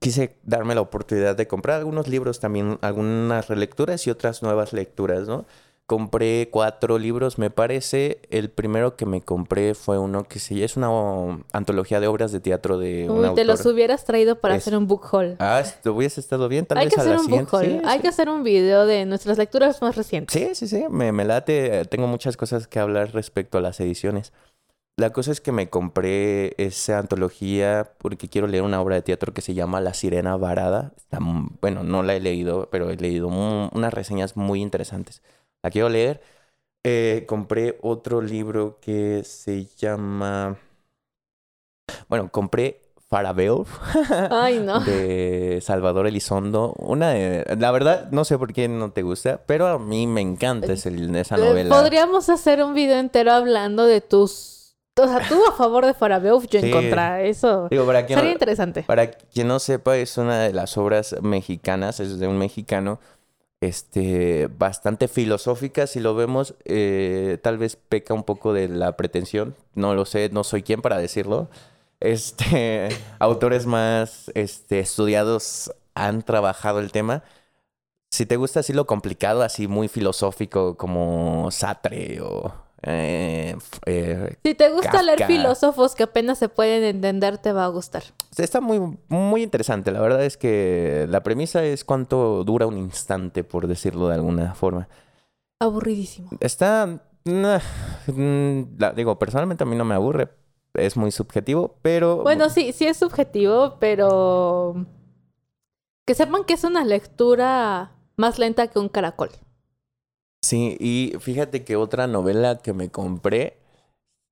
quise 0.00 0.36
darme 0.42 0.74
la 0.74 0.80
oportunidad 0.80 1.36
de 1.36 1.46
comprar 1.46 1.78
algunos 1.78 2.08
libros 2.08 2.40
también, 2.40 2.78
algunas 2.80 3.48
relecturas 3.48 4.06
y 4.06 4.10
otras 4.10 4.42
nuevas 4.42 4.72
lecturas, 4.72 5.28
¿no? 5.28 5.46
compré 5.88 6.50
cuatro 6.50 6.98
libros, 6.98 7.38
me 7.38 7.48
parece. 7.48 8.20
El 8.28 8.50
primero 8.50 8.94
que 8.94 9.06
me 9.06 9.22
compré 9.22 9.74
fue 9.74 9.98
uno 9.98 10.24
que 10.24 10.38
sí, 10.38 10.62
es 10.62 10.76
una 10.76 10.90
antología 11.52 11.98
de 11.98 12.06
obras 12.06 12.30
de 12.30 12.40
teatro 12.40 12.78
de 12.78 13.08
un 13.08 13.30
Uy, 13.30 13.34
te 13.34 13.44
los 13.44 13.64
hubieras 13.64 14.04
traído 14.04 14.38
para 14.38 14.54
hacer 14.54 14.76
un 14.76 14.86
book 14.86 15.08
haul. 15.10 15.36
Ah, 15.38 15.62
te 15.82 15.88
hubiese 15.88 16.20
estado 16.20 16.46
bien, 16.46 16.66
tal 16.66 16.76
Hay 16.76 16.84
vez 16.84 16.94
que 16.94 17.00
hacer 17.00 17.16
un 17.16 17.26
book 17.26 17.48
haul. 17.50 17.80
Hay 17.86 18.00
que 18.00 18.08
hacer 18.08 18.28
un 18.28 18.44
video 18.44 18.84
de 18.84 19.06
nuestras 19.06 19.38
lecturas 19.38 19.80
más 19.80 19.96
recientes. 19.96 20.38
Sí, 20.38 20.54
sí, 20.54 20.68
sí, 20.68 20.84
me, 20.90 21.10
me 21.10 21.24
late. 21.24 21.86
Tengo 21.86 22.06
muchas 22.06 22.36
cosas 22.36 22.68
que 22.68 22.78
hablar 22.78 23.14
respecto 23.14 23.56
a 23.56 23.62
las 23.62 23.80
ediciones. 23.80 24.34
La 24.98 25.10
cosa 25.10 25.32
es 25.32 25.40
que 25.40 25.52
me 25.52 25.70
compré 25.70 26.54
esa 26.58 26.98
antología 26.98 27.92
porque 27.98 28.28
quiero 28.28 28.46
leer 28.48 28.64
una 28.64 28.80
obra 28.80 28.96
de 28.96 29.02
teatro 29.02 29.32
que 29.32 29.40
se 29.40 29.54
llama 29.54 29.80
La 29.80 29.94
Sirena 29.94 30.36
Varada. 30.36 30.92
bueno, 31.60 31.84
no 31.84 32.02
la 32.02 32.14
he 32.14 32.20
leído, 32.20 32.68
pero 32.70 32.90
he 32.90 32.96
leído 32.96 33.28
unas 33.28 33.94
reseñas 33.94 34.36
muy 34.36 34.60
interesantes 34.60 35.22
la 35.62 35.70
quiero 35.70 35.88
leer. 35.88 36.20
Eh, 36.84 37.24
compré 37.26 37.78
otro 37.82 38.22
libro 38.22 38.78
que 38.80 39.22
se 39.24 39.66
llama. 39.76 40.56
Bueno, 42.08 42.30
compré 42.30 42.80
Farabeo. 43.08 43.66
Ay, 44.30 44.60
no. 44.60 44.80
De 44.80 45.60
Salvador 45.62 46.06
Elizondo. 46.06 46.74
Una 46.78 47.10
de. 47.10 47.56
La 47.58 47.70
verdad, 47.72 48.10
no 48.10 48.24
sé 48.24 48.38
por 48.38 48.52
qué 48.52 48.68
no 48.68 48.92
te 48.92 49.02
gusta, 49.02 49.40
pero 49.46 49.66
a 49.66 49.78
mí 49.78 50.06
me 50.06 50.20
encanta 50.20 50.72
esa 50.72 50.88
eh, 50.88 51.36
novela. 51.36 51.74
Podríamos 51.74 52.28
hacer 52.28 52.62
un 52.62 52.74
video 52.74 52.98
entero 52.98 53.32
hablando 53.32 53.84
de 53.84 54.00
tus. 54.00 54.57
O 54.98 55.06
sea, 55.06 55.20
tú 55.28 55.40
a 55.48 55.52
favor 55.52 55.86
de 55.86 55.94
Farabeuf, 55.94 56.46
yo 56.48 56.60
en 56.60 56.70
contra. 56.70 57.22
Eso 57.22 57.68
sería 57.68 58.32
interesante. 58.32 58.82
Para 58.82 59.10
quien 59.10 59.48
no 59.48 59.58
sepa, 59.58 59.96
es 59.96 60.18
una 60.18 60.40
de 60.40 60.52
las 60.52 60.76
obras 60.76 61.16
mexicanas, 61.22 62.00
es 62.00 62.18
de 62.18 62.26
un 62.26 62.38
mexicano 62.38 62.98
este, 63.60 64.48
bastante 64.56 65.08
filosófica, 65.08 65.86
si 65.86 66.00
lo 66.00 66.14
vemos, 66.14 66.54
eh, 66.64 67.38
tal 67.42 67.58
vez 67.58 67.76
peca 67.76 68.14
un 68.14 68.22
poco 68.22 68.52
de 68.52 68.68
la 68.68 68.96
pretensión, 68.96 69.56
no 69.74 69.94
lo 69.94 70.04
sé, 70.04 70.30
no 70.32 70.44
soy 70.44 70.62
quien 70.62 70.80
para 70.80 70.98
decirlo. 70.98 71.48
Este, 72.00 72.88
autores 73.18 73.66
más 73.66 74.30
este, 74.34 74.80
estudiados 74.80 75.72
han 75.94 76.22
trabajado 76.22 76.78
el 76.78 76.92
tema. 76.92 77.24
Si 78.10 78.26
te 78.26 78.36
gusta 78.36 78.60
así 78.60 78.72
lo 78.72 78.86
complicado, 78.86 79.42
así 79.42 79.68
muy 79.68 79.88
filosófico 79.88 80.76
como 80.76 81.50
Sartre 81.50 82.20
o 82.22 82.67
eh, 82.82 83.56
eh, 83.86 84.36
si 84.44 84.54
te 84.54 84.70
gusta 84.70 85.02
leer 85.02 85.26
filósofos 85.26 85.96
que 85.96 86.04
apenas 86.04 86.38
se 86.38 86.48
pueden 86.48 86.84
entender, 86.84 87.38
te 87.38 87.52
va 87.52 87.64
a 87.64 87.68
gustar. 87.68 88.04
Está 88.36 88.60
muy, 88.60 88.98
muy 89.08 89.42
interesante. 89.42 89.90
La 89.90 90.00
verdad 90.00 90.24
es 90.24 90.36
que 90.36 91.06
la 91.08 91.22
premisa 91.22 91.64
es 91.64 91.84
cuánto 91.84 92.44
dura 92.44 92.66
un 92.66 92.78
instante, 92.78 93.42
por 93.42 93.66
decirlo 93.66 94.08
de 94.08 94.14
alguna 94.14 94.54
forma. 94.54 94.88
Aburridísimo. 95.60 96.30
Está. 96.40 97.02
Mm, 97.24 97.54
digo, 98.94 99.18
personalmente 99.18 99.64
a 99.64 99.66
mí 99.66 99.74
no 99.74 99.84
me 99.84 99.94
aburre. 99.94 100.30
Es 100.74 100.96
muy 100.96 101.10
subjetivo, 101.10 101.78
pero. 101.82 102.22
Bueno, 102.22 102.48
sí, 102.48 102.72
sí 102.72 102.86
es 102.86 102.96
subjetivo, 102.96 103.76
pero. 103.80 104.86
Que 106.06 106.14
sepan 106.14 106.44
que 106.44 106.54
es 106.54 106.64
una 106.64 106.84
lectura 106.84 107.92
más 108.16 108.38
lenta 108.38 108.68
que 108.68 108.78
un 108.78 108.88
caracol. 108.88 109.30
Sí, 110.42 110.76
y 110.80 111.14
fíjate 111.20 111.64
que 111.64 111.76
otra 111.76 112.06
novela 112.06 112.58
que 112.58 112.72
me 112.72 112.90
compré 112.90 113.58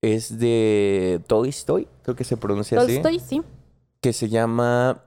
es 0.03 0.39
de 0.39 1.21
Tolstoy, 1.27 1.89
creo 2.03 2.17
que 2.17 2.25
se 2.25 2.37
pronuncia 2.37 2.81
así. 2.81 3.01
Tolstoy, 3.01 3.19
sí. 3.19 3.43
Que 4.01 4.13
se 4.13 4.29
llama 4.29 5.03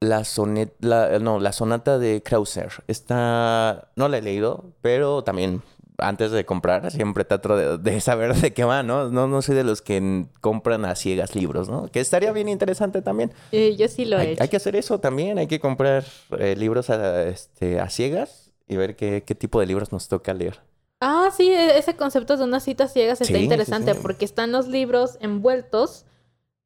la, 0.00 0.24
sonet, 0.24 0.74
la, 0.80 1.18
no, 1.18 1.40
la 1.40 1.52
sonata 1.52 1.98
de 1.98 2.22
Krauser. 2.22 2.70
Esta 2.88 3.88
no 3.96 4.08
la 4.08 4.18
he 4.18 4.22
leído, 4.22 4.72
pero 4.82 5.24
también 5.24 5.62
antes 5.98 6.32
de 6.32 6.44
comprar 6.44 6.90
siempre 6.90 7.24
trato 7.24 7.78
de, 7.78 8.00
saber 8.00 8.34
de 8.34 8.52
qué 8.52 8.64
va, 8.64 8.82
¿no? 8.82 9.10
¿no? 9.10 9.28
No 9.28 9.42
soy 9.42 9.54
de 9.54 9.64
los 9.64 9.80
que 9.80 10.26
compran 10.40 10.84
a 10.84 10.94
ciegas 10.96 11.34
libros, 11.34 11.68
¿no? 11.68 11.88
Que 11.88 12.00
estaría 12.00 12.32
bien 12.32 12.48
interesante 12.48 13.00
también. 13.00 13.32
yo 13.52 13.88
sí 13.88 14.04
lo 14.04 14.18
he 14.18 14.20
hay, 14.20 14.28
hecho. 14.32 14.42
Hay 14.42 14.48
que 14.48 14.56
hacer 14.56 14.76
eso 14.76 14.98
también, 14.98 15.38
hay 15.38 15.46
que 15.46 15.60
comprar 15.60 16.04
eh, 16.38 16.56
libros 16.56 16.90
a, 16.90 17.24
este, 17.24 17.80
a 17.80 17.88
ciegas 17.88 18.43
y 18.66 18.76
ver 18.76 18.96
qué, 18.96 19.20
tipo 19.20 19.60
de 19.60 19.66
libros 19.66 19.92
nos 19.92 20.08
toca 20.08 20.34
leer. 20.34 20.60
Ah, 21.00 21.30
sí, 21.36 21.50
e, 21.50 21.78
ese 21.78 21.96
concepto 21.96 22.36
de 22.36 22.44
unas 22.44 22.64
citas 22.64 22.92
ciegas 22.92 23.20
está 23.20 23.38
interesante 23.38 23.94
porque 23.94 24.24
están 24.24 24.52
los 24.52 24.68
libros 24.68 25.18
envueltos, 25.20 26.06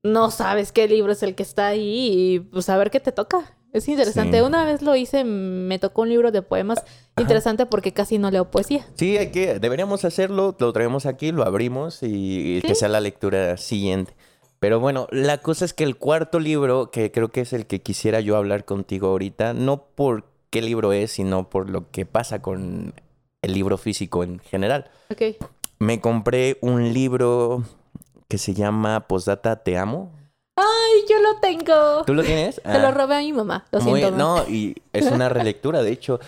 no 0.03 0.31
sabes 0.31 0.73
qué 0.73 0.87
libro 0.87 1.13
es 1.13 1.23
el 1.23 1.35
que 1.35 1.43
está 1.43 1.69
ahí 1.69 2.11
y 2.13 2.41
pues 2.41 2.69
a 2.69 2.77
ver 2.77 2.91
qué 2.91 3.01
te 3.01 3.13
toca. 3.13 3.55
Es 3.73 3.87
interesante. 3.87 4.43
Una 4.43 4.65
vez 4.65 4.81
lo 4.81 4.97
hice, 4.97 5.25
me 5.25 5.79
tocó 5.79 6.03
un 6.03 6.09
libro 6.09 6.33
de 6.33 6.41
poemas 6.41 6.83
interesante 7.19 7.67
porque 7.67 7.93
casi 7.93 8.19
no 8.19 8.31
leo 8.31 8.51
poesía. 8.51 8.87
Sí, 8.95 9.19
hay 9.19 9.31
que, 9.31 9.59
deberíamos 9.59 10.05
hacerlo, 10.05 10.57
lo 10.59 10.73
traemos 10.73 11.05
aquí, 11.05 11.33
lo 11.33 11.45
abrimos 11.45 11.99
y, 12.03 12.63
que 12.63 12.75
sea 12.75 12.89
la 12.89 13.01
lectura 13.01 13.57
siguiente. 13.59 14.15
Pero 14.59 14.81
bueno, 14.81 15.07
la 15.11 15.39
cosa 15.39 15.65
es 15.65 15.75
que 15.75 15.85
el 15.85 15.97
cuarto 15.97 16.41
libro, 16.41 16.91
que 16.91 17.13
creo 17.13 17.29
que 17.29 17.43
es 17.43 17.53
el 17.53 17.67
que 17.67 17.81
quisiera 17.81 18.21
yo 18.21 18.37
hablar 18.37 18.65
contigo 18.65 19.09
ahorita, 19.09 19.53
no 19.53 19.85
por 19.95 20.25
qué 20.51 20.63
libro 20.63 20.93
es, 20.93 21.13
sino 21.13 21.49
por 21.49 21.71
lo 21.71 21.91
que 21.91 22.07
pasa 22.07 22.43
con 22.43 22.95
el 23.43 23.53
libro 23.53 23.79
físico 23.79 24.25
en 24.25 24.41
general. 24.41 24.91
Ok. 25.11 25.23
Me 25.79 26.01
compré 26.01 26.59
un 26.61 26.93
libro 26.93 27.63
que 28.29 28.39
se 28.39 28.55
llama 28.55 29.07
Postdata 29.07 29.63
Te 29.63 29.79
Amo. 29.79 30.13
¡Ay, 30.57 31.05
yo 31.09 31.21
lo 31.23 31.41
tengo! 31.41 32.05
¿Tú 32.05 32.15
lo 32.15 32.23
tienes? 32.23 32.57
Se 32.65 32.79
lo 32.79 32.89
ah. 32.89 32.91
robé 32.91 33.17
a 33.17 33.21
mi 33.21 33.33
mamá, 33.33 33.67
lo 33.71 33.81
siento. 33.81 34.11
No, 34.11 34.49
y 34.49 34.75
es 34.93 35.07
una 35.07 35.29
relectura, 35.29 35.83
de 35.83 35.93
hecho. 35.93 36.19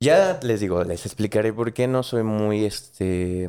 Ya 0.00 0.38
les 0.42 0.60
digo, 0.60 0.82
les 0.84 1.06
explicaré 1.06 1.52
por 1.52 1.72
qué 1.72 1.86
no 1.86 2.02
soy 2.02 2.22
muy, 2.24 2.64
este, 2.64 3.48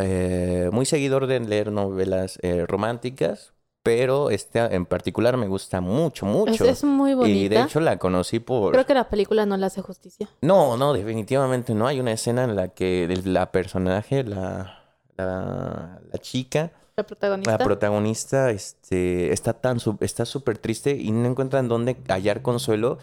eh, 0.00 0.70
muy 0.72 0.86
seguidor 0.86 1.26
de 1.26 1.40
leer 1.40 1.72
novelas 1.72 2.38
eh, 2.42 2.66
románticas, 2.66 3.52
pero 3.82 4.30
esta 4.30 4.66
en 4.66 4.86
particular 4.86 5.36
me 5.36 5.48
gusta 5.48 5.80
mucho, 5.80 6.24
mucho. 6.24 6.64
Es, 6.64 6.84
muy 6.84 7.14
bonita. 7.14 7.38
Y 7.38 7.48
de 7.48 7.62
hecho 7.62 7.80
la 7.80 7.98
conocí 7.98 8.38
por... 8.38 8.72
Creo 8.72 8.86
que 8.86 8.94
la 8.94 9.08
película 9.08 9.44
no 9.44 9.56
le 9.56 9.66
hace 9.66 9.82
justicia. 9.82 10.28
No, 10.40 10.76
no, 10.76 10.92
definitivamente 10.92 11.74
no. 11.74 11.86
Hay 11.86 11.98
una 11.98 12.12
escena 12.12 12.44
en 12.44 12.54
la 12.54 12.68
que 12.68 13.20
la 13.24 13.50
personaje, 13.50 14.22
la, 14.24 14.84
la, 15.16 16.00
la 16.10 16.18
chica... 16.18 16.72
La 16.94 17.04
protagonista. 17.04 17.50
La 17.50 17.58
protagonista 17.58 18.50
este, 18.50 19.32
está 19.32 19.54
tan 19.54 19.78
está 20.00 20.26
súper 20.26 20.58
triste 20.58 20.94
y 20.94 21.10
no 21.10 21.26
encuentra 21.26 21.58
en 21.58 21.68
dónde 21.68 21.96
hallar 22.06 22.42
consuelo 22.42 22.98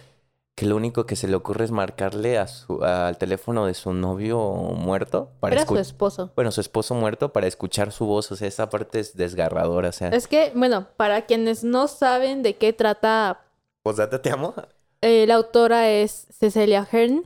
que 0.59 0.65
lo 0.65 0.75
único 0.75 1.05
que 1.05 1.15
se 1.15 1.29
le 1.29 1.37
ocurre 1.37 1.63
es 1.63 1.71
marcarle 1.71 2.37
a 2.37 2.45
su, 2.45 2.83
al 2.83 3.17
teléfono 3.17 3.65
de 3.65 3.73
su 3.73 3.93
novio 3.93 4.37
muerto. 4.41 5.29
Para 5.39 5.55
Era 5.55 5.65
su 5.65 5.77
esposo. 5.77 6.33
Bueno, 6.35 6.51
su 6.51 6.59
esposo 6.59 6.95
muerto 6.95 7.31
para 7.31 7.47
escuchar 7.47 7.93
su 7.93 8.05
voz. 8.05 8.29
O 8.33 8.35
sea, 8.35 8.49
esa 8.49 8.69
parte 8.69 8.99
es 8.99 9.15
desgarradora. 9.15 9.87
O 9.87 9.91
sea. 9.93 10.09
Es 10.09 10.27
que, 10.27 10.51
bueno, 10.53 10.87
para 10.97 11.25
quienes 11.25 11.63
no 11.63 11.87
saben 11.87 12.43
de 12.43 12.57
qué 12.57 12.73
trata. 12.73 13.39
Pues 13.83 13.95
date, 13.95 14.19
te 14.19 14.31
amo. 14.31 14.53
Eh, 14.99 15.25
la 15.27 15.35
autora 15.35 15.89
es 15.89 16.27
Cecilia 16.37 16.85
Hearn. 16.91 17.25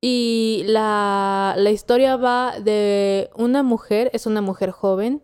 Y 0.00 0.62
la, 0.64 1.52
la 1.58 1.70
historia 1.72 2.16
va 2.16 2.58
de 2.58 3.28
una 3.34 3.62
mujer, 3.62 4.10
es 4.14 4.24
una 4.24 4.40
mujer 4.40 4.70
joven, 4.70 5.22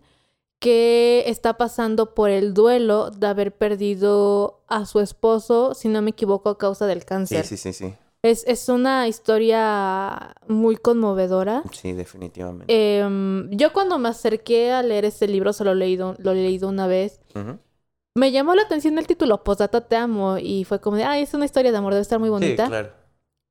que 0.59 1.25
está 1.27 1.57
pasando 1.57 2.15
por 2.15 2.31
el 2.31 2.53
duelo 2.55 3.11
de 3.11 3.27
haber 3.27 3.53
perdido 3.53 4.61
a 4.67 4.87
su 4.87 5.01
esposo, 5.01 5.75
si 5.75 5.89
no 5.89 6.03
me 6.03 6.11
equivoco, 6.11 6.51
a 6.51 6.59
causa 6.59 6.87
del 6.87 7.05
cáncer. 7.05 7.45
Sí, 7.45 7.57
sí, 7.57 7.73
sí, 7.73 7.87
sí. 7.87 7.95
Es, 8.23 8.45
es 8.49 8.69
una 8.69 9.07
historia 9.07 10.35
muy 10.49 10.77
conmovedora. 10.77 11.63
Sí, 11.71 11.93
definitivamente. 11.93 12.99
Em, 12.99 13.49
yo 13.51 13.73
cuando 13.73 13.99
me 14.01 14.09
acerqué 14.09 14.73
a 14.73 14.83
leer 14.83 15.05
este 15.05 15.29
libro, 15.29 15.53
solo 15.53 15.75
lo 15.75 15.85
he 15.85 15.87
leído, 15.87 16.17
lo 16.19 16.33
he 16.33 16.35
leído 16.35 16.69
una 16.69 16.89
vez. 16.89 17.21
Me 18.17 18.33
llamó 18.33 18.57
la 18.57 18.63
atención 18.63 18.99
el 18.99 19.07
título, 19.07 19.45
Posdata 19.45 19.83
te 19.83 19.95
amo, 19.95 20.39
y 20.39 20.65
fue 20.65 20.81
como 20.81 20.97
de, 20.97 21.05
ay, 21.05 21.23
es 21.23 21.35
una 21.35 21.45
historia 21.45 21.71
de 21.71 21.79
amor, 21.79 21.93
debe 21.93 22.03
estar 22.03 22.19
muy 22.19 22.31
bonita. 22.31 22.65
Sí, 22.65 22.71
claro. 22.71 22.91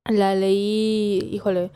La 0.04 0.34
leí, 0.34 1.30
híjole, 1.32 1.70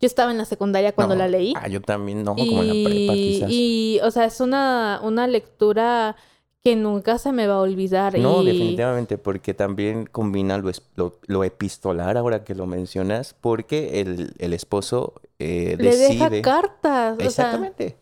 yo 0.00 0.06
estaba 0.06 0.30
en 0.30 0.38
la 0.38 0.44
secundaria 0.44 0.92
cuando 0.92 1.14
la 1.14 1.28
leí. 1.28 1.54
Ah, 1.56 1.68
yo 1.68 1.80
también, 1.80 2.22
no, 2.22 2.34
como 2.34 2.62
en 2.62 2.68
la 2.68 2.88
prepa 2.88 3.12
quizás. 3.14 3.50
Y, 3.50 3.98
o 4.02 4.10
sea, 4.10 4.24
es 4.24 4.40
una, 4.40 5.00
una 5.02 5.26
lectura 5.26 6.16
que 6.62 6.74
nunca 6.74 7.18
se 7.18 7.32
me 7.32 7.46
va 7.46 7.54
a 7.54 7.60
olvidar. 7.60 8.18
No, 8.18 8.42
definitivamente, 8.42 9.18
porque 9.18 9.54
también 9.54 10.06
combina 10.06 10.58
lo, 10.58 11.14
lo, 11.26 11.44
epistolar, 11.44 12.16
ahora 12.16 12.42
que 12.42 12.54
lo 12.54 12.66
mencionas, 12.66 13.34
porque 13.40 14.00
el, 14.00 14.34
el 14.38 14.52
esposo 14.52 15.14
eh, 15.38 15.76
Le 15.78 15.96
deja 15.96 16.28
cartas. 16.42 17.18
Exactamente. 17.20 17.96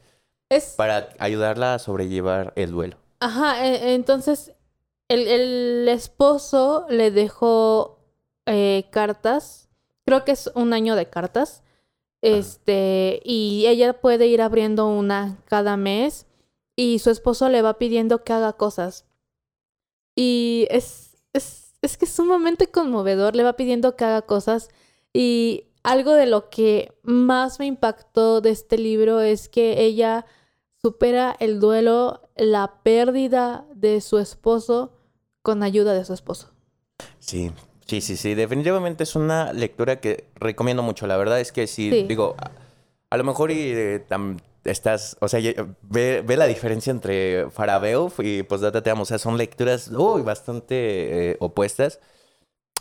es... 0.49 0.75
Para 0.77 1.11
ayudarla 1.19 1.75
a 1.75 1.79
sobrellevar 1.79 2.53
el 2.57 2.71
duelo. 2.71 2.97
Ajá, 3.21 3.67
e, 3.67 3.95
entonces 3.95 4.53
el, 5.09 5.27
el 5.29 5.89
esposo 5.89 6.87
le 6.89 7.11
dejó 7.11 7.99
eh, 8.47 8.87
cartas, 8.91 9.69
creo 10.05 10.25
que 10.25 10.33
es 10.33 10.51
un 10.55 10.73
año 10.73 10.97
de 10.97 11.07
cartas, 11.07 11.64
este, 12.25 13.21
y 13.23 13.67
ella 13.67 14.01
puede 14.01 14.27
ir 14.29 14.41
abriendo 14.41 14.89
una 14.89 15.37
cada 15.45 15.77
mes 15.77 16.27
y 16.75 16.99
su 16.99 17.11
esposo 17.11 17.51
le 17.51 17.61
va 17.61 17.77
pidiendo 17.77 18.25
que 18.25 18.33
haga 18.33 18.55
cosas. 18.55 19.05
Y 20.17 20.67
es, 20.71 21.19
es, 21.35 21.75
es 21.83 21.99
que 21.99 22.07
es 22.07 22.13
sumamente 22.13 22.69
conmovedor, 22.69 23.37
le 23.37 23.43
va 23.43 23.57
pidiendo 23.57 23.95
que 23.95 24.05
haga 24.07 24.23
cosas 24.23 24.71
y 25.13 25.67
algo 25.83 26.15
de 26.15 26.25
lo 26.25 26.49
que 26.49 26.93
más 27.03 27.59
me 27.59 27.67
impactó 27.67 28.41
de 28.41 28.51
este 28.51 28.79
libro 28.79 29.21
es 29.21 29.51
que 29.51 29.83
ella 29.83 30.25
supera 30.81 31.37
el 31.41 31.61
duelo, 31.61 32.31
la 32.37 32.81
pérdida 32.83 33.67
de 33.75 34.01
su 34.01 34.19
esposo 34.19 34.93
con 35.43 35.63
ayuda 35.63 35.93
de 35.93 36.07
su 36.07 36.15
esposo. 36.15 36.55
Sí, 37.19 37.53
sí, 37.87 38.01
sí, 38.01 38.17
sí. 38.17 38.35
Definitivamente 38.35 39.05
es 39.05 39.17
una 39.17 39.53
lectura 39.53 40.01
que 40.01 40.25
recomiendo 40.37 40.83
mucho. 40.83 41.07
La 41.07 41.17
verdad 41.17 41.41
es 41.41 41.53
que 41.53 41.67
sí, 41.67 42.05
digo, 42.09 42.37
a, 43.11 43.17
lo 43.17 43.25
mejor 43.25 43.51
y 43.51 43.59
eh, 43.59 44.05
estás, 44.65 45.17
o 45.21 45.29
sea, 45.29 45.41
ve, 45.83 46.23
ve, 46.27 46.37
la 46.37 46.47
diferencia 46.47 46.91
entre 46.91 47.51
Farabeuf 47.51 48.21
y 48.21 48.43
Postdata 48.43 48.83
Te 48.83 48.91
Amo. 48.91 49.03
O 49.03 49.07
sea, 49.07 49.19
son 49.19 49.37
lecturas 49.37 49.91
uy, 49.91 50.23
bastante 50.23 51.31
eh, 51.31 51.37
opuestas. 51.41 52.01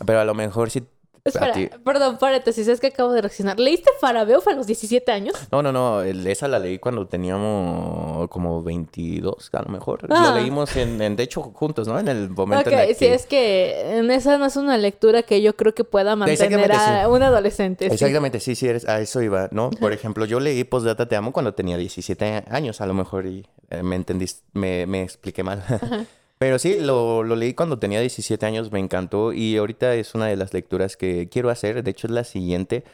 Pero 0.04 0.20
a 0.20 0.24
lo 0.24 0.34
mejor 0.34 0.70
sí 0.70 0.82
Espera, 1.26 1.54
perdón, 1.82 2.18
paréntesis, 2.18 2.68
es 2.68 2.80
que 2.80 2.88
acabo 2.88 3.10
de 3.12 3.22
reaccionar. 3.22 3.58
¿Leíste 3.58 3.90
Farabeuf 3.98 4.46
a 4.46 4.52
los 4.52 4.66
17 4.66 5.10
años? 5.10 5.34
No, 5.50 5.62
no, 5.62 5.72
no, 5.72 6.02
esa 6.02 6.48
la 6.48 6.58
leí 6.58 6.78
cuando 6.78 7.06
teníamos 7.06 8.28
como 8.28 8.62
22, 8.62 9.48
a 9.54 9.62
lo 9.62 9.68
mejor. 9.70 10.06
La 10.06 10.32
ah. 10.32 10.38
leímos, 10.38 10.76
en, 10.76 11.16
de 11.16 11.22
hecho, 11.22 11.40
juntos, 11.40 11.88
¿no? 11.88 11.98
En 11.98 12.08
el 12.08 12.28
momento 12.28 12.68
en 12.68 12.78
el 12.78 12.94
sí, 12.94 13.06
es 13.06 13.24
que 13.24 13.96
en 13.96 14.10
esa 14.10 14.36
no 14.36 14.44
es 14.44 14.56
una 14.56 14.76
lectura 14.76 15.22
que 15.22 15.40
yo 15.40 15.56
creo 15.56 15.74
que 15.74 15.84
pueda 15.84 16.14
mantener 16.14 16.72
a 16.72 17.08
un 17.08 17.22
adolescente. 17.22 17.86
Exactamente, 17.86 18.38
sí, 18.38 18.54
sí, 18.54 18.68
a 18.68 19.00
eso 19.00 19.22
iba, 19.22 19.48
¿no? 19.50 19.70
Por 19.70 19.94
ejemplo, 19.94 20.26
yo 20.26 20.40
leí 20.40 20.62
Postdata 20.64 21.08
Te 21.08 21.16
Amo 21.16 21.32
cuando 21.32 21.54
tenía 21.54 21.78
17 21.78 22.44
años, 22.50 22.82
a 22.82 22.86
lo 22.86 22.92
mejor, 22.92 23.24
y 23.24 23.46
eh, 23.70 23.82
me 23.82 23.96
entendiste, 23.96 24.42
me, 24.52 24.84
me 24.84 25.02
expliqué 25.02 25.42
mal. 25.42 25.64
Pero 26.44 26.58
sí, 26.58 26.78
lo, 26.78 27.22
lo, 27.22 27.36
leí 27.36 27.54
cuando 27.54 27.78
tenía 27.78 28.00
17 28.00 28.44
años, 28.44 28.70
me 28.70 28.78
encantó 28.78 29.32
y 29.32 29.56
ahorita 29.56 29.94
es 29.94 30.14
una 30.14 30.26
de 30.26 30.36
las 30.36 30.52
lecturas 30.52 30.94
que 30.98 31.30
quiero 31.30 31.48
hacer. 31.48 31.82
De 31.82 31.90
hecho, 31.90 32.06
es 32.06 32.12
la 32.12 32.22
siguiente 32.22 32.84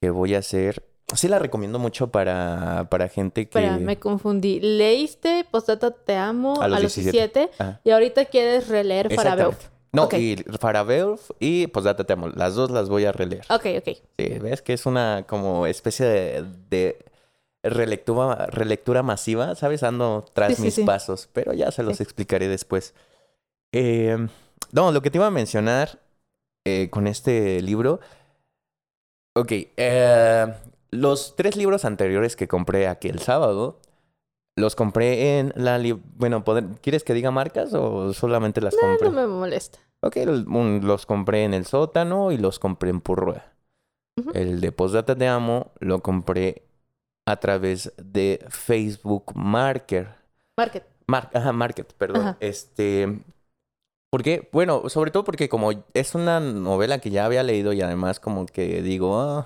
que 0.00 0.08
voy 0.08 0.34
a 0.34 0.38
hacer. 0.38 0.88
Sí 1.14 1.28
la 1.28 1.38
recomiendo 1.38 1.78
mucho 1.78 2.10
para, 2.10 2.88
para 2.88 3.10
gente 3.10 3.46
que... 3.46 3.58
Espera, 3.58 3.76
me 3.76 3.98
confundí. 3.98 4.60
Leíste 4.60 5.44
Postdata 5.50 5.90
Te 5.90 6.16
Amo 6.16 6.62
a 6.62 6.68
los, 6.68 6.80
17, 6.80 7.50
y 7.84 7.90
ahorita 7.90 8.24
quieres 8.24 8.68
releer 8.68 9.14
Farabeuf. 9.14 9.68
No, 9.92 10.08
y 10.10 10.36
Farabeuf 10.58 11.30
y 11.40 11.66
Postdata 11.66 12.04
Te 12.04 12.14
Amo. 12.14 12.28
Las 12.28 12.54
dos 12.54 12.70
las 12.70 12.88
voy 12.88 13.04
a 13.04 13.12
releer. 13.12 13.44
Ok, 13.50 13.66
ok. 13.80 13.98
Sí, 14.18 14.28
ves 14.40 14.62
que 14.62 14.72
es 14.72 14.86
una 14.86 15.26
como 15.28 15.66
especie 15.66 16.06
de 16.70 16.96
relectura, 17.62 18.46
relectura 18.46 19.02
masiva, 19.02 19.54
¿sabes? 19.54 19.82
Ando 19.82 20.24
tras 20.32 20.58
mis 20.60 20.80
pasos, 20.80 21.28
pero 21.32 21.52
ya 21.52 21.70
se 21.70 21.82
los 21.82 22.00
explicaré 22.00 22.48
después. 22.48 22.94
Eh, 23.72 24.16
no, 24.72 24.92
lo 24.92 25.02
que 25.02 25.10
te 25.10 25.18
iba 25.18 25.26
a 25.26 25.30
mencionar 25.30 26.00
eh, 26.66 26.88
con 26.90 27.06
este 27.06 27.60
libro. 27.62 28.00
Ok, 29.34 29.52
eh, 29.76 30.54
los 30.90 31.36
tres 31.36 31.56
libros 31.56 31.84
anteriores 31.84 32.36
que 32.36 32.48
compré 32.48 32.88
aquí 32.88 33.08
el 33.08 33.20
sábado, 33.20 33.80
los 34.56 34.74
compré 34.74 35.38
en 35.38 35.52
la... 35.56 35.80
Bueno, 36.16 36.44
¿quieres 36.80 37.04
que 37.04 37.14
diga 37.14 37.30
marcas 37.30 37.72
o 37.74 38.12
solamente 38.12 38.60
las 38.60 38.76
compré? 38.76 39.10
No 39.10 39.12
me 39.12 39.26
molesta. 39.26 39.78
Ok, 40.00 40.16
los, 40.26 41.06
compré 41.06 41.44
en 41.44 41.54
el 41.54 41.66
sótano 41.66 42.30
y 42.32 42.38
los 42.38 42.58
compré 42.58 42.90
en 42.90 43.00
Purrua. 43.00 43.44
El 44.34 44.60
de 44.60 44.72
Postdata 44.72 45.14
de 45.14 45.28
Amo 45.28 45.72
lo 45.78 46.00
compré 46.00 46.67
a 47.28 47.36
través 47.36 47.92
de 47.98 48.44
Facebook 48.48 49.32
Market. 49.34 50.08
Market. 50.56 50.84
ajá, 51.34 51.52
Market, 51.52 51.92
perdón. 51.92 52.36
Este. 52.40 53.22
Porque, 54.10 54.48
bueno, 54.52 54.88
sobre 54.88 55.10
todo 55.10 55.24
porque 55.24 55.50
como 55.50 55.70
es 55.92 56.14
una 56.14 56.40
novela 56.40 56.98
que 56.98 57.10
ya 57.10 57.26
había 57.26 57.42
leído 57.42 57.74
y 57.74 57.82
además 57.82 58.18
como 58.18 58.46
que 58.46 58.80
digo, 58.80 59.44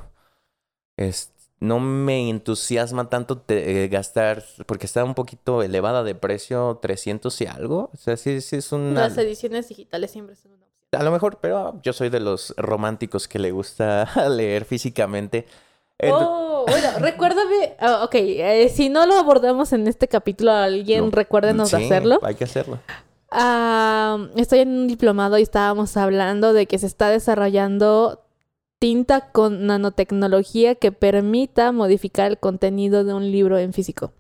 es, 0.97 1.33
no 1.59 1.81
me 1.81 2.31
entusiasma 2.31 3.09
tanto 3.09 3.43
eh, 3.49 3.89
gastar, 3.91 4.45
porque 4.67 4.87
está 4.87 5.03
un 5.03 5.15
poquito 5.15 5.65
elevada 5.65 6.05
de 6.05 6.15
precio, 6.15 6.79
300 6.81 7.41
y 7.41 7.47
algo. 7.47 7.91
O 7.93 7.97
sea, 7.97 8.17
sí, 8.17 8.41
sí 8.41 8.57
es 8.57 8.71
una... 8.71 9.01
Las 9.01 9.19
ediciones 9.19 9.69
digitales 9.69 10.13
siempre 10.13 10.37
son 10.37 10.53
una 10.53 10.67
opción. 10.67 11.01
A 11.01 11.03
lo 11.03 11.11
mejor, 11.11 11.39
pero 11.41 11.81
yo 11.83 11.93
soy 11.93 12.11
de 12.11 12.21
los 12.21 12.55
románticos 12.57 13.27
que 13.27 13.41
le 13.41 13.51
gusta 13.51 14.09
leer 14.31 14.65
físicamente. 14.65 15.47
Oh, 16.11 16.65
bueno, 16.69 16.89
recuérdame. 16.99 17.75
Ah, 17.79 18.03
ok, 18.05 18.15
eh, 18.15 18.69
si 18.69 18.89
no 18.89 19.07
lo 19.07 19.15
abordamos 19.15 19.73
en 19.73 19.87
este 19.87 20.09
capítulo, 20.09 20.53
alguien 20.53 21.13
recuérdenos 21.13 21.71
de 21.71 21.85
hacerlo. 21.85 22.19
Hay 22.23 22.35
que 22.35 22.45
hacerlo. 22.45 22.79
Ah, 23.31 24.29
estoy 24.37 24.61
en 24.61 24.69
un 24.69 24.89
diplomado 24.89 25.39
y 25.39 25.43
estábamos 25.43 25.97
hablando 25.97 26.53
de 26.53 26.67
que 26.67 26.79
se 26.79 26.87
está 26.87 27.09
desarrollando 27.09 28.23
tinta 28.79 29.31
con 29.31 29.67
nanotecnología 29.67 30.75
que 30.75 30.91
permita 30.93 31.71
modificar 31.73 32.31
el 32.31 32.39
contenido 32.39 33.05
de 33.05 33.15
un 33.15 33.31
libro 33.31 33.59
en 33.59 33.73
físico. 33.73 34.13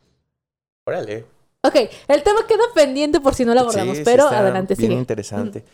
Órale. 0.86 1.26
Ok, 1.64 1.76
el 2.08 2.22
tema 2.22 2.46
queda 2.46 2.64
pendiente 2.74 3.20
por 3.20 3.34
si 3.34 3.44
no 3.44 3.54
lo 3.54 3.60
abordamos, 3.60 3.98
pero 4.04 4.26
adelante, 4.28 4.74
bien 4.76 4.92
interesante. 4.92 5.64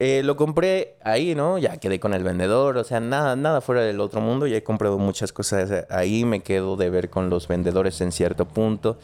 Eh, 0.00 0.22
lo 0.22 0.36
compré 0.36 0.96
ahí, 1.02 1.34
¿no? 1.34 1.58
Ya 1.58 1.78
quedé 1.78 1.98
con 1.98 2.14
el 2.14 2.22
vendedor, 2.22 2.76
o 2.76 2.84
sea, 2.84 3.00
nada, 3.00 3.34
nada 3.34 3.60
fuera 3.60 3.82
del 3.82 4.00
otro 4.00 4.20
mundo. 4.20 4.46
Ya 4.46 4.56
he 4.58 4.62
comprado 4.62 4.98
muchas 4.98 5.32
cosas 5.32 5.86
ahí, 5.90 6.24
me 6.24 6.40
quedo 6.40 6.76
de 6.76 6.88
ver 6.90 7.10
con 7.10 7.30
los 7.30 7.48
vendedores 7.48 8.00
en 8.00 8.12
cierto 8.12 8.46
punto. 8.46 8.98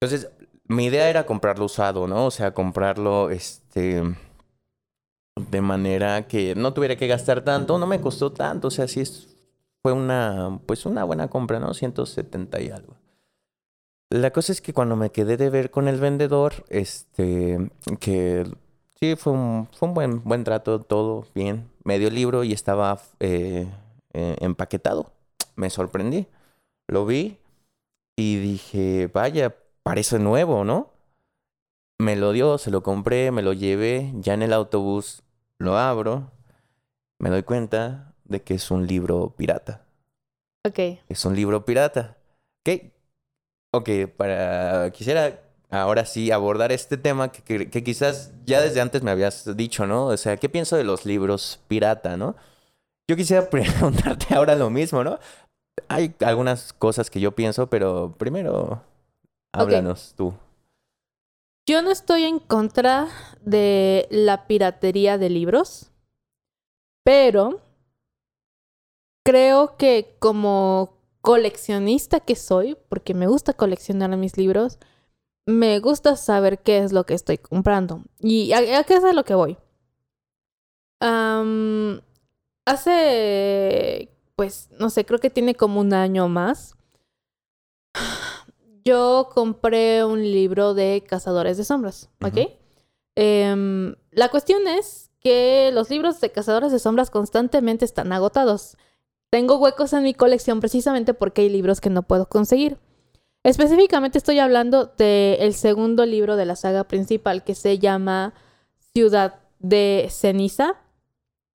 Entonces, 0.00 0.30
mi 0.68 0.86
idea 0.86 1.10
era 1.10 1.26
comprarlo 1.26 1.66
usado, 1.66 2.06
¿no? 2.06 2.26
O 2.26 2.30
sea, 2.30 2.54
comprarlo, 2.54 3.30
este, 3.30 4.02
de 5.36 5.60
manera 5.60 6.26
que 6.26 6.54
no 6.54 6.72
tuviera 6.72 6.96
que 6.96 7.06
gastar 7.06 7.42
tanto, 7.42 7.78
no 7.78 7.86
me 7.86 8.00
costó 8.00 8.32
tanto, 8.32 8.68
o 8.68 8.70
sea, 8.70 8.88
sí 8.88 9.02
fue 9.82 9.92
una, 9.92 10.60
pues 10.66 10.86
una 10.86 11.04
buena 11.04 11.28
compra, 11.28 11.60
¿no? 11.60 11.74
170 11.74 12.60
y 12.60 12.70
algo. 12.70 12.94
La 14.10 14.32
cosa 14.32 14.52
es 14.52 14.60
que 14.60 14.72
cuando 14.72 14.96
me 14.96 15.10
quedé 15.10 15.36
de 15.36 15.50
ver 15.50 15.70
con 15.70 15.88
el 15.88 16.00
vendedor, 16.00 16.64
este, 16.68 17.70
que 18.00 18.46
Sí, 18.98 19.14
fue 19.16 19.32
un, 19.34 19.68
fue 19.72 19.88
un 19.88 19.94
buen, 19.94 20.24
buen 20.24 20.44
trato, 20.44 20.80
todo 20.80 21.26
bien. 21.34 21.70
Medio 21.84 22.10
libro 22.10 22.44
y 22.44 22.52
estaba 22.52 22.98
eh, 23.20 23.68
eh, 24.14 24.36
empaquetado. 24.40 25.12
Me 25.54 25.68
sorprendí. 25.68 26.26
Lo 26.88 27.04
vi 27.04 27.38
y 28.16 28.38
dije, 28.38 29.08
vaya, 29.12 29.54
parece 29.82 30.18
nuevo, 30.18 30.64
¿no? 30.64 30.90
Me 31.98 32.16
lo 32.16 32.32
dio, 32.32 32.58
se 32.58 32.70
lo 32.70 32.82
compré, 32.82 33.30
me 33.32 33.42
lo 33.42 33.52
llevé. 33.52 34.12
Ya 34.16 34.34
en 34.34 34.42
el 34.42 34.52
autobús 34.52 35.22
lo 35.58 35.76
abro. 35.76 36.30
Me 37.18 37.30
doy 37.30 37.42
cuenta 37.42 38.14
de 38.24 38.42
que 38.42 38.54
es 38.54 38.70
un 38.70 38.86
libro 38.86 39.34
pirata. 39.36 39.86
Ok. 40.66 40.78
Es 41.08 41.24
un 41.24 41.36
libro 41.36 41.64
pirata. 41.64 42.16
¿Qué? 42.64 42.92
Ok, 43.72 43.90
para. 44.16 44.90
Quisiera 44.92 45.45
ahora 45.82 46.06
sí 46.06 46.30
abordar 46.30 46.72
este 46.72 46.96
tema 46.96 47.30
que, 47.32 47.70
quizás 47.70 48.32
ya 48.44 48.60
desde 48.60 48.80
antes 48.80 49.02
me 49.02 49.10
habías 49.10 49.56
dicho, 49.56 49.86
¿no? 49.86 50.06
O 50.06 50.16
sea, 50.16 50.36
¿qué 50.36 50.48
pienso 50.48 50.76
de 50.76 50.84
los 50.84 51.06
libros 51.06 51.60
pirata, 51.68 52.16
no? 52.16 52.36
Yo 53.08 53.16
quisiera 53.16 53.48
preguntarte 53.50 54.34
ahora 54.34 54.54
lo 54.54 54.70
mismo, 54.70 55.04
¿no? 55.04 55.18
Hay 55.88 56.14
algunas 56.20 56.72
cosas 56.72 57.10
que 57.10 57.20
yo 57.20 57.32
pienso, 57.32 57.68
pero 57.68 58.14
primero 58.16 58.82
háblanos 59.52 60.14
tú. 60.16 60.34
Yo 61.68 61.82
no 61.82 61.90
estoy 61.90 62.24
en 62.24 62.38
contra 62.38 63.08
de 63.40 64.06
la 64.10 64.46
piratería 64.46 65.18
de 65.18 65.30
libros, 65.30 65.90
pero 67.04 67.60
creo 69.24 69.76
que 69.76 70.16
como 70.20 70.96
coleccionista 71.20 72.20
que 72.20 72.36
soy, 72.36 72.76
porque 72.88 73.12
me 73.12 73.26
gusta 73.26 73.52
coleccionar 73.52 74.16
mis 74.16 74.36
libros, 74.36 74.78
me 75.46 75.78
gusta 75.78 76.16
saber 76.16 76.58
qué 76.58 76.78
es 76.78 76.92
lo 76.92 77.06
que 77.06 77.14
estoy 77.14 77.38
comprando. 77.38 78.02
¿Y 78.20 78.52
a, 78.52 78.82
qué 78.84 78.94
es 78.94 79.04
a 79.04 79.12
lo 79.12 79.24
que 79.24 79.34
voy? 79.34 79.56
hace, 82.64 84.10
pues, 84.34 84.68
no 84.72 84.90
sé, 84.90 85.04
creo 85.04 85.20
que 85.20 85.30
tiene 85.30 85.54
como 85.54 85.80
un 85.80 85.94
año 85.94 86.28
más. 86.28 86.74
Yo 88.84 89.28
compré 89.32 90.04
un 90.04 90.22
libro 90.22 90.74
de 90.74 91.04
Cazadores 91.06 91.56
de 91.56 91.64
Sombras, 91.64 92.10
¿ok? 92.24 92.38
Em, 93.14 93.94
la 94.10 94.28
cuestión 94.30 94.66
es 94.66 95.10
que 95.20 95.70
los 95.72 95.90
libros 95.90 96.20
de 96.20 96.30
Cazadores 96.30 96.72
de 96.72 96.78
Sombras 96.78 97.10
constantemente 97.10 97.84
están 97.84 98.12
agotados. 98.12 98.76
Tengo 99.30 99.58
huecos 99.58 99.92
en 99.92 100.02
mi 100.02 100.14
colección 100.14 100.60
precisamente 100.60 101.14
porque 101.14 101.42
hay 101.42 101.48
libros 101.50 101.80
que 101.80 101.90
no 101.90 102.02
puedo 102.02 102.28
conseguir. 102.28 102.78
Específicamente 103.46 104.18
estoy 104.18 104.40
hablando 104.40 104.86
del 104.86 105.54
segundo 105.54 106.04
libro 106.04 106.34
de 106.34 106.46
la 106.46 106.56
saga 106.56 106.82
principal 106.82 107.44
que 107.44 107.54
se 107.54 107.78
llama 107.78 108.34
Ciudad 108.92 109.38
de 109.60 110.08
Ceniza. 110.10 110.80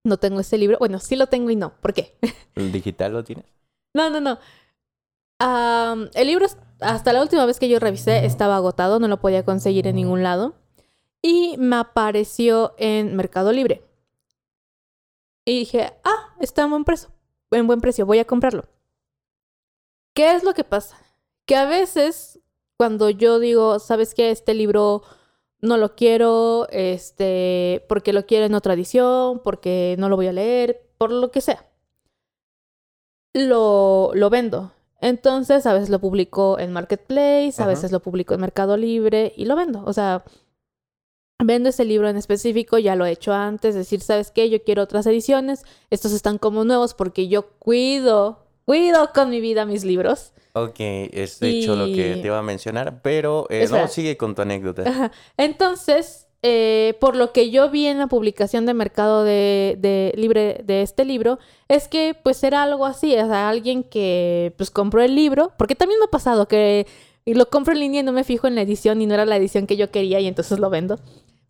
No 0.05 0.15
tengo 0.15 0.39
ese 0.39 0.57
libro. 0.57 0.77
Bueno, 0.79 0.99
sí 0.99 1.17
lo 1.17 1.27
tengo 1.27 1.49
y 1.49 1.57
no. 1.57 1.73
¿Por 1.81 1.93
qué? 1.93 2.17
¿El 2.55 2.71
digital 2.71 3.11
lo 3.11 3.25
tienes? 3.25 3.43
No, 3.93 4.09
no, 4.09 4.21
no. 4.21 4.39
el 6.13 6.27
libro, 6.27 6.45
hasta 6.79 7.11
la 7.11 7.21
última 7.21 7.45
vez 7.45 7.59
que 7.59 7.67
yo 7.67 7.77
revisé, 7.77 8.25
estaba 8.25 8.55
agotado. 8.55 9.01
No 9.01 9.09
lo 9.09 9.19
podía 9.19 9.43
conseguir 9.43 9.85
en 9.85 9.97
ningún 9.97 10.23
lado. 10.23 10.55
Y 11.21 11.57
me 11.57 11.75
apareció 11.75 12.73
en 12.77 13.17
Mercado 13.17 13.51
Libre. 13.51 13.83
Y 15.43 15.59
dije, 15.59 15.91
ah, 16.05 16.35
está 16.39 16.61
en 16.61 16.69
buen 16.69 16.85
precio. 16.85 17.09
en 17.51 17.67
buen 17.67 17.81
precio, 17.81 18.05
voy 18.05 18.19
a 18.19 18.25
comprarlo. 18.25 18.63
¿Qué 20.13 20.31
es 20.31 20.45
lo 20.45 20.53
que 20.53 20.63
pasa? 20.63 20.97
Que 21.45 21.55
a 21.55 21.65
veces 21.65 22.39
cuando 22.77 23.09
yo 23.09 23.39
digo, 23.39 23.77
¿sabes 23.79 24.15
qué? 24.15 24.31
Este 24.31 24.53
libro 24.53 25.03
no 25.59 25.77
lo 25.77 25.95
quiero, 25.95 26.67
este, 26.71 27.85
porque 27.87 28.13
lo 28.13 28.25
quiero 28.25 28.45
en 28.45 28.55
otra 28.55 28.73
edición, 28.73 29.41
porque 29.43 29.95
no 29.99 30.09
lo 30.09 30.15
voy 30.15 30.27
a 30.27 30.33
leer, 30.33 30.81
por 30.97 31.11
lo 31.11 31.29
que 31.29 31.41
sea. 31.41 31.65
Lo, 33.33 34.11
lo 34.15 34.29
vendo. 34.29 34.71
Entonces, 34.99 35.65
a 35.65 35.73
veces 35.73 35.89
lo 35.89 35.99
publico 35.99 36.59
en 36.59 36.71
Marketplace, 36.71 37.61
a 37.61 37.67
veces 37.67 37.91
lo 37.91 37.99
publico 38.01 38.33
en 38.33 38.41
Mercado 38.41 38.77
Libre 38.77 39.33
y 39.35 39.45
lo 39.45 39.55
vendo. 39.55 39.83
O 39.85 39.93
sea, 39.93 40.23
vendo 41.43 41.69
ese 41.69 41.85
libro 41.85 42.09
en 42.09 42.17
específico, 42.17 42.77
ya 42.77 42.95
lo 42.95 43.05
he 43.05 43.11
hecho 43.11 43.33
antes, 43.33 43.75
decir, 43.75 44.01
¿sabes 44.01 44.31
qué? 44.31 44.49
Yo 44.49 44.63
quiero 44.63 44.83
otras 44.83 45.05
ediciones, 45.07 45.65
estos 45.89 46.13
están 46.13 46.37
como 46.37 46.65
nuevos 46.65 46.93
porque 46.93 47.27
yo 47.27 47.49
cuido, 47.59 48.45
cuido 48.65 49.11
con 49.13 49.29
mi 49.29 49.39
vida 49.41 49.65
mis 49.65 49.83
libros. 49.83 50.33
Ok, 50.53 50.79
es 50.79 51.39
de 51.39 51.49
hecho 51.49 51.75
lo 51.75 51.85
que 51.85 52.15
te 52.21 52.27
iba 52.27 52.37
a 52.37 52.43
mencionar, 52.43 53.01
pero 53.01 53.47
eh, 53.49 53.67
no, 53.69 53.87
sigue 53.87 54.17
con 54.17 54.35
tu 54.35 54.41
anécdota. 54.41 55.11
Entonces, 55.37 56.27
eh, 56.43 56.97
por 56.99 57.15
lo 57.15 57.31
que 57.31 57.51
yo 57.51 57.69
vi 57.69 57.85
en 57.85 57.99
la 57.99 58.07
publicación 58.07 58.65
de 58.65 58.73
Mercado 58.73 59.23
de, 59.23 60.13
Libre 60.15 60.61
de 60.65 60.81
este 60.81 61.05
libro, 61.05 61.39
es 61.67 61.87
que 61.87 62.15
pues 62.21 62.43
era 62.43 62.63
algo 62.63 62.85
así, 62.85 63.13
o 63.15 63.27
sea, 63.27 63.49
alguien 63.49 63.83
que 63.83 64.53
pues 64.57 64.71
compró 64.71 65.01
el 65.01 65.15
libro, 65.15 65.53
porque 65.57 65.75
también 65.75 65.99
me 65.99 66.05
ha 66.05 66.11
pasado 66.11 66.47
que 66.47 66.87
lo 67.25 67.49
compro 67.49 67.73
en 67.73 67.79
línea 67.79 68.01
y 68.01 68.03
no 68.03 68.11
me 68.11 68.23
fijo 68.23 68.47
en 68.47 68.55
la 68.55 68.61
edición 68.61 69.01
y 69.01 69.05
no 69.05 69.13
era 69.13 69.25
la 69.25 69.37
edición 69.37 69.67
que 69.67 69.77
yo 69.77 69.91
quería 69.91 70.19
y 70.19 70.27
entonces 70.27 70.59
lo 70.59 70.69
vendo 70.69 70.99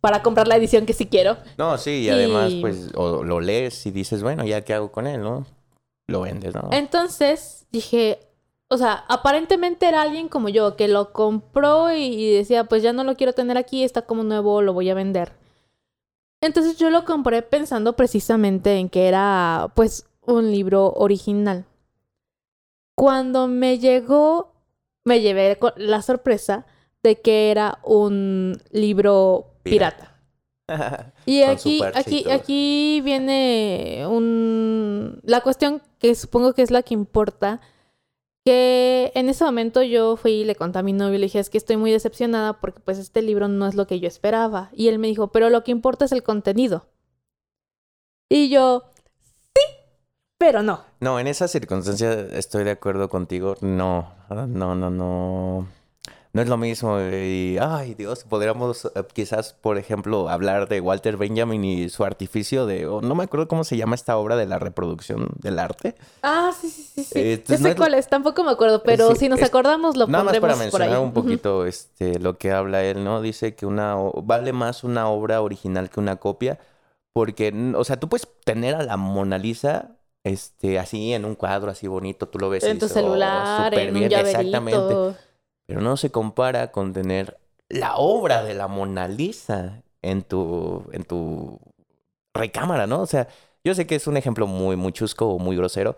para 0.02 0.22
comprar 0.22 0.48
la 0.48 0.56
edición 0.56 0.84
que 0.84 0.92
sí 0.92 1.06
quiero. 1.06 1.38
No, 1.56 1.78
sí, 1.78 2.02
y, 2.02 2.08
además 2.10 2.52
pues 2.60 2.90
o 2.94 3.22
lo 3.22 3.40
lees 3.40 3.86
y 3.86 3.92
dices, 3.92 4.22
bueno, 4.22 4.44
ya 4.44 4.62
qué 4.62 4.74
hago 4.74 4.92
con 4.92 5.06
él, 5.06 5.22
¿no? 5.22 5.46
Lo 6.08 6.20
vendes, 6.22 6.54
¿no? 6.54 6.68
Entonces 6.72 7.66
dije, 7.70 8.18
o 8.72 8.78
sea, 8.78 9.04
aparentemente 9.08 9.86
era 9.86 10.00
alguien 10.00 10.28
como 10.28 10.48
yo 10.48 10.76
que 10.76 10.88
lo 10.88 11.12
compró 11.12 11.92
y, 11.92 12.32
decía, 12.32 12.64
pues 12.64 12.82
ya 12.82 12.94
no 12.94 13.04
lo 13.04 13.16
quiero 13.16 13.34
tener 13.34 13.58
aquí, 13.58 13.84
está 13.84 14.02
como 14.02 14.24
nuevo, 14.24 14.62
lo 14.62 14.72
voy 14.72 14.88
a 14.88 14.94
vender. 14.94 15.34
Entonces 16.40 16.78
yo 16.78 16.88
lo 16.88 17.04
compré 17.04 17.42
pensando 17.42 17.94
precisamente 17.96 18.78
en 18.78 18.88
que 18.88 19.08
era 19.08 19.70
pues 19.76 20.06
un 20.22 20.50
libro 20.50 20.94
original. 20.96 21.66
Cuando 22.94 23.46
me 23.46 23.78
llegó, 23.78 24.54
me 25.04 25.20
llevé 25.20 25.58
la 25.76 26.00
sorpresa 26.00 26.64
de 27.02 27.20
que 27.20 27.50
era 27.50 27.78
un 27.84 28.58
libro 28.70 29.50
pirata. 29.64 30.16
y 31.26 31.42
aquí, 31.42 31.82
aquí, 31.94 32.30
aquí 32.30 33.02
viene 33.04 34.06
un... 34.08 35.20
la 35.24 35.42
cuestión 35.42 35.82
que 35.98 36.14
supongo 36.14 36.54
que 36.54 36.62
es 36.62 36.70
la 36.70 36.82
que 36.82 36.94
importa 36.94 37.60
que 38.44 39.12
en 39.14 39.28
ese 39.28 39.44
momento 39.44 39.82
yo 39.82 40.16
fui 40.16 40.32
y 40.32 40.44
le 40.44 40.56
conté 40.56 40.78
a 40.78 40.82
mi 40.82 40.92
novio 40.92 41.18
le 41.18 41.26
dije, 41.26 41.38
es 41.38 41.50
que 41.50 41.58
estoy 41.58 41.76
muy 41.76 41.92
decepcionada 41.92 42.54
porque 42.60 42.80
pues 42.80 42.98
este 42.98 43.22
libro 43.22 43.48
no 43.48 43.66
es 43.66 43.74
lo 43.74 43.86
que 43.86 44.00
yo 44.00 44.08
esperaba. 44.08 44.70
Y 44.72 44.88
él 44.88 44.98
me 44.98 45.08
dijo, 45.08 45.28
pero 45.28 45.50
lo 45.50 45.62
que 45.64 45.70
importa 45.70 46.04
es 46.04 46.12
el 46.12 46.22
contenido. 46.22 46.86
Y 48.28 48.48
yo, 48.48 48.84
sí, 49.54 49.62
pero 50.38 50.62
no. 50.62 50.84
No, 51.00 51.20
en 51.20 51.26
esa 51.26 51.46
circunstancia 51.46 52.12
estoy 52.32 52.64
de 52.64 52.72
acuerdo 52.72 53.08
contigo. 53.08 53.56
No, 53.60 54.12
no, 54.30 54.74
no, 54.74 54.90
no 54.90 55.68
no 56.32 56.40
es 56.40 56.48
lo 56.48 56.56
mismo. 56.56 56.98
Y, 57.00 57.58
ay, 57.60 57.94
Dios, 57.94 58.24
podríamos 58.24 58.86
eh, 58.86 59.04
quizás, 59.12 59.52
por 59.52 59.76
ejemplo, 59.76 60.28
hablar 60.28 60.68
de 60.68 60.80
Walter 60.80 61.16
Benjamin 61.16 61.62
y 61.64 61.88
su 61.90 62.04
artificio 62.04 62.64
de, 62.66 62.84
no 62.84 63.14
me 63.14 63.24
acuerdo 63.24 63.48
cómo 63.48 63.64
se 63.64 63.76
llama 63.76 63.94
esta 63.94 64.16
obra 64.16 64.36
de 64.36 64.46
la 64.46 64.58
reproducción 64.58 65.28
del 65.40 65.58
arte. 65.58 65.94
Ah, 66.22 66.50
sí, 66.58 66.70
sí, 66.70 66.82
sí. 66.94 67.04
sí. 67.04 67.18
Eh, 67.18 67.42
sé 67.46 67.76
cuál 67.76 67.94
es, 67.94 68.08
tampoco 68.08 68.44
me 68.44 68.50
acuerdo, 68.50 68.82
pero 68.82 69.14
si 69.14 69.28
nos 69.28 69.42
acordamos 69.42 69.96
lo 69.96 70.06
nada 70.06 70.24
más 70.24 70.38
para 70.38 70.56
mencionar 70.56 70.98
un 71.00 71.12
poquito 71.12 71.66
este, 71.66 72.18
lo 72.18 72.38
que 72.38 72.52
habla 72.52 72.82
él, 72.82 73.04
¿no? 73.04 73.20
Dice 73.20 73.54
que 73.54 73.66
una 73.66 73.96
vale 74.22 74.52
más 74.52 74.84
una 74.84 75.08
obra 75.08 75.42
original 75.42 75.90
que 75.90 76.00
una 76.00 76.16
copia, 76.16 76.58
porque, 77.12 77.52
o 77.76 77.84
sea, 77.84 78.00
tú 78.00 78.08
puedes 78.08 78.26
tener 78.44 78.74
a 78.74 78.82
la 78.82 78.96
Mona 78.96 79.36
Lisa 79.36 79.98
este, 80.24 80.78
así 80.78 81.12
en 81.12 81.26
un 81.26 81.34
cuadro 81.34 81.70
así 81.70 81.88
bonito, 81.88 82.28
tú 82.28 82.38
lo 82.38 82.48
ves 82.48 82.64
en 82.64 82.78
tu 82.78 82.88
celular, 82.88 83.74
en 83.74 83.96
un 83.96 84.08
llaverito. 84.08 84.38
exactamente 84.38 85.18
pero 85.72 85.80
no 85.80 85.96
se 85.96 86.10
compara 86.10 86.70
con 86.70 86.92
tener 86.92 87.38
la 87.70 87.96
obra 87.96 88.42
de 88.44 88.52
la 88.52 88.68
Mona 88.68 89.08
Lisa 89.08 89.82
en 90.02 90.22
tu, 90.22 90.84
en 90.92 91.04
tu 91.04 91.58
recámara, 92.34 92.86
¿no? 92.86 93.00
O 93.00 93.06
sea, 93.06 93.28
yo 93.64 93.74
sé 93.74 93.86
que 93.86 93.94
es 93.94 94.06
un 94.06 94.18
ejemplo 94.18 94.46
muy, 94.46 94.76
muy 94.76 94.92
chusco 94.92 95.28
o 95.28 95.38
muy 95.38 95.56
grosero, 95.56 95.96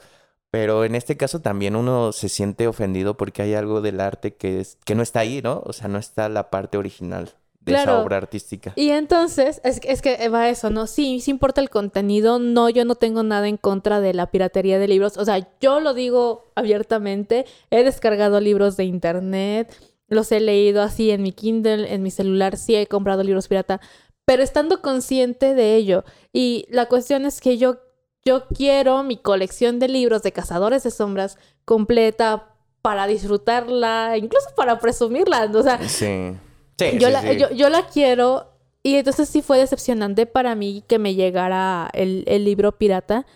pero 0.53 0.85
en 0.85 0.95
este 0.95 1.17
caso 1.17 1.41
también 1.41 1.75
uno 1.75 2.13
se 2.13 2.29
siente 2.29 2.69
ofendido 2.69 3.17
porque 3.17 3.43
hay 3.43 3.55
algo 3.55 3.81
del 3.81 4.01
arte 4.01 4.37
que, 4.37 4.61
es, 4.61 4.79
que 4.85 4.95
no 4.95 5.03
está 5.03 5.21
ahí, 5.21 5.43
¿no? 5.43 5.61
O 5.67 5.73
sea, 5.73 5.89
no 5.89 5.99
está 5.99 6.29
la 6.29 6.51
parte 6.51 6.79
original 6.79 7.33
de 7.65 7.75
esa 7.75 8.01
obra 8.01 8.19
artística. 8.19 8.73
Y 8.77 8.91
entonces, 8.91 9.61
es, 9.65 9.81
es 9.85 10.03
que 10.03 10.29
va 10.29 10.49
eso, 10.49 10.71
¿no? 10.71 10.87
Sí, 10.87 11.21
sí 11.21 11.31
importa 11.31 11.61
el 11.61 11.71
contenido. 11.71 12.39
No, 12.39 12.69
yo 12.69 12.85
no 12.85 12.95
tengo 12.95 13.23
nada 13.23 13.49
en 13.49 13.57
contra 13.57 14.01
de 14.01 14.15
la 14.15 14.31
piratería 14.31 14.79
de 14.79 14.89
libros. 14.89 15.17
O 15.17 15.25
sea, 15.25 15.49
yo 15.61 15.81
lo 15.81 15.95
digo 15.95 16.53
abiertamente. 16.55 17.47
He 17.71 17.85
descargado 17.85 18.41
libros 18.41 18.77
de 18.77 18.85
internet, 18.85 19.75
los 20.09 20.31
he 20.33 20.41
leído 20.41 20.83
así 20.83 21.11
en 21.11 21.23
mi 21.23 21.33
Kindle, 21.33 21.93
en 21.93 22.03
mi 22.03 22.11
celular, 22.11 22.57
sí 22.57 22.77
he 22.77 22.87
comprado 22.87 23.23
libros 23.23 23.49
pirata, 23.49 23.81
pero 24.25 24.43
estando 24.43 24.83
consciente 24.83 25.55
de 25.55 25.77
ello. 25.77 26.05
Y 26.33 26.67
la 26.71 26.87
cuestión 26.87 27.25
es 27.25 27.41
que 27.41 27.57
yo, 27.57 27.79
yo 28.25 28.47
quiero 28.49 29.03
mi 29.03 29.17
colección 29.17 29.79
de 29.79 29.89
libros 29.89 30.23
de 30.23 30.33
Cazadores 30.33 30.83
de 30.83 30.91
Sombras 30.91 31.39
completa 31.65 32.51
para 32.83 33.07
disfrutarla, 33.07 34.19
incluso 34.19 34.49
para 34.55 34.79
presumirla. 34.79 35.51
O 35.55 35.63
sea, 35.63 35.89
sí 35.89 36.37
yo, 36.79 37.11
la, 37.11 37.33
Yo, 37.33 37.69
la 37.69 37.87
quiero 37.87 38.55
y 38.83 38.97
entonces 38.97 39.29
sí 39.29 39.43
fue 39.43 39.59
decepcionante 39.59 40.27
para 40.27 40.55
mí 40.55 40.85
que 40.87 40.99
me 40.99 41.15
llegara 41.15 41.91
el, 41.93 42.25
libro 42.45 42.73
pirata. 42.79 43.27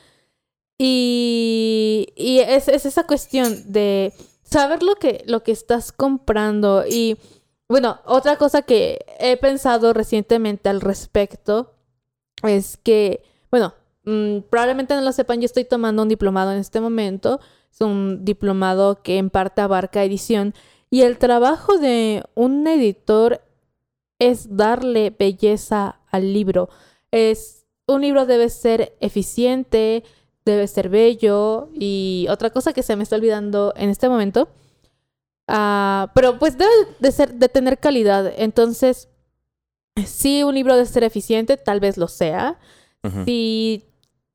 Y, 0.78 2.08
y 2.14 2.38
es, 2.40 2.68
esa 2.68 3.04
cuestión 3.04 3.72
de 3.72 4.12
saber 4.44 4.82
lo 4.82 4.96
que, 4.96 5.24
lo 5.26 5.42
que 5.42 5.52
estás 5.52 5.92
comprando. 5.92 6.84
Y 6.86 7.16
bueno, 7.68 8.00
otra 8.04 8.36
cosa 8.36 8.62
que 8.62 8.98
he 9.18 9.36
pensado 9.36 9.92
recientemente 9.92 10.68
al 10.68 10.80
respecto 10.80 11.74
es 12.42 12.76
que, 12.76 13.22
bueno, 13.50 13.74
mm, 14.04 14.40
probablemente 14.50 14.94
no 14.94 15.00
lo 15.02 15.12
sepan, 15.12 15.40
yo 15.40 15.46
estoy 15.46 15.64
tomando 15.64 16.02
un 16.02 16.08
diplomado 16.08 16.52
en 16.52 16.58
este 16.58 16.80
momento. 16.80 17.40
Es 17.72 17.80
un 17.80 18.24
diplomado 18.24 19.02
que 19.02 19.18
en 19.18 19.30
parte 19.30 19.60
abarca 19.60 20.04
edición. 20.04 20.54
Y 20.90 21.02
el 21.02 21.18
trabajo 21.18 21.78
de 21.78 22.24
un 22.34 22.66
editor 22.66 23.42
es 24.18 24.56
darle 24.56 25.14
belleza 25.16 26.00
al 26.10 26.32
libro. 26.32 26.68
Es 27.10 27.66
un 27.86 28.02
libro 28.02 28.26
debe 28.26 28.48
ser 28.48 28.96
eficiente, 29.00 30.04
debe 30.44 30.66
ser 30.66 30.88
bello 30.88 31.68
y 31.74 32.26
otra 32.30 32.50
cosa 32.50 32.72
que 32.72 32.82
se 32.82 32.96
me 32.96 33.02
está 33.02 33.16
olvidando 33.16 33.72
en 33.76 33.90
este 33.90 34.08
momento. 34.08 34.48
Ah, 35.46 36.10
pero 36.14 36.38
pues 36.38 36.58
debe 36.58 36.70
de 36.98 37.12
ser 37.12 37.34
de 37.34 37.48
tener 37.48 37.78
calidad. 37.78 38.32
Entonces, 38.36 39.08
si 40.06 40.42
un 40.42 40.54
libro 40.54 40.74
debe 40.74 40.86
ser 40.86 41.04
eficiente, 41.04 41.56
tal 41.56 41.80
vez 41.80 41.96
lo 41.96 42.08
sea. 42.08 42.58
Si 43.24 43.84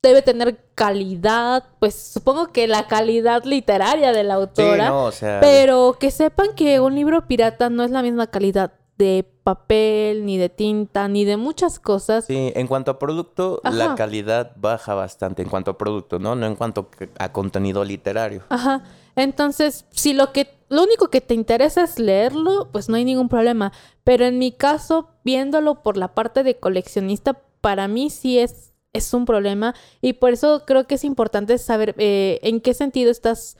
debe 0.04 0.22
tener 0.22 0.60
calidad, 0.76 1.64
pues 1.80 1.96
supongo 1.96 2.52
que 2.52 2.68
la 2.68 2.88
calidad 2.88 3.46
literaria 3.46 4.12
de 4.12 4.24
la 4.24 4.36
autora, 4.36 4.94
pero 5.40 5.96
que 6.00 6.12
sepan 6.12 6.54
que 6.56 6.80
un 6.82 6.94
libro 6.94 7.26
pirata 7.26 7.70
no 7.70 7.84
es 7.84 7.90
la 7.90 8.04
misma 8.04 8.28
calidad 8.28 8.74
de 8.98 9.26
papel, 9.44 10.26
ni 10.26 10.38
de 10.38 10.50
tinta, 10.50 11.08
ni 11.08 11.26
de 11.26 11.38
muchas 11.38 11.80
cosas. 11.80 12.26
Sí, 12.26 12.52
en 12.54 12.68
cuanto 12.68 12.92
a 12.92 13.00
producto, 13.00 13.62
la 13.64 13.96
calidad 13.96 14.52
baja 14.58 14.94
bastante 14.94 15.42
en 15.42 15.50
cuanto 15.50 15.72
a 15.72 15.78
producto, 15.78 16.20
¿no? 16.20 16.36
No 16.36 16.46
en 16.46 16.56
cuanto 16.56 16.90
a 17.18 17.32
contenido 17.32 17.84
literario. 17.84 18.44
Ajá. 18.50 18.84
Entonces, 19.16 19.86
si 19.92 20.14
lo 20.14 20.32
que 20.32 20.50
lo 20.70 20.84
único 20.84 21.10
que 21.10 21.22
te 21.22 21.34
interesa 21.34 21.84
es 21.84 22.00
leerlo, 22.00 22.70
pues 22.72 22.90
no 22.90 22.96
hay 22.96 23.06
ningún 23.06 23.30
problema. 23.30 23.72
Pero 24.04 24.26
en 24.26 24.38
mi 24.38 24.52
caso, 24.52 25.10
viéndolo 25.24 25.82
por 25.82 25.98
la 25.98 26.14
parte 26.14 26.44
de 26.44 26.60
coleccionista, 26.60 27.40
para 27.62 27.88
mí 27.88 28.10
sí 28.10 28.40
es 28.40 28.73
es 28.94 29.14
un 29.14 29.26
problema 29.26 29.76
y 30.02 30.14
por 30.14 30.34
eso 30.34 30.64
creo 30.66 30.88
que 30.88 30.96
es 30.96 31.04
importante 31.04 31.58
saber 31.58 31.96
eh, 31.98 32.40
en 32.44 32.62
qué 32.62 32.74
sentido 32.74 33.12
estás 33.12 33.58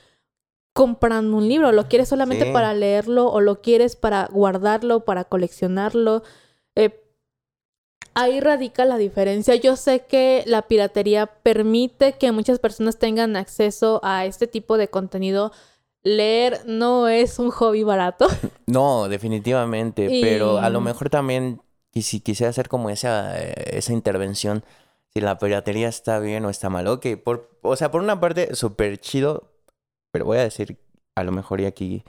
comprando 0.74 1.38
un 1.38 1.48
libro. 1.48 1.72
¿Lo 1.72 1.88
quieres 1.88 2.10
solamente 2.10 2.52
para 2.52 2.74
leerlo 2.74 3.28
o 3.32 3.42
lo 3.42 3.62
quieres 3.62 3.96
para 3.96 4.28
guardarlo, 4.32 5.02
para 5.02 5.24
coleccionarlo? 5.24 6.24
Eh, 6.76 7.00
ahí 8.16 8.40
radica 8.40 8.86
la 8.86 8.98
diferencia. 8.98 9.56
Yo 9.56 9.76
sé 9.76 10.02
que 10.02 10.44
la 10.46 10.64
piratería 10.64 11.28
permite 11.28 12.14
que 12.14 12.32
muchas 12.32 12.60
personas 12.60 12.98
tengan 12.98 13.36
acceso 13.36 14.00
a 14.04 14.26
este 14.26 14.48
tipo 14.48 14.78
de 14.78 14.88
contenido. 14.88 15.52
Leer 16.04 16.62
no 16.66 17.08
es 17.08 17.40
un 17.40 17.50
hobby 17.50 17.84
barato. 17.84 18.28
No, 18.66 19.08
definitivamente, 19.08 20.10
pero 20.22 20.58
a 20.58 20.70
lo 20.70 20.82
mejor 20.82 21.10
también, 21.10 21.62
y 21.94 22.04
si 22.04 22.22
quisiera 22.22 22.50
hacer 22.50 22.70
como 22.70 22.90
esa, 22.90 23.38
esa 23.40 23.94
intervención, 23.94 24.64
si 25.16 25.22
la 25.22 25.38
piratería 25.38 25.88
está 25.90 26.20
bien 26.20 26.46
o 26.46 26.50
está 26.50 26.70
mal. 26.70 26.88
Ok, 26.88 27.08
por, 27.24 27.58
o 27.62 27.76
sea, 27.76 27.92
por 27.92 28.02
una 28.02 28.20
parte, 28.20 28.56
súper 28.56 28.98
chido, 29.00 29.52
pero 30.12 30.26
voy 30.26 30.38
a 30.40 30.44
decir, 30.44 30.80
a 31.16 31.24
lo 31.24 31.32
mejor 31.32 31.62
y 31.62 31.66
aquí 31.66 32.04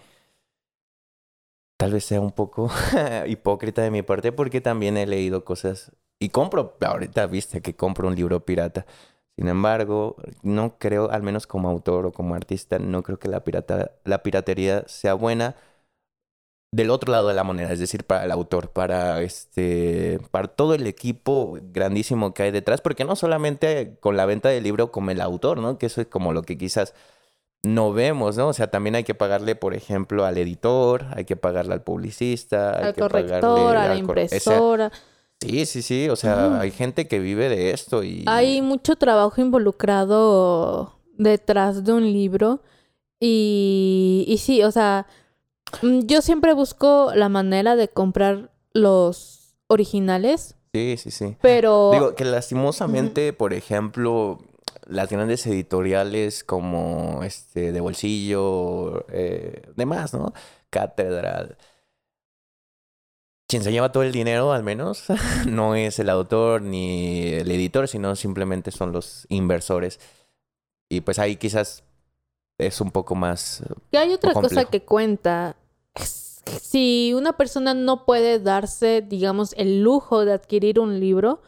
tal 1.76 1.92
vez 1.92 2.04
sea 2.04 2.20
un 2.20 2.32
poco 2.32 2.70
hipócrita 3.26 3.82
de 3.82 3.90
mi 3.90 4.02
parte 4.02 4.32
porque 4.32 4.60
también 4.60 4.96
he 4.96 5.06
leído 5.06 5.44
cosas 5.44 5.92
y 6.18 6.30
compro, 6.30 6.76
ahorita 6.80 7.26
viste 7.26 7.60
que 7.60 7.76
compro 7.76 8.08
un 8.08 8.16
libro 8.16 8.44
pirata. 8.44 8.86
Sin 9.36 9.48
embargo, 9.48 10.16
no 10.42 10.78
creo, 10.78 11.10
al 11.10 11.22
menos 11.22 11.46
como 11.46 11.68
autor 11.68 12.06
o 12.06 12.12
como 12.12 12.34
artista, 12.34 12.78
no 12.78 13.02
creo 13.02 13.18
que 13.18 13.28
la, 13.28 13.42
pirata, 13.44 13.92
la 14.04 14.22
piratería 14.22 14.84
sea 14.86 15.14
buena 15.14 15.56
del 16.74 16.90
otro 16.90 17.12
lado 17.12 17.28
de 17.28 17.34
la 17.34 17.44
moneda, 17.44 17.70
es 17.70 17.78
decir, 17.78 18.02
para 18.02 18.24
el 18.24 18.32
autor, 18.32 18.70
para 18.70 19.22
este, 19.22 20.18
para 20.32 20.48
todo 20.48 20.74
el 20.74 20.88
equipo 20.88 21.56
grandísimo 21.72 22.34
que 22.34 22.42
hay 22.42 22.50
detrás, 22.50 22.80
porque 22.80 23.04
no 23.04 23.14
solamente 23.14 23.96
con 24.00 24.16
la 24.16 24.26
venta 24.26 24.48
del 24.48 24.64
libro 24.64 24.90
como 24.90 25.12
el 25.12 25.20
autor, 25.20 25.58
¿no? 25.58 25.78
Que 25.78 25.86
eso 25.86 26.00
es 26.00 26.08
como 26.08 26.32
lo 26.32 26.42
que 26.42 26.58
quizás 26.58 26.92
no 27.62 27.92
vemos, 27.92 28.36
¿no? 28.36 28.48
O 28.48 28.52
sea, 28.52 28.72
también 28.72 28.96
hay 28.96 29.04
que 29.04 29.14
pagarle, 29.14 29.54
por 29.54 29.74
ejemplo, 29.74 30.24
al 30.24 30.36
editor, 30.36 31.06
hay 31.14 31.24
que 31.24 31.36
pagarle 31.36 31.74
al 31.74 31.82
publicista, 31.82 32.70
al 32.70 32.94
corrector, 32.94 33.76
a 33.76 33.86
la 33.86 33.96
impresora. 33.96 34.90
Sí, 35.40 35.66
sí, 35.66 35.80
sí, 35.80 36.08
o 36.08 36.16
sea, 36.16 36.58
hay 36.58 36.72
gente 36.72 37.06
que 37.06 37.20
vive 37.20 37.48
de 37.48 37.70
esto 37.70 38.02
y... 38.02 38.24
Hay 38.26 38.62
mucho 38.62 38.96
trabajo 38.96 39.40
involucrado 39.40 40.98
detrás 41.18 41.84
de 41.84 41.92
un 41.92 42.02
libro 42.02 42.62
y, 43.20 44.24
y 44.26 44.38
sí, 44.38 44.64
o 44.64 44.72
sea, 44.72 45.06
yo 45.82 46.22
siempre 46.22 46.52
busco 46.52 47.12
la 47.14 47.28
manera 47.28 47.76
de 47.76 47.88
comprar 47.88 48.50
los 48.72 49.54
originales. 49.66 50.56
Sí, 50.72 50.96
sí, 50.98 51.10
sí. 51.10 51.36
Pero... 51.40 51.90
Digo 51.92 52.14
que 52.14 52.24
lastimosamente, 52.24 53.32
por 53.32 53.52
ejemplo, 53.52 54.38
las 54.86 55.08
grandes 55.08 55.46
editoriales 55.46 56.44
como 56.44 57.22
este 57.22 57.72
de 57.72 57.80
bolsillo, 57.80 59.06
eh, 59.08 59.62
demás, 59.76 60.12
¿no? 60.14 60.32
Catedral 60.70 61.56
quien 63.54 63.62
se 63.62 63.70
lleva 63.70 63.92
todo 63.92 64.02
el 64.02 64.12
dinero, 64.12 64.52
al 64.52 64.64
menos, 64.64 65.04
no 65.46 65.74
es 65.74 65.98
el 65.98 66.10
autor 66.10 66.62
ni 66.62 67.28
el 67.34 67.50
editor, 67.50 67.86
sino 67.88 68.16
simplemente 68.16 68.70
son 68.70 68.92
los 68.92 69.26
inversores. 69.28 70.00
Y 70.88 71.02
pues 71.02 71.18
ahí 71.20 71.36
quizás 71.36 71.84
es 72.58 72.80
un 72.80 72.90
poco 72.90 73.14
más. 73.14 73.62
Y 73.90 73.96
hay 73.96 74.12
otra 74.12 74.32
cosa 74.32 74.64
que 74.64 74.82
cuenta. 74.82 75.56
Si 75.94 77.12
una 77.14 77.36
persona 77.36 77.74
no 77.74 78.04
puede 78.04 78.38
darse, 78.38 79.02
digamos, 79.02 79.54
el 79.56 79.82
lujo 79.82 80.24
de 80.24 80.32
adquirir 80.32 80.78
un 80.80 81.00
libro, 81.00 81.40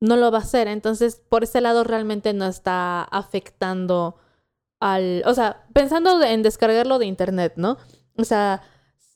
no 0.00 0.16
lo 0.16 0.30
va 0.30 0.38
a 0.38 0.42
hacer. 0.42 0.68
Entonces, 0.68 1.22
por 1.28 1.44
ese 1.44 1.60
lado 1.60 1.84
realmente 1.84 2.32
no 2.32 2.46
está 2.46 3.02
afectando 3.02 4.16
al... 4.80 5.22
O 5.26 5.34
sea, 5.34 5.66
pensando 5.72 6.22
en 6.22 6.42
descargarlo 6.42 6.98
de 6.98 7.06
internet, 7.06 7.54
¿no? 7.56 7.78
O 8.16 8.24
sea, 8.24 8.62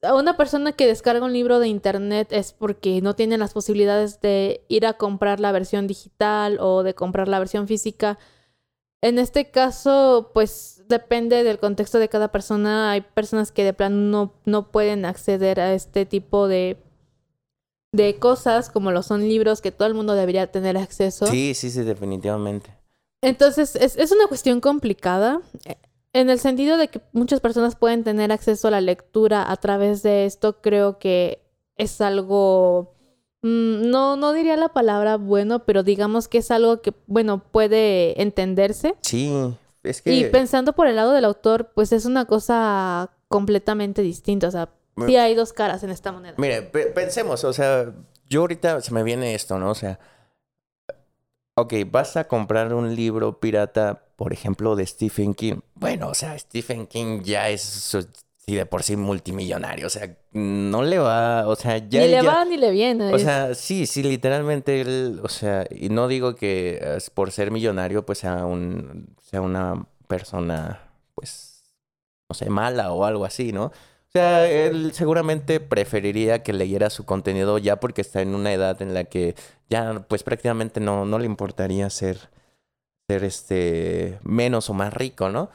una 0.03 0.37
persona 0.37 0.73
que 0.73 0.87
descarga 0.87 1.25
un 1.25 1.33
libro 1.33 1.59
de 1.59 1.69
internet 1.69 2.29
es 2.31 2.53
porque 2.53 3.01
no 3.03 3.15
tiene 3.15 3.37
las 3.37 3.53
posibilidades 3.53 4.21
de 4.21 4.65
ir 4.69 4.87
a 4.87 4.95
comprar 4.95 5.41
la 5.41 5.53
versión 5.53 5.87
digital 5.87 6.59
o 6.61 6.83
de 6.83 6.95
comprar 6.95 7.29
la 7.29 7.39
versión 7.39 7.67
física. 7.67 8.19
En 9.01 9.19
este 9.19 9.51
caso, 9.51 10.31
pues 10.35 10.78
depende 10.89 11.45
del 11.45 11.59
contexto 11.59 11.99
de 11.99 12.09
cada 12.09 12.29
persona. 12.29 12.91
Hay 12.91 13.03
personas 13.03 13.53
que 13.53 13.65
de 13.65 13.73
plano 13.73 13.97
no, 13.97 14.35
no 14.45 14.71
pueden 14.71 15.05
acceder 15.05 15.61
a 15.61 15.75
este 15.75 16.07
tipo 16.07 16.49
de, 16.49 16.79
de 17.93 18.19
cosas, 18.19 18.71
como 18.71 18.91
lo 18.91 19.03
son 19.03 19.29
libros 19.29 19.61
que 19.61 19.73
todo 19.73 19.89
el 19.89 19.95
mundo 19.95 20.15
debería 20.15 20.51
tener 20.51 20.77
acceso. 20.77 21.27
Sí, 21.27 21.55
sí, 21.55 21.71
sí, 21.71 21.83
definitivamente. 21.83 22.71
Entonces, 23.23 23.77
es, 23.77 23.97
es 23.97 24.13
una 24.13 24.27
cuestión 24.27 24.61
complicada. 24.61 25.41
En 26.13 26.31
el 26.31 26.41
sentido 26.41 26.77
de 26.77 26.89
que 26.89 27.01
muchas 27.13 27.41
personas 27.41 27.77
pueden 27.77 28.05
tener 28.05 28.33
acceso 28.33 28.69
a 28.69 28.71
la 28.71 28.81
lectura 28.81 29.51
a 29.51 29.57
través 29.57 30.03
de 30.03 30.25
esto, 30.25 30.61
creo 30.61 30.99
que 30.99 31.43
es 31.77 32.01
algo, 32.01 32.95
mm, 33.43 33.91
no, 33.91 34.17
no 34.17 34.33
diría 34.33 34.57
la 34.57 34.71
palabra 34.71 35.17
bueno, 35.17 35.65
pero 35.65 35.83
digamos 35.83 36.29
que 36.29 36.39
es 36.39 36.51
algo 36.51 36.81
que, 36.81 36.95
bueno, 37.07 37.43
puede 37.53 38.21
entenderse. 38.23 38.97
Sí, 39.03 39.31
es 39.91 40.03
que... 40.03 40.13
Y 40.13 40.25
pensando 40.25 40.73
por 40.75 40.87
el 40.87 40.97
lado 40.97 41.13
del 41.13 41.25
autor, 41.25 41.73
pues 41.75 41.93
es 41.93 42.05
una 42.05 42.25
cosa 42.25 43.11
completamente 43.29 44.03
distinta, 44.03 44.49
o 44.49 44.51
sea, 44.51 44.71
sí 45.07 45.17
hay 45.17 45.35
dos 45.35 45.53
caras 45.53 45.83
en 45.83 45.91
esta 45.91 46.13
moneda. 46.13 46.35
Mire, 46.39 46.63
pensemos, 46.63 47.45
o 47.45 47.53
sea, 47.53 47.93
yo 48.29 48.41
ahorita 48.41 48.81
se 48.81 48.93
me 48.93 49.03
viene 49.03 49.35
esto, 49.35 49.59
¿no? 49.59 49.71
O 49.71 49.75
sea, 49.75 49.99
ok, 51.55 51.75
vas 51.91 52.17
a 52.17 52.27
comprar 52.27 52.73
un 52.73 52.95
libro 52.95 53.39
pirata 53.39 54.09
por 54.19 54.33
ejemplo, 54.33 54.75
de 54.75 54.85
Stephen 54.85 55.33
King. 55.33 55.61
Bueno, 55.77 56.09
o 56.09 56.15
sea, 56.15 56.37
Stephen 56.37 56.89
King 56.89 57.23
ya 57.23 57.51
es 57.51 57.97
sí, 58.49 58.55
de 58.55 58.65
por 58.65 58.83
sí 58.83 58.97
multimillonario. 58.97 59.87
O 59.87 59.91
sea, 59.91 60.17
no 60.33 60.83
le 60.83 60.99
va, 60.99 61.47
o 61.47 61.55
sea, 61.55 61.77
ya. 61.77 62.01
Ni 62.01 62.09
le 62.09 62.23
va 62.23 62.45
ni 62.47 62.57
le 62.57 62.71
viene. 62.71 63.13
O 63.13 63.19
sea, 63.19 63.55
sí, 63.55 63.87
sí, 63.87 64.03
literalmente 64.03 64.81
él, 64.81 65.21
o 65.23 65.29
sea, 65.29 65.67
y 65.71 65.91
no 65.91 66.09
digo 66.09 66.35
que 66.35 66.99
por 67.13 67.31
ser 67.31 67.51
millonario, 67.51 68.07
pues 68.07 68.21
sea 68.21 68.47
un, 68.47 69.15
sea 69.23 69.43
una 69.43 69.87
persona, 70.07 70.81
pues, 71.15 71.63
no 72.31 72.35
sé, 72.35 72.49
mala 72.49 72.93
o 72.93 73.05
algo 73.05 73.27
así, 73.27 73.53
¿no? 73.53 73.67
O 73.67 74.11
sea, 74.11 74.49
él 74.49 74.93
seguramente 74.95 75.61
preferiría 75.61 76.43
que 76.43 76.55
leyera 76.55 76.89
su 76.89 77.05
contenido 77.05 77.59
ya 77.59 77.79
porque 77.79 78.01
está 78.01 78.23
en 78.23 78.35
una 78.35 78.55
edad 78.55 78.81
en 78.81 78.95
la 78.95 79.05
que 79.05 79.35
ya, 79.69 80.07
pues 80.09 80.23
prácticamente 80.23 80.81
no, 80.81 81.05
no 81.05 81.19
le 81.19 81.27
importaría 81.27 81.91
ser 81.91 82.31
ser 83.07 83.25
este 83.25 84.19
menos 84.23 84.71
o 84.71 84.75
más 84.75 84.93
rico, 84.95 85.29
¿no? 85.29 85.51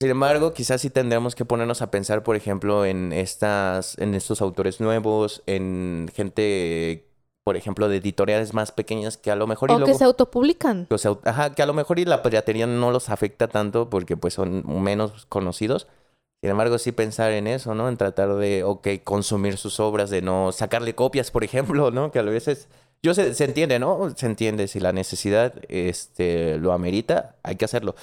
Sin 0.00 0.10
embargo, 0.10 0.52
quizás 0.52 0.82
sí 0.82 0.90
tendremos 0.90 1.34
que 1.34 1.46
ponernos 1.46 1.80
a 1.80 1.90
pensar, 1.90 2.22
por 2.22 2.36
ejemplo, 2.36 2.84
en 2.84 3.14
estas, 3.14 3.96
en 3.96 4.14
estos 4.14 4.42
autores 4.42 4.78
nuevos, 4.78 5.42
en 5.46 6.10
gente, 6.14 7.08
por 7.44 7.56
ejemplo, 7.56 7.88
de 7.88 7.96
editoriales 7.96 8.52
más 8.52 8.72
pequeñas 8.72 9.16
que 9.16 9.30
a 9.30 9.36
lo 9.36 9.46
mejor 9.46 9.70
o 9.72 9.84
que 9.84 9.94
se 9.94 10.04
autopublican. 10.04 10.86
Ajá, 11.24 11.54
que 11.54 11.62
a 11.62 11.66
lo 11.66 11.72
mejor 11.72 11.98
y 11.98 12.04
la 12.04 12.22
piratería 12.22 12.66
no 12.66 12.90
los 12.90 13.08
afecta 13.08 13.48
tanto 13.48 13.88
porque 13.88 14.18
pues 14.18 14.34
son 14.34 14.64
menos 14.82 15.24
conocidos. 15.26 15.86
Sin 16.42 16.50
embargo, 16.50 16.76
sí 16.76 16.92
pensar 16.92 17.32
en 17.32 17.46
eso, 17.46 17.74
¿no? 17.74 17.88
En 17.88 17.96
tratar 17.96 18.34
de, 18.34 18.64
ok, 18.64 18.88
consumir 19.02 19.56
sus 19.56 19.80
obras, 19.80 20.10
de 20.10 20.20
no 20.20 20.52
sacarle 20.52 20.94
copias, 20.94 21.30
por 21.30 21.42
ejemplo, 21.42 21.90
¿no? 21.90 22.10
Que 22.10 22.18
a 22.18 22.22
veces 22.22 22.68
yo 23.02 23.14
se, 23.14 23.32
se, 23.34 23.44
entiende, 23.44 23.78
¿no? 23.78 24.10
Se 24.14 24.26
entiende 24.26 24.68
si 24.68 24.78
la 24.78 24.92
necesidad 24.92 25.54
este, 25.68 26.58
lo 26.58 26.74
amerita, 26.74 27.36
hay 27.42 27.56
que 27.56 27.64
hacerlo. 27.64 27.94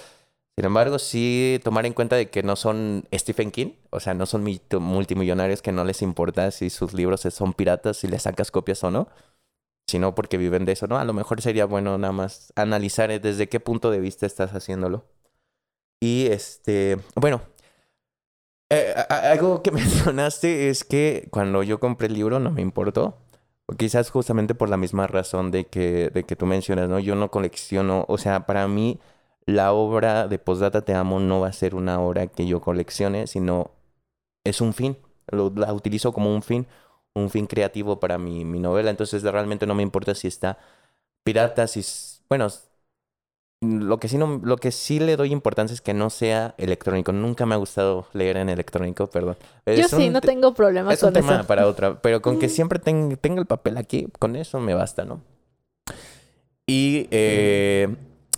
Sin 0.56 0.66
embargo, 0.66 1.00
sí 1.00 1.60
tomar 1.64 1.86
en 1.88 1.94
cuenta 1.94 2.16
de 2.16 2.30
que 2.30 2.44
no 2.44 2.56
son 2.56 3.06
Stephen 3.14 3.50
King, 3.52 3.72
o 3.90 4.00
sea, 4.00 4.14
no 4.14 4.28
son 4.28 4.44
multimillonarios 4.80 5.64
que 5.64 5.72
no 5.72 5.84
les 5.84 6.04
importa 6.04 6.52
si 6.52 6.70
sus 6.70 6.94
libros 6.94 7.22
son 7.22 7.54
piratas, 7.54 7.98
si 7.98 8.08
les 8.08 8.24
sacas 8.24 8.52
copias 8.52 8.84
o 8.84 8.92
no, 8.92 9.08
sino 9.88 10.14
porque 10.16 10.38
viven 10.38 10.66
de 10.66 10.74
eso, 10.74 10.88
¿no? 10.88 10.98
A 11.00 11.06
lo 11.06 11.14
mejor 11.14 11.42
sería 11.42 11.66
bueno 11.66 11.98
nada 11.98 12.14
más 12.14 12.54
analizar 12.56 13.10
desde 13.20 13.50
qué 13.50 13.60
punto 13.60 13.90
de 13.92 14.00
vista 14.00 14.28
estás 14.28 14.54
haciéndolo. 14.54 15.06
Y 16.00 16.28
este, 16.28 17.00
bueno, 17.16 17.42
eh, 18.70 18.94
algo 19.10 19.62
que 19.64 19.72
mencionaste 19.72 20.70
es 20.70 20.84
que 20.84 21.28
cuando 21.32 21.64
yo 21.64 21.80
compré 21.80 22.08
el 22.08 22.14
libro 22.14 22.40
no 22.40 22.52
me 22.52 22.62
importó. 22.62 23.18
Quizás 23.78 24.12
justamente 24.12 24.56
por 24.56 24.70
la 24.70 24.78
misma 24.78 25.08
razón 25.08 25.52
de 25.52 25.66
que, 25.66 26.10
de 26.14 26.24
que 26.26 26.36
tú 26.36 26.46
mencionas, 26.46 26.90
¿no? 26.90 27.00
Yo 27.00 27.16
no 27.16 27.32
colecciono, 27.32 28.06
o 28.08 28.18
sea, 28.18 28.46
para 28.46 28.68
mí 28.68 29.00
la 29.46 29.74
obra 29.74 30.28
de 30.28 30.40
Postdata 30.40 30.82
Te 30.82 30.94
Amo 30.94 31.20
no 31.20 31.42
va 31.42 31.48
a 31.48 31.54
ser 31.54 31.76
una 31.76 32.00
obra 32.00 32.28
que 32.28 32.46
yo 32.48 32.62
coleccione, 32.62 33.28
sino 33.28 33.72
es 34.44 34.62
un 34.62 34.74
fin. 34.74 34.98
la 35.32 35.74
utilizo 35.74 36.14
como 36.14 36.34
un 36.34 36.44
fin, 36.44 36.68
un 37.14 37.30
fin 37.30 37.48
creativo 37.48 38.00
para 38.00 38.18
mi, 38.18 38.46
mi 38.46 38.60
novela. 38.60 38.90
Entonces 38.90 39.24
realmente 39.24 39.66
no 39.66 39.76
me 39.76 39.84
importa 39.84 40.16
si 40.16 40.28
está 40.28 40.58
pirata, 41.24 41.68
si... 41.68 41.84
Bueno, 42.30 42.48
lo 43.62 44.00
que 44.00 44.08
sí 44.08 44.18
no, 44.18 44.42
lo 44.44 44.58
que 44.58 44.72
sí 44.72 45.00
le 45.00 45.16
doy 45.16 45.32
importancia 45.32 45.74
es 45.74 45.82
que 45.82 45.94
no 45.94 46.10
sea 46.10 46.54
electrónico. 46.58 47.12
Nunca 47.12 47.46
me 47.46 47.56
ha 47.56 47.58
gustado 47.58 48.08
leer 48.14 48.38
en 48.38 48.50
electrónico, 48.50 49.08
perdón. 49.08 49.38
Yo 49.66 49.88
sí, 49.88 50.10
no 50.10 50.22
tengo 50.22 50.54
problemas 50.54 50.96
es 50.96 51.04
un 51.04 51.14
tema 51.14 51.44
para 51.44 51.68
otra, 51.68 52.02
pero 52.02 52.22
con 52.22 52.40
que 52.40 52.50
siempre 52.50 52.80
tenga 52.80 53.40
el 53.40 53.46
papel 53.46 53.78
aquí, 53.78 54.08
con 54.20 54.36
eso 54.36 54.60
me 54.60 54.74
basta, 54.74 55.06
¿no? 55.06 55.22
Y 56.66 57.08
eh, 57.12 57.94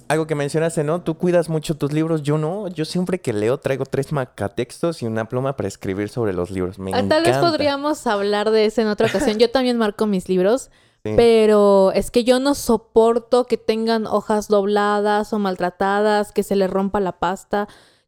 algo 0.07 0.27
que 0.27 0.35
mencionaste, 0.35 0.83
¿no? 0.83 1.01
Tú 1.01 1.17
cuidas 1.17 1.49
mucho 1.49 1.75
tus 1.75 1.91
libros, 1.91 2.23
yo 2.23 2.37
no. 2.37 2.67
Yo 2.67 2.85
siempre 2.85 3.19
que 3.19 3.33
leo 3.33 3.57
traigo 3.57 3.85
tres 3.85 4.11
macatextos 4.11 5.01
y 5.01 5.05
una 5.05 5.27
pluma 5.27 5.55
para 5.55 5.67
escribir 5.67 6.09
sobre 6.09 6.33
los 6.33 6.51
libros. 6.51 6.79
Me 6.79 6.91
ah, 6.93 7.03
Tal 7.07 7.23
vez 7.23 7.37
podríamos 7.37 8.05
hablar 8.07 8.51
de 8.51 8.65
eso 8.65 8.81
en 8.81 8.87
otra 8.87 9.07
ocasión. 9.07 9.37
Yo 9.39 9.49
también 9.51 9.77
marco 9.77 10.05
mis 10.05 10.29
libros. 10.29 10.69
Pero 11.15 11.91
es 11.91 12.09
que 12.09 12.23
yo 12.23 12.39
no 12.39 12.55
soporto 12.55 13.45
que 13.45 13.57
tengan 13.57 14.07
hojas 14.07 14.47
dobladas 14.47 15.33
o 15.33 15.37
maltratadas, 15.37 16.31
que 16.31 16.41
se 16.41 16.55
le 16.55 16.65
rompa 16.65 16.99
la 16.99 17.19
pasta. 17.19 17.67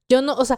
Yo 0.10 0.24
no, 0.24 0.34
o 0.34 0.46
sea, 0.46 0.58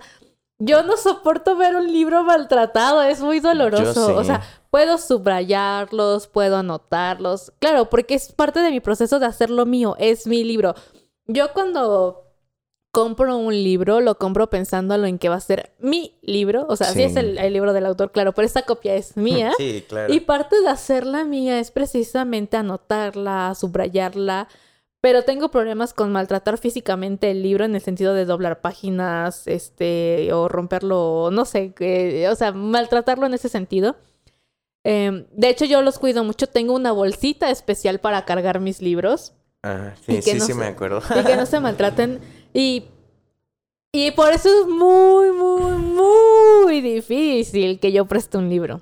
yo 0.57 0.83
no 0.83 0.95
soporto 0.95 1.57
ver 1.57 1.75
un 1.75 1.91
libro 1.91 2.23
maltratado, 2.23 3.01
es 3.01 3.21
muy 3.21 3.41
doloroso. 3.41 4.15
O 4.15 4.23
sea, 4.23 4.41
puedo 4.69 4.97
subrayarlos, 4.97 6.27
puedo 6.27 6.55
anotarlos. 6.57 7.51
Claro, 7.59 7.89
porque 7.89 8.15
es 8.15 8.31
parte 8.31 8.61
de 8.61 8.71
mi 8.71 8.79
proceso 8.79 9.19
de 9.19 9.25
hacerlo 9.25 9.65
mío, 9.65 9.95
es 9.99 10.25
mi 10.25 10.43
libro. 10.45 10.75
Yo 11.31 11.53
cuando 11.53 12.25
compro 12.91 13.37
un 13.37 13.53
libro, 13.53 14.01
lo 14.01 14.17
compro 14.17 14.49
pensándolo 14.49 15.05
en 15.05 15.19
que 15.19 15.29
va 15.29 15.35
a 15.35 15.41
ser 15.41 15.73
mi 15.77 16.17
libro. 16.23 16.65
O 16.69 16.75
sea, 16.75 16.87
sí, 16.87 17.03
es 17.03 17.15
el, 17.15 17.35
libro 17.53 17.71
del 17.71 17.85
autor, 17.85 18.11
claro, 18.11 18.33
pero 18.33 18.47
esta 18.47 18.63
copia 18.63 18.95
es 18.95 19.15
mía. 19.17 19.51
Sí, 19.57 19.85
claro. 19.87 20.11
Y 20.11 20.21
parte 20.21 20.59
de 20.59 20.69
hacerla 20.69 21.25
mía 21.25 21.59
es 21.59 21.69
precisamente 21.69 22.57
anotarla, 22.57 23.53
subrayarla. 23.55 24.47
Pero 25.01 25.23
tengo 25.23 25.49
problemas 25.49 25.93
con 25.93 26.11
maltratar 26.11 26.57
físicamente 26.57 27.31
el 27.31 27.43
libro 27.43 27.63
en 27.63 27.75
el 27.75 27.81
sentido 27.81 28.13
de 28.13 28.25
doblar 28.25 28.59
páginas, 28.59 29.47
este, 29.47 30.33
o 30.33 30.49
romperlo, 30.49 31.29
no 31.31 31.45
sé, 31.45 31.73
o 32.29 32.35
sea, 32.35 32.51
maltratarlo 32.51 33.25
en 33.25 33.35
ese 33.35 33.47
sentido. 33.47 33.95
Em, 34.83 35.25
de 35.31 35.49
hecho, 35.49 35.63
yo 35.65 35.81
los 35.83 35.99
cuido 35.99 36.23
mucho. 36.23 36.47
Tengo 36.47 36.73
una 36.73 36.91
bolsita 36.91 37.49
especial 37.49 37.99
para 37.99 38.25
cargar 38.25 38.59
mis 38.59 38.81
libros. 38.81 39.33
Ah, 39.63 39.93
sí, 40.05 40.21
sí, 40.21 40.39
sí, 40.39 40.53
me 40.53 40.67
acuerdo. 40.67 41.01
Y 41.19 41.23
que 41.23 41.35
no 41.35 41.45
se 41.45 41.59
maltraten. 41.61 42.19
Y, 42.53 42.85
y 43.91 44.11
por 44.11 44.31
eso 44.31 44.49
es 44.49 44.67
muy, 44.67 45.31
muy, 45.31 45.77
muy 45.77 46.81
difícil 46.81 47.79
que 47.79 47.91
yo 47.91 48.05
preste 48.05 48.37
un 48.37 48.49
libro. 48.49 48.81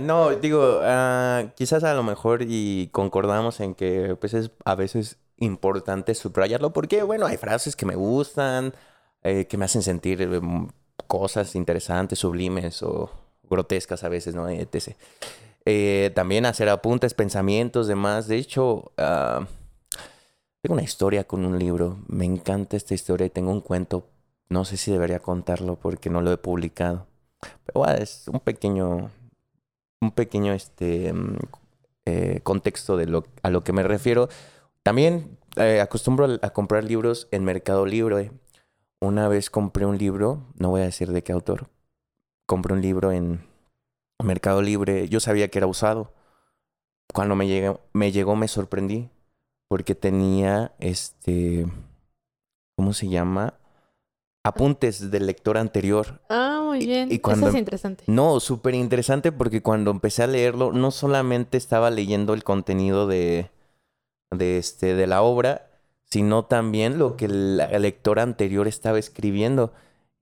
no, 0.00 0.30
digo, 0.30 0.80
uh, 0.80 1.48
quizás 1.56 1.84
a 1.84 1.94
lo 1.94 2.02
mejor 2.02 2.42
y 2.46 2.88
concordamos 2.92 3.60
en 3.60 3.74
que 3.74 4.16
pues 4.20 4.34
es 4.34 4.50
a 4.64 4.74
veces 4.74 5.18
importante 5.38 6.14
subrayarlo 6.14 6.72
porque, 6.72 7.02
bueno, 7.02 7.26
hay 7.26 7.36
frases 7.36 7.76
que 7.76 7.86
me 7.86 7.94
gustan, 7.94 8.74
eh, 9.22 9.46
que 9.46 9.56
me 9.56 9.64
hacen 9.64 9.82
sentir 9.82 10.22
em, 10.22 10.68
cosas 11.06 11.54
interesantes, 11.54 12.18
sublimes 12.18 12.82
o 12.82 13.10
grotescas 13.48 14.04
a 14.04 14.08
veces, 14.08 14.34
¿no? 14.34 14.48
Etc. 14.48 14.96
Eh, 15.64 16.12
también 16.14 16.46
hacer 16.46 16.68
apuntes, 16.68 17.14
pensamientos, 17.14 17.86
demás. 17.86 18.28
De 18.28 18.36
hecho, 18.36 18.92
uh, 18.98 19.44
tengo 20.64 20.76
una 20.76 20.82
historia 20.82 21.24
con 21.24 21.44
un 21.44 21.58
libro. 21.58 21.98
Me 22.08 22.24
encanta 22.24 22.78
esta 22.78 22.94
historia 22.94 23.28
tengo 23.28 23.50
un 23.50 23.60
cuento. 23.60 24.08
No 24.48 24.64
sé 24.64 24.78
si 24.78 24.90
debería 24.90 25.18
contarlo 25.18 25.76
porque 25.76 26.08
no 26.08 26.22
lo 26.22 26.32
he 26.32 26.38
publicado. 26.38 27.06
Pero 27.66 27.80
bueno, 27.80 27.96
es 27.96 28.28
un 28.28 28.40
pequeño 28.40 29.10
un 30.00 30.12
pequeño 30.12 30.54
este, 30.54 31.12
mm, 31.12 31.36
eh, 32.06 32.40
contexto 32.42 32.96
de 32.96 33.04
lo, 33.04 33.24
a 33.42 33.50
lo 33.50 33.62
que 33.62 33.74
me 33.74 33.82
refiero. 33.82 34.30
También 34.82 35.36
eh, 35.56 35.82
acostumbro 35.82 36.38
a, 36.40 36.50
comprar 36.50 36.82
libros 36.84 37.28
en 37.30 37.44
Mercado 37.44 37.84
Libre. 37.84 38.32
Una 39.00 39.28
vez 39.28 39.50
compré 39.50 39.84
un 39.84 39.98
libro, 39.98 40.46
no 40.58 40.70
voy 40.70 40.80
a 40.80 40.84
decir 40.84 41.12
de 41.12 41.22
qué 41.22 41.32
autor, 41.32 41.68
compré 42.46 42.72
un 42.72 42.80
libro 42.80 43.12
en 43.12 43.46
Mercado 44.22 44.62
Libre. 44.62 45.10
Yo 45.10 45.20
sabía 45.20 45.48
que 45.48 45.58
era 45.58 45.66
usado. 45.66 46.14
Cuando 47.12 47.36
me 47.36 47.46
llegó, 47.48 47.82
me 47.92 48.12
llegó, 48.12 48.34
me 48.34 48.48
sorprendí 48.48 49.10
porque 49.74 49.96
tenía 49.96 50.70
este, 50.78 51.66
¿cómo 52.76 52.92
se 52.92 53.08
llama? 53.08 53.54
apuntes 54.44 55.10
del 55.10 55.26
lector 55.26 55.58
anterior. 55.58 56.20
Ah, 56.28 56.62
muy 56.64 56.86
bien. 56.86 57.10
Y, 57.10 57.16
Eso 57.16 57.48
es 57.48 57.56
interesante. 57.56 58.04
No, 58.06 58.38
súper 58.38 58.76
interesante 58.76 59.32
porque 59.32 59.62
cuando 59.62 59.90
empecé 59.90 60.22
a 60.22 60.28
leerlo, 60.28 60.70
no 60.72 60.92
solamente 60.92 61.58
estaba 61.58 61.90
leyendo 61.90 62.34
el 62.34 62.44
contenido 62.44 63.08
de, 63.08 63.50
de, 64.30 64.58
este, 64.58 64.94
de 64.94 65.08
la 65.08 65.22
obra, 65.22 65.66
sino 66.04 66.44
también 66.44 66.96
lo 66.96 67.16
que 67.16 67.24
el, 67.24 67.56
lector 67.56 68.20
anterior 68.20 68.68
estaba 68.68 69.00
escribiendo. 69.00 69.72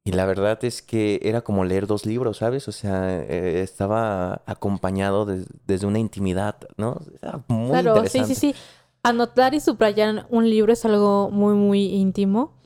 Y 0.03 0.12
la 0.12 0.24
verdad 0.24 0.64
es 0.64 0.80
que 0.80 1.20
era 1.24 1.42
como 1.42 1.66
leer 1.66 1.86
dos 1.86 2.07
libros, 2.07 2.38
¿sabes? 2.38 2.68
O 2.68 2.72
sea, 2.72 3.20
eh, 3.20 3.61
estaba 3.61 4.40
acompañado 4.46 5.26
desde 5.26 5.86
una 5.86 5.98
intimidad, 5.98 6.57
¿no? 6.78 7.03
muy 7.48 7.82
claro, 7.82 8.07
sí, 8.09 8.24
sí, 8.24 8.34
sí. 8.34 8.55
Anotar 9.03 9.55
y 9.55 9.61
subrayar 9.61 10.26
un 10.30 10.48
libro 10.48 10.72
es 10.72 10.84
algo 10.84 11.30
muy, 11.30 11.55
muy 11.55 11.86
íntimo. 11.86 12.59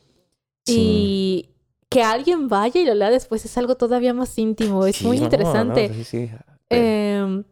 Y 0.66 1.50
que 1.88 2.02
alguien 2.02 2.48
vaya 2.48 2.80
y 2.80 2.84
lo 2.84 2.94
lea 2.94 3.10
después 3.10 3.44
es 3.44 3.56
algo 3.56 3.76
todavía 3.76 4.12
más 4.12 4.36
íntimo, 4.38 4.86
es 4.86 5.02
muy 5.02 5.18
interesante. 5.18 5.90
Em, 6.68 7.44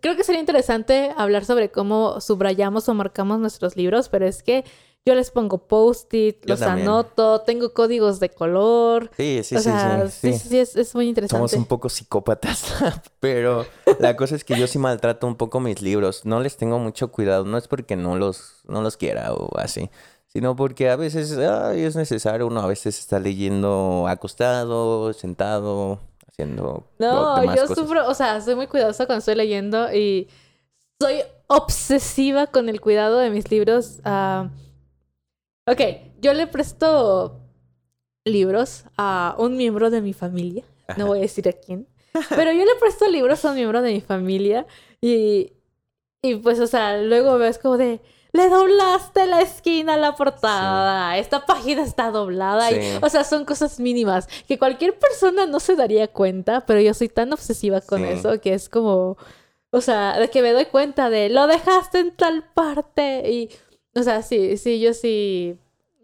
creo 0.00 0.16
que 0.16 0.24
sería 0.24 0.40
interesante 0.40 1.12
hablar 1.16 1.44
sobre 1.44 1.70
cómo 1.70 2.20
subrayamos 2.20 2.88
o 2.88 2.94
marcamos 2.94 3.38
nuestros 3.38 3.76
libros, 3.76 4.08
pero 4.08 4.26
es 4.26 4.42
que 4.42 4.64
yo 5.04 5.14
les 5.16 5.30
pongo 5.32 5.66
post-it, 5.66 6.44
los 6.48 6.62
anoto, 6.62 7.40
tengo 7.40 7.72
códigos 7.74 8.20
de 8.20 8.28
color. 8.30 9.10
Sí, 9.16 9.40
sí, 9.42 9.56
sí, 9.58 9.70
sí, 10.10 10.32
sí. 10.38 10.58
es, 10.58 10.94
muy 10.94 11.08
interesante. 11.08 11.38
Somos 11.38 11.52
un 11.54 11.64
poco 11.64 11.88
psicópatas, 11.88 12.72
pero 13.20 13.66
la 13.98 14.16
cosa 14.16 14.36
es 14.36 14.44
que 14.44 14.56
yo 14.56 14.68
sí 14.68 14.78
maltrato 14.78 15.26
un 15.26 15.34
poco 15.34 15.58
mis 15.58 15.82
libros. 15.82 16.24
No 16.24 16.40
les 16.40 16.56
tengo 16.56 16.78
mucho 16.78 17.10
cuidado, 17.10 17.44
no 17.44 17.58
es 17.58 17.66
porque 17.66 17.96
no 17.96 18.16
los, 18.16 18.62
no 18.68 18.80
los 18.80 18.96
quiera 18.96 19.32
o 19.34 19.50
así 19.58 19.90
sino 20.32 20.56
porque 20.56 20.88
a 20.88 20.96
veces 20.96 21.30
es 21.30 21.94
necesario, 21.94 22.46
uno 22.46 22.62
a 22.62 22.66
veces 22.66 22.98
está 22.98 23.18
leyendo 23.18 24.06
acostado, 24.08 25.12
sentado, 25.12 26.00
haciendo... 26.26 26.86
No, 26.98 27.54
yo 27.54 27.66
sufro, 27.66 28.08
o 28.08 28.14
sea, 28.14 28.40
soy 28.40 28.54
muy 28.54 28.66
cuidadosa 28.66 29.04
cuando 29.04 29.18
estoy 29.18 29.34
leyendo 29.34 29.92
y 29.92 30.28
soy 30.98 31.16
obsesiva 31.48 32.46
con 32.46 32.70
el 32.70 32.80
cuidado 32.80 33.18
de 33.18 33.28
mis 33.28 33.50
libros. 33.50 33.98
Uh... 34.06 34.48
Ok, 35.66 35.80
yo 36.20 36.32
le 36.32 36.46
presto 36.46 37.40
libros 38.24 38.84
a 38.96 39.34
un 39.38 39.56
miembro 39.56 39.90
de 39.90 40.00
mi 40.00 40.12
familia, 40.12 40.64
no 40.96 41.06
voy 41.06 41.18
a 41.18 41.22
decir 41.22 41.48
a 41.48 41.52
quién, 41.52 41.86
pero 42.30 42.52
yo 42.52 42.64
le 42.64 42.74
presto 42.80 43.08
libros 43.08 43.44
a 43.44 43.50
un 43.50 43.56
miembro 43.56 43.82
de 43.82 43.92
mi 43.92 44.00
familia 44.00 44.66
y, 45.00 45.52
y 46.22 46.36
pues, 46.36 46.60
o 46.60 46.66
sea, 46.66 46.98
luego 46.98 47.38
ves 47.38 47.58
como 47.58 47.76
de 47.76 48.00
le 48.32 48.48
doblaste 48.48 49.26
la 49.26 49.42
esquina 49.42 49.94
a 49.94 49.96
la 49.98 50.14
portada, 50.14 51.18
esta 51.18 51.44
página 51.44 51.82
está 51.82 52.10
doblada. 52.10 52.72
Y, 52.72 52.98
o 53.02 53.08
sea, 53.08 53.24
son 53.24 53.44
cosas 53.44 53.78
mínimas 53.78 54.26
que 54.48 54.58
cualquier 54.58 54.98
persona 54.98 55.46
no 55.46 55.60
se 55.60 55.76
daría 55.76 56.08
cuenta, 56.08 56.64
pero 56.66 56.80
yo 56.80 56.94
soy 56.94 57.08
tan 57.08 57.32
obsesiva 57.32 57.82
con 57.82 58.04
eso 58.04 58.40
que 58.40 58.54
es 58.54 58.68
como, 58.70 59.18
o 59.70 59.80
sea, 59.82 60.18
de 60.18 60.30
que 60.30 60.40
me 60.40 60.52
doy 60.52 60.64
cuenta 60.66 61.10
de, 61.10 61.28
lo 61.28 61.46
dejaste 61.46 61.98
en 61.98 62.16
tal 62.16 62.42
parte 62.54 63.30
y, 63.30 63.50
o 63.94 64.02
sea, 64.02 64.22
sí, 64.22 64.56
sí, 64.56 64.80
yo 64.80 64.94
sí 64.94 65.58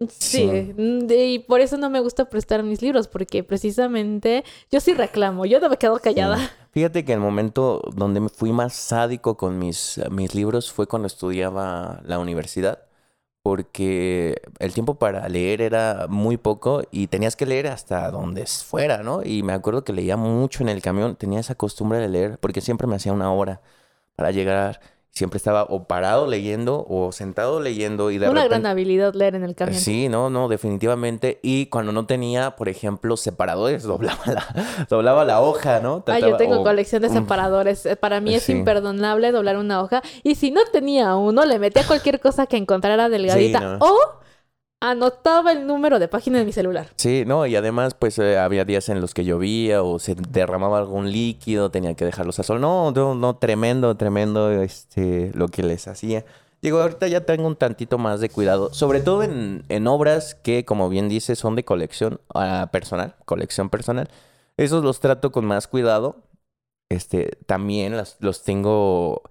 Sí, 0.07 0.73
y 1.09 1.39
por 1.39 1.59
eso 1.59 1.77
no 1.77 1.89
me 1.89 1.99
gusta 1.99 2.29
prestar 2.29 2.63
mis 2.63 2.81
libros, 2.81 3.09
porque 3.09 3.43
precisamente 3.43 4.45
yo 4.71 4.79
sí 4.79 4.93
reclamo, 4.93 5.45
yo 5.45 5.59
no 5.59 5.69
me 5.69 5.77
quedo 5.77 5.99
callada. 5.99 6.37
Fíjate 6.71 7.03
que 7.03 7.13
el 7.13 7.19
momento 7.19 7.81
donde 7.95 8.21
me 8.21 8.29
fui 8.29 8.53
más 8.53 8.73
sádico 8.73 9.35
con 9.35 9.59
mis, 9.59 9.99
mis 10.09 10.33
libros 10.35 10.71
fue 10.71 10.87
cuando 10.87 11.07
estudiaba 11.07 12.01
la 12.05 12.17
universidad, 12.19 12.85
porque 13.41 14.41
el 14.59 14.73
tiempo 14.73 14.95
para 14.95 15.27
leer 15.27 15.61
era 15.61 16.05
muy 16.07 16.37
poco 16.37 16.83
y 16.91 17.07
tenías 17.07 17.35
que 17.35 17.45
leer 17.45 17.67
hasta 17.67 18.09
donde 18.09 18.45
fuera, 18.45 19.03
¿no? 19.03 19.21
Y 19.25 19.43
me 19.43 19.51
acuerdo 19.51 19.83
que 19.83 19.91
leía 19.91 20.15
mucho 20.15 20.63
en 20.63 20.69
el 20.69 20.81
camión, 20.81 21.17
tenía 21.17 21.41
esa 21.41 21.55
costumbre 21.55 21.99
de 21.99 22.07
leer, 22.07 22.37
porque 22.39 22.61
siempre 22.61 22.87
me 22.87 22.95
hacía 22.95 23.11
una 23.11 23.33
hora 23.33 23.61
para 24.15 24.31
llegar 24.31 24.79
siempre 25.11 25.37
estaba 25.37 25.63
o 25.63 25.85
parado 25.85 26.27
leyendo 26.27 26.85
o 26.87 27.11
sentado 27.11 27.59
leyendo 27.59 28.11
y 28.11 28.17
de 28.17 28.29
Una 28.29 28.45
gran 28.45 28.65
habilidad 28.65 29.13
leer 29.13 29.35
en 29.35 29.43
el 29.43 29.55
camión. 29.55 29.79
Sí, 29.79 30.07
no, 30.07 30.29
no, 30.29 30.47
definitivamente. 30.47 31.39
Y 31.43 31.65
cuando 31.67 31.91
no 31.91 32.05
tenía, 32.05 32.55
por 32.55 32.69
ejemplo, 32.69 33.17
separadores, 33.17 33.83
doblaba 33.89 34.23
la, 34.25 34.85
doblaba 34.89 35.25
la 35.25 35.41
hoja, 35.41 35.79
¿no? 35.79 36.03
ah, 36.07 36.19
yo 36.19 36.37
tengo 36.37 36.63
colección 36.63 37.01
de 37.01 37.09
separadores. 37.09 37.85
Eh, 37.85 37.95
para 37.95 38.21
mí 38.21 38.35
es 38.35 38.49
imperdonable 38.49 39.31
doblar 39.31 39.57
una 39.57 39.81
hoja. 39.81 40.01
Y 40.23 40.35
si 40.35 40.51
no 40.51 40.61
tenía 40.71 41.15
uno, 41.15 41.45
le 41.45 41.59
metía 41.59 41.85
cualquier 41.85 42.19
cosa 42.19 42.47
que 42.47 42.57
encontrara 42.57 43.09
delgadita. 43.09 43.77
O 43.79 44.19
anotaba 44.81 45.51
el 45.51 45.67
número 45.67 45.99
de 45.99 46.07
página 46.07 46.39
de 46.39 46.45
mi 46.45 46.51
celular. 46.51 46.87
Sí, 46.95 47.23
no, 47.25 47.45
y 47.45 47.55
además, 47.55 47.93
pues 47.93 48.17
eh, 48.19 48.37
había 48.37 48.65
días 48.65 48.89
en 48.89 49.01
los 49.01 49.13
que 49.13 49.25
llovía 49.25 49.83
o 49.83 49.99
se 49.99 50.15
derramaba 50.15 50.79
algún 50.79 51.11
líquido, 51.11 51.69
tenía 51.69 51.95
que 51.95 52.05
dejarlos 52.05 52.39
a 52.39 52.43
sol. 52.43 52.61
No, 52.61 52.91
no, 52.91 53.35
tremendo, 53.37 53.95
tremendo 53.95 54.51
este, 54.51 55.31
lo 55.33 55.47
que 55.47 55.63
les 55.63 55.87
hacía. 55.87 56.25
Digo, 56.61 56.81
ahorita 56.81 57.07
ya 57.07 57.25
tengo 57.25 57.47
un 57.47 57.55
tantito 57.55 57.97
más 57.97 58.19
de 58.19 58.29
cuidado, 58.29 58.73
sobre 58.73 58.99
todo 58.99 59.23
en, 59.23 59.63
en 59.69 59.87
obras 59.87 60.35
que, 60.35 60.65
como 60.65 60.89
bien 60.89 61.07
dice, 61.07 61.35
son 61.37 61.55
de 61.55 61.63
colección 61.63 62.19
uh, 62.33 62.67
personal, 62.69 63.15
colección 63.25 63.69
personal. 63.69 64.09
Esos 64.57 64.83
los 64.83 64.99
trato 64.99 65.31
con 65.31 65.45
más 65.45 65.67
cuidado. 65.67 66.17
Este, 66.89 67.37
también 67.45 67.95
las, 67.95 68.17
los 68.19 68.43
tengo 68.43 69.21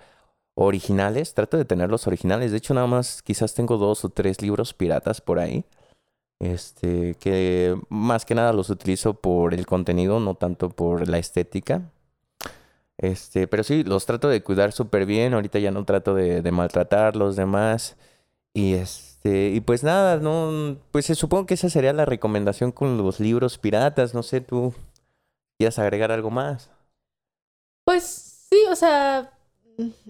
originales. 0.58 1.34
Trato 1.34 1.56
de 1.56 1.64
tener 1.64 1.90
los 1.90 2.06
originales. 2.06 2.50
De 2.50 2.58
hecho, 2.58 2.74
nada 2.74 2.86
más 2.86 3.22
quizás 3.22 3.54
tengo 3.54 3.78
dos 3.78 4.04
o 4.04 4.08
tres 4.10 4.42
libros 4.42 4.74
piratas 4.74 5.20
por 5.20 5.38
ahí. 5.38 5.64
Este, 6.40 7.14
que 7.16 7.76
más 7.88 8.24
que 8.24 8.34
nada 8.34 8.52
los 8.52 8.70
utilizo 8.70 9.14
por 9.14 9.54
el 9.54 9.66
contenido, 9.66 10.20
no 10.20 10.34
tanto 10.34 10.70
por 10.70 11.08
la 11.08 11.18
estética. 11.18 11.82
Este, 12.98 13.46
pero 13.46 13.62
sí, 13.62 13.84
los 13.84 14.06
trato 14.06 14.28
de 14.28 14.42
cuidar 14.42 14.72
súper 14.72 15.06
bien. 15.06 15.34
Ahorita 15.34 15.58
ya 15.58 15.70
no 15.70 15.84
trato 15.84 16.14
de, 16.14 16.42
de 16.42 16.52
maltratar 16.52 17.16
los 17.16 17.36
demás. 17.36 17.96
Y 18.54 18.74
este, 18.74 19.50
y 19.50 19.60
pues 19.60 19.84
nada, 19.84 20.16
no, 20.16 20.78
pues 20.90 21.06
supongo 21.06 21.46
que 21.46 21.54
esa 21.54 21.70
sería 21.70 21.92
la 21.92 22.04
recomendación 22.04 22.72
con 22.72 22.98
los 22.98 23.20
libros 23.20 23.58
piratas, 23.58 24.14
no 24.14 24.22
sé, 24.24 24.40
tú 24.40 24.74
quieres 25.58 25.78
agregar 25.78 26.10
algo 26.10 26.30
más. 26.30 26.70
Pues 27.84 28.48
sí, 28.50 28.58
o 28.70 28.74
sea, 28.74 29.37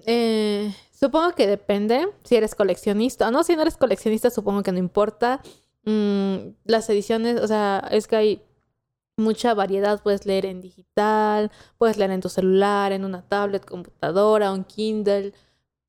eh, 0.06 0.74
supongo 0.92 1.32
que 1.32 1.46
depende 1.46 2.08
si 2.24 2.36
eres 2.36 2.54
coleccionista 2.54 3.28
o 3.28 3.30
no, 3.30 3.42
si 3.44 3.54
no 3.54 3.62
eres 3.62 3.76
coleccionista 3.76 4.30
supongo 4.30 4.62
que 4.62 4.72
no 4.72 4.78
importa. 4.78 5.40
Mm, 5.84 6.54
las 6.64 6.88
ediciones, 6.90 7.40
o 7.40 7.46
sea, 7.46 7.86
es 7.90 8.06
que 8.06 8.16
hay 8.16 8.42
mucha 9.16 9.54
variedad, 9.54 10.02
puedes 10.02 10.26
leer 10.26 10.46
en 10.46 10.60
digital, 10.60 11.50
puedes 11.76 11.98
leer 11.98 12.12
en 12.12 12.20
tu 12.20 12.28
celular, 12.28 12.92
en 12.92 13.04
una 13.04 13.22
tablet, 13.22 13.64
computadora, 13.64 14.52
un 14.52 14.64
Kindle, 14.64 15.32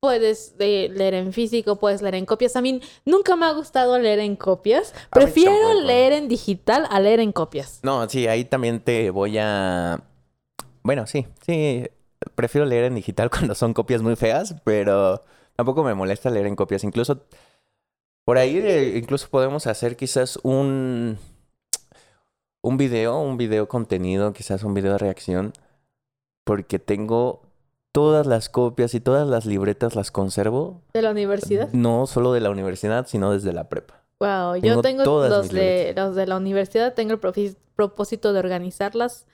puedes 0.00 0.54
eh, 0.58 0.90
leer 0.92 1.14
en 1.14 1.32
físico, 1.32 1.76
puedes 1.76 2.02
leer 2.02 2.16
en 2.16 2.26
copias. 2.26 2.56
A 2.56 2.60
mí 2.60 2.80
nunca 3.04 3.36
me 3.36 3.46
ha 3.46 3.52
gustado 3.52 3.98
leer 3.98 4.18
en 4.18 4.36
copias, 4.36 4.94
prefiero 5.10 5.74
leer 5.74 6.12
en 6.12 6.28
digital 6.28 6.86
a 6.90 7.00
leer 7.00 7.20
en 7.20 7.32
copias. 7.32 7.80
No, 7.82 8.08
sí, 8.08 8.26
ahí 8.26 8.44
también 8.44 8.80
te 8.80 9.10
voy 9.10 9.38
a... 9.38 10.02
Bueno, 10.82 11.06
sí, 11.06 11.26
sí, 11.44 11.86
prefiero 12.40 12.66
leer 12.66 12.84
en 12.84 12.94
digital 12.94 13.28
cuando 13.34 13.54
son 13.54 13.74
copias 13.74 14.00
muy 14.00 14.16
feas, 14.16 14.56
pero 14.64 15.22
tampoco 15.56 15.84
me 15.84 15.94
molesta 15.94 16.30
leer 16.30 16.46
en 16.46 16.56
copias. 16.56 16.84
Incluso 16.84 17.26
por 18.24 18.38
ahí, 18.38 18.56
eh, 18.56 18.96
incluso 18.96 19.28
podemos 19.28 19.66
hacer 19.66 19.96
quizás 19.96 20.38
un 20.42 21.18
un 22.62 22.76
video, 22.78 23.20
un 23.20 23.36
video 23.36 23.68
contenido, 23.68 24.32
quizás 24.32 24.64
un 24.64 24.72
video 24.72 24.92
de 24.92 24.98
reacción, 24.98 25.52
porque 26.44 26.78
tengo 26.78 27.42
todas 27.92 28.26
las 28.26 28.48
copias 28.48 28.94
y 28.94 29.00
todas 29.00 29.28
las 29.28 29.44
libretas 29.44 29.94
las 29.94 30.10
conservo. 30.10 30.80
¿De 30.94 31.02
la 31.02 31.10
universidad? 31.10 31.68
No 31.72 32.06
solo 32.06 32.32
de 32.32 32.40
la 32.40 32.50
universidad, 32.50 33.06
sino 33.06 33.32
desde 33.32 33.52
la 33.52 33.68
prepa. 33.68 34.02
Wow, 34.18 34.56
yo 34.56 34.80
tengo 34.80 35.04
los 35.04 35.50
de, 35.50 35.92
los 35.94 36.14
de 36.14 36.26
la 36.26 36.36
universidad, 36.36 36.94
tengo 36.94 37.12
el 37.12 37.20
propósito 37.74 38.32
de 38.32 38.38
organizarlas. 38.38 39.26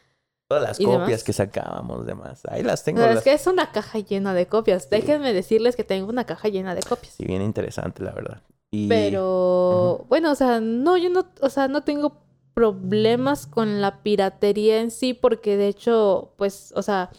Todas 0.49 0.62
las 0.62 0.78
copias 0.78 1.24
que 1.24 1.32
sacábamos, 1.32 2.07
demás. 2.07 2.42
Ahí 2.49 2.62
las 2.62 2.84
tengo. 2.84 3.03
Es 3.03 3.22
que 3.22 3.32
es 3.32 3.47
una 3.47 3.72
caja 3.72 3.99
llena 3.99 4.32
de 4.32 4.47
copias. 4.47 4.88
Déjenme 4.88 5.32
decirles 5.32 5.74
que 5.74 5.82
tengo 5.82 6.09
una 6.09 6.24
caja 6.24 6.49
llena 6.49 6.74
de 6.74 6.82
copias. 6.82 7.14
Sí, 7.14 7.24
bien 7.24 7.42
interesante, 7.42 8.05
la 8.05 8.12
verdad. 8.12 8.42
Pero, 8.88 10.05
bueno, 10.09 10.32
o 10.32 10.34
sea, 10.34 10.61
no, 10.61 10.97
yo 10.97 11.09
no, 11.11 11.26
o 11.40 11.49
sea, 11.49 11.66
no 11.68 11.82
tengo 11.82 12.22
problemas 12.55 13.47
con 13.47 13.80
la 13.80 14.03
piratería 14.03 14.80
en 14.80 14.90
sí, 14.90 15.14
porque 15.14 15.57
de 15.57 15.68
hecho, 15.68 16.32
pues, 16.36 16.72
o 16.76 16.82
sea, 16.82 17.11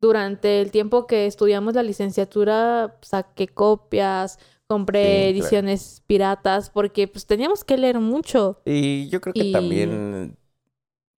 durante 0.00 0.60
el 0.60 0.70
tiempo 0.70 1.06
que 1.06 1.26
estudiamos 1.26 1.74
la 1.74 1.82
licenciatura, 1.82 2.98
saqué 3.02 3.48
copias, 3.48 4.38
compré 4.66 5.28
ediciones 5.28 6.02
piratas, 6.06 6.70
porque 6.70 7.06
pues 7.08 7.26
teníamos 7.26 7.62
que 7.62 7.78
leer 7.78 8.00
mucho. 8.00 8.60
Y 8.64 9.08
yo 9.08 9.20
creo 9.20 9.32
que 9.34 9.52
también, 9.52 10.36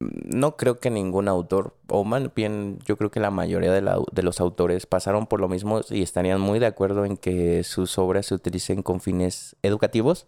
no 0.01 0.57
creo 0.57 0.81
que 0.81 0.91
ningún 0.91 1.29
autor, 1.29 1.77
o 1.89 2.05
más 2.05 2.35
bien, 2.35 2.79
yo 2.85 2.97
creo 2.97 3.11
que 3.11 3.21
la 3.21 3.31
mayoría 3.31 3.73
de, 3.73 3.81
de 4.13 4.23
los 4.23 4.41
autores 4.41 4.87
pasaron 4.87 5.27
por 5.27 5.41
lo 5.41 5.49
mismo 5.49 5.81
y 5.91 6.03
estarían 6.03 6.41
muy 6.41 6.59
de 6.59 6.67
acuerdo 6.67 7.05
en 7.05 7.17
que 7.17 7.65
sus 7.65 7.99
obras 7.99 8.27
se 8.27 8.35
utilicen 8.35 8.83
con 8.83 9.01
fines 9.01 9.57
educativos 9.63 10.27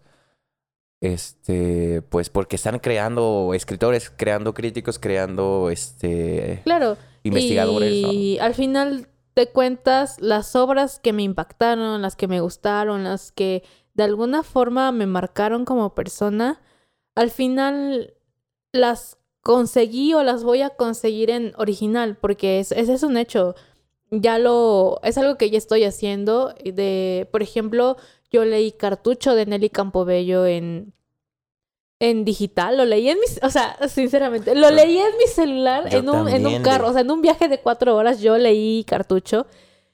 este, 1.00 2.02
pues 2.02 2.30
porque 2.30 2.56
están 2.56 2.78
creando 2.78 3.52
escritores, 3.54 4.10
creando 4.10 4.54
críticos, 4.54 4.98
creando 4.98 5.70
este 5.70 6.62
claro. 6.64 6.96
investigadores. 7.22 7.92
Y 7.92 8.38
al 8.38 8.54
final 8.54 9.08
de 9.34 9.48
cuentas, 9.48 10.20
las 10.20 10.56
obras 10.56 10.98
que 10.98 11.12
me 11.12 11.22
impactaron, 11.22 12.00
las 12.00 12.16
que 12.16 12.28
me 12.28 12.40
gustaron, 12.40 13.04
las 13.04 13.32
que 13.32 13.62
de 13.94 14.04
alguna 14.04 14.42
forma 14.42 14.90
me 14.92 15.06
marcaron 15.06 15.64
como 15.64 15.94
persona, 15.94 16.60
al 17.14 17.30
final 17.30 18.14
las 18.72 19.18
conseguí 19.46 20.12
o 20.12 20.24
las 20.24 20.42
voy 20.42 20.62
a 20.62 20.70
conseguir 20.70 21.30
en 21.30 21.52
original, 21.56 22.16
porque 22.20 22.58
ese 22.58 22.80
es 22.80 23.04
un 23.04 23.16
hecho. 23.16 23.54
Ya 24.10 24.40
lo, 24.40 24.98
es 25.04 25.18
algo 25.18 25.38
que 25.38 25.50
ya 25.50 25.58
estoy 25.58 25.84
haciendo. 25.84 26.52
De, 26.64 27.28
por 27.30 27.44
ejemplo, 27.44 27.96
yo 28.32 28.44
leí 28.44 28.72
Cartucho 28.72 29.36
de 29.36 29.46
Nelly 29.46 29.70
Campobello 29.70 30.46
en, 30.46 30.94
en 32.00 32.24
digital, 32.24 32.76
lo 32.76 32.86
leí 32.86 33.08
en 33.08 33.20
mi, 33.20 33.26
o 33.40 33.50
sea, 33.50 33.78
sinceramente, 33.88 34.52
lo 34.56 34.68
leí 34.72 34.98
en 34.98 35.16
mi 35.16 35.28
celular 35.28 35.94
en 35.94 36.08
un, 36.08 36.28
en 36.28 36.44
un 36.44 36.60
carro, 36.64 36.88
o 36.88 36.92
sea, 36.92 37.02
en 37.02 37.10
un 37.12 37.22
viaje 37.22 37.46
de 37.46 37.60
cuatro 37.60 37.94
horas 37.94 38.20
yo 38.20 38.36
leí 38.38 38.82
Cartucho. 38.82 39.46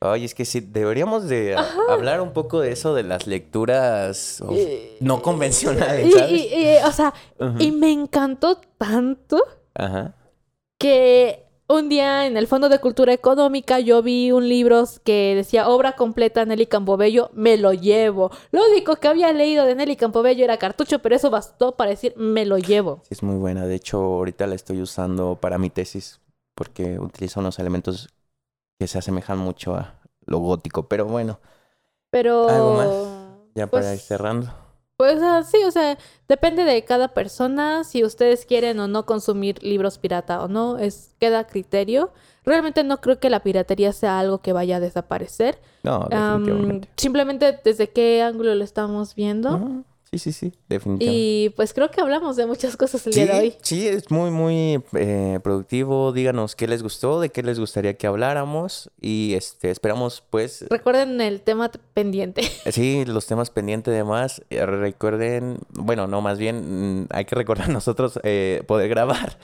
Ay, 0.05 0.25
es 0.25 0.35
que 0.35 0.45
sí, 0.45 0.59
deberíamos 0.61 1.29
de 1.29 1.55
hablar 1.89 2.21
un 2.21 2.33
poco 2.33 2.61
de 2.61 2.73
eso, 2.73 2.93
de 2.93 3.05
las 3.05 3.29
lecturas 3.29 4.43
no 5.01 5.23
convencionales, 5.23 6.13
Y, 6.29 6.85
o 6.85 6.93
sea, 6.93 7.15
y 7.61 7.71
me 7.71 7.93
encantó 7.93 8.61
tanto 8.79 9.41
que 10.77 11.45
un 11.69 11.89
día 11.89 12.27
en 12.27 12.37
el 12.37 12.49
Fondo 12.49 12.69
de 12.69 12.81
Cultura 12.81 13.13
Económica 13.13 13.79
yo 13.79 14.03
vi 14.03 14.33
un 14.33 14.49
libro 14.49 14.85
que 15.05 15.35
decía 15.37 15.69
obra 15.69 15.93
completa 15.93 16.45
Nelly 16.45 16.67
Campobello, 16.67 17.31
me 17.33 17.57
lo 17.57 17.73
llevo. 17.73 18.33
Lo 18.51 18.67
único 18.69 18.97
que 18.97 19.07
había 19.09 19.33
leído 19.33 19.65
de 19.65 19.77
Nelly 19.77 19.95
Campobello 19.97 20.43
era 20.45 20.59
cartucho, 20.59 20.99
pero 20.99 21.15
eso 21.15 21.31
bastó 21.31 21.77
para 21.77 21.91
decir 21.91 22.13
me 22.17 22.45
lo 22.45 22.59
llevo. 22.59 23.01
Sí, 23.05 23.11
es 23.13 23.23
muy 23.23 23.37
buena. 23.37 23.67
De 23.67 23.77
hecho, 23.77 23.99
ahorita 23.99 24.49
la 24.49 24.57
estoy 24.57 24.83
usando 24.83 25.37
para 25.37 25.59
mi 25.59 25.71
tesis 25.71 26.21
porque 26.55 26.99
utiliza 26.99 27.41
unos 27.41 27.59
elementos 27.59 28.09
que 28.83 28.89
se 28.89 28.99
asemejan 28.99 29.39
mucho 29.39 29.77
a 29.77 29.95
lo 30.27 30.39
gótico, 30.39 30.89
pero 30.89 31.05
bueno. 31.05 31.39
Pero... 32.11 32.49
Algo 32.49 32.75
más. 32.75 32.89
Ya 33.55 33.69
para 33.69 33.93
ir 33.93 33.99
pues, 33.99 34.03
cerrando. 34.03 34.53
Pues 34.97 35.21
sí, 35.47 35.63
o 35.63 35.71
sea, 35.71 35.97
depende 36.27 36.65
de 36.65 36.85
cada 36.85 37.07
persona 37.15 37.85
si 37.85 38.03
ustedes 38.03 38.45
quieren 38.45 38.81
o 38.81 38.89
no 38.89 39.07
consumir 39.07 39.63
libros 39.63 39.99
pirata 39.99 40.43
o 40.43 40.49
no, 40.49 40.79
es 40.79 41.15
queda 41.21 41.47
criterio. 41.47 42.11
Realmente 42.45 42.83
no 42.83 43.01
creo 43.01 43.21
que 43.21 43.31
la 43.31 43.45
piratería 43.45 43.93
sea 43.93 44.19
algo 44.19 44.39
que 44.39 44.53
vaya 44.53 44.79
a 44.79 44.81
desaparecer. 44.81 45.61
No, 45.85 46.09
definitivamente. 46.11 46.89
simplemente 46.97 47.61
desde 47.63 47.89
qué 47.91 48.21
ángulo 48.21 48.53
lo 48.57 48.65
estamos 48.65 49.15
viendo. 49.15 49.85
Sí, 50.13 50.19
sí, 50.19 50.33
sí, 50.33 50.53
definitivamente. 50.69 51.07
Y 51.07 51.49
pues 51.57 51.73
creo 51.73 51.91
que 51.91 52.03
hablamos 52.03 52.37
de 52.37 52.45
muchas 52.45 52.77
cosas 52.77 53.07
el 53.07 53.15
día 53.15 53.25
de 53.25 53.33
hoy. 53.33 53.55
Sí, 53.63 53.89
es 53.89 54.11
muy, 54.11 54.31
muy 54.31 54.85
eh, 54.93 55.41
productivo. 55.43 56.13
Díganos 56.13 56.55
qué 56.55 56.69
les 56.69 56.83
gustó, 56.83 57.19
de 57.19 57.31
qué 57.31 57.43
les 57.43 57.59
gustaría 57.59 57.95
que 57.95 58.07
habláramos. 58.07 58.91
Y 59.01 59.33
este, 59.33 59.71
esperamos, 59.71 60.23
pues. 60.29 60.67
Recuerden 60.69 61.19
el 61.23 61.41
tema 61.41 61.71
pendiente. 61.95 62.43
Sí, 62.73 63.07
los 63.07 63.27
temas 63.27 63.49
pendientes 63.49 63.93
además. 63.93 64.43
Eh, 64.51 64.67
recuerden, 64.67 65.59
bueno, 65.71 66.07
no, 66.07 66.21
más 66.21 66.39
bien 66.39 67.05
mm, 67.05 67.07
hay 67.11 67.25
que 67.25 67.35
recordar 67.35 67.69
nosotros 67.71 68.21
eh, 68.23 68.63
poder 68.67 68.91
grabar. 68.91 69.39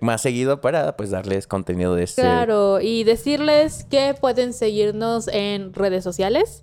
más 0.00 0.20
seguido 0.20 0.60
para 0.60 0.98
pues 0.98 1.08
darles 1.08 1.46
contenido 1.46 1.94
de 1.94 2.04
este. 2.04 2.20
Claro, 2.20 2.82
y 2.82 3.04
decirles 3.04 3.86
que 3.88 4.14
pueden 4.20 4.52
seguirnos 4.52 5.28
en 5.28 5.72
redes 5.72 6.04
sociales. 6.04 6.62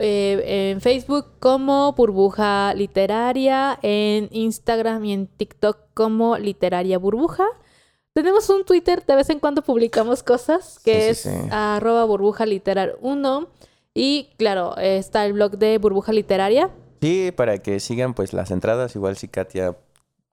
Eh, 0.00 0.70
en 0.70 0.80
Facebook 0.80 1.26
como 1.40 1.92
Burbuja 1.92 2.72
Literaria, 2.74 3.78
en 3.82 4.28
Instagram 4.32 5.04
y 5.04 5.12
en 5.12 5.26
TikTok 5.26 5.76
como 5.92 6.38
Literaria 6.38 6.98
Burbuja. 6.98 7.44
Tenemos 8.14 8.48
un 8.48 8.64
Twitter, 8.64 9.04
de 9.04 9.14
vez 9.14 9.28
en 9.28 9.38
cuando 9.38 9.62
publicamos 9.62 10.22
cosas, 10.22 10.80
que 10.82 11.10
es 11.10 11.28
arroba 11.50 12.04
burbuja 12.04 12.46
literar 12.46 12.96
1. 13.02 13.48
Y 13.94 14.30
claro, 14.38 14.76
está 14.78 15.26
el 15.26 15.34
blog 15.34 15.58
de 15.58 15.78
Burbuja 15.78 16.12
Literaria. 16.12 16.70
Sí, 17.00 17.32
para 17.36 17.58
que 17.58 17.78
sigan 17.78 18.14
pues 18.14 18.32
las 18.32 18.50
entradas, 18.50 18.96
igual 18.96 19.16
si 19.16 19.28
Katia 19.28 19.76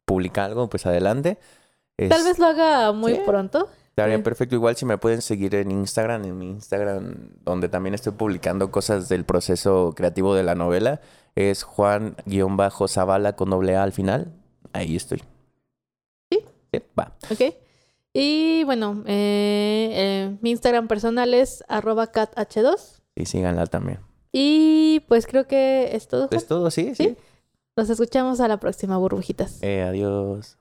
publica 0.06 0.46
algo, 0.46 0.70
pues 0.70 0.86
adelante. 0.86 1.38
Tal 1.98 2.24
vez 2.24 2.40
lo 2.40 2.46
haga 2.46 2.92
muy 2.94 3.16
pronto. 3.16 3.70
Estaría 3.98 4.22
perfecto. 4.22 4.54
Igual 4.54 4.76
si 4.76 4.86
me 4.86 5.00
pueden 5.00 5.24
seguir 5.24 5.56
en 5.56 5.72
Instagram, 5.72 6.24
en 6.26 6.38
mi 6.38 6.52
Instagram, 6.52 7.32
donde 7.44 7.68
también 7.68 7.96
estoy 7.96 8.14
publicando 8.14 8.70
cosas 8.70 9.10
del 9.10 9.26
proceso 9.26 9.94
creativo 9.96 10.36
de 10.36 10.44
la 10.44 10.54
novela, 10.54 11.02
es 11.34 11.64
Juan-Zavala 11.64 13.36
con 13.36 13.50
doble 13.50 13.76
A 13.76 13.82
al 13.82 13.94
final. 13.94 14.34
Ahí 14.72 14.96
estoy. 14.96 15.24
¿Sí? 16.32 16.46
Sí, 16.72 16.82
va. 16.98 17.16
Ok. 17.32 17.56
Y 18.14 18.64
bueno, 18.66 19.04
eh, 19.08 19.90
eh, 19.92 20.38
mi 20.42 20.52
Instagram 20.52 20.88
personal 20.88 21.34
es 21.34 21.64
arroba 21.68 22.12
cath2. 22.12 23.02
Y 23.16 23.26
síganla 23.26 23.66
también. 23.66 23.98
Y 24.32 25.06
pues 25.08 25.26
creo 25.26 25.48
que 25.48 25.96
es 25.96 26.08
todo. 26.08 26.28
Es 26.30 26.46
todo, 26.46 26.70
sí, 26.70 26.94
sí. 26.94 27.18
Nos 27.76 27.90
escuchamos 27.90 28.42
a 28.42 28.48
la 28.48 28.60
próxima, 28.60 28.96
burbujitas. 28.98 29.58
Eh, 29.64 29.82
adiós. 29.82 30.60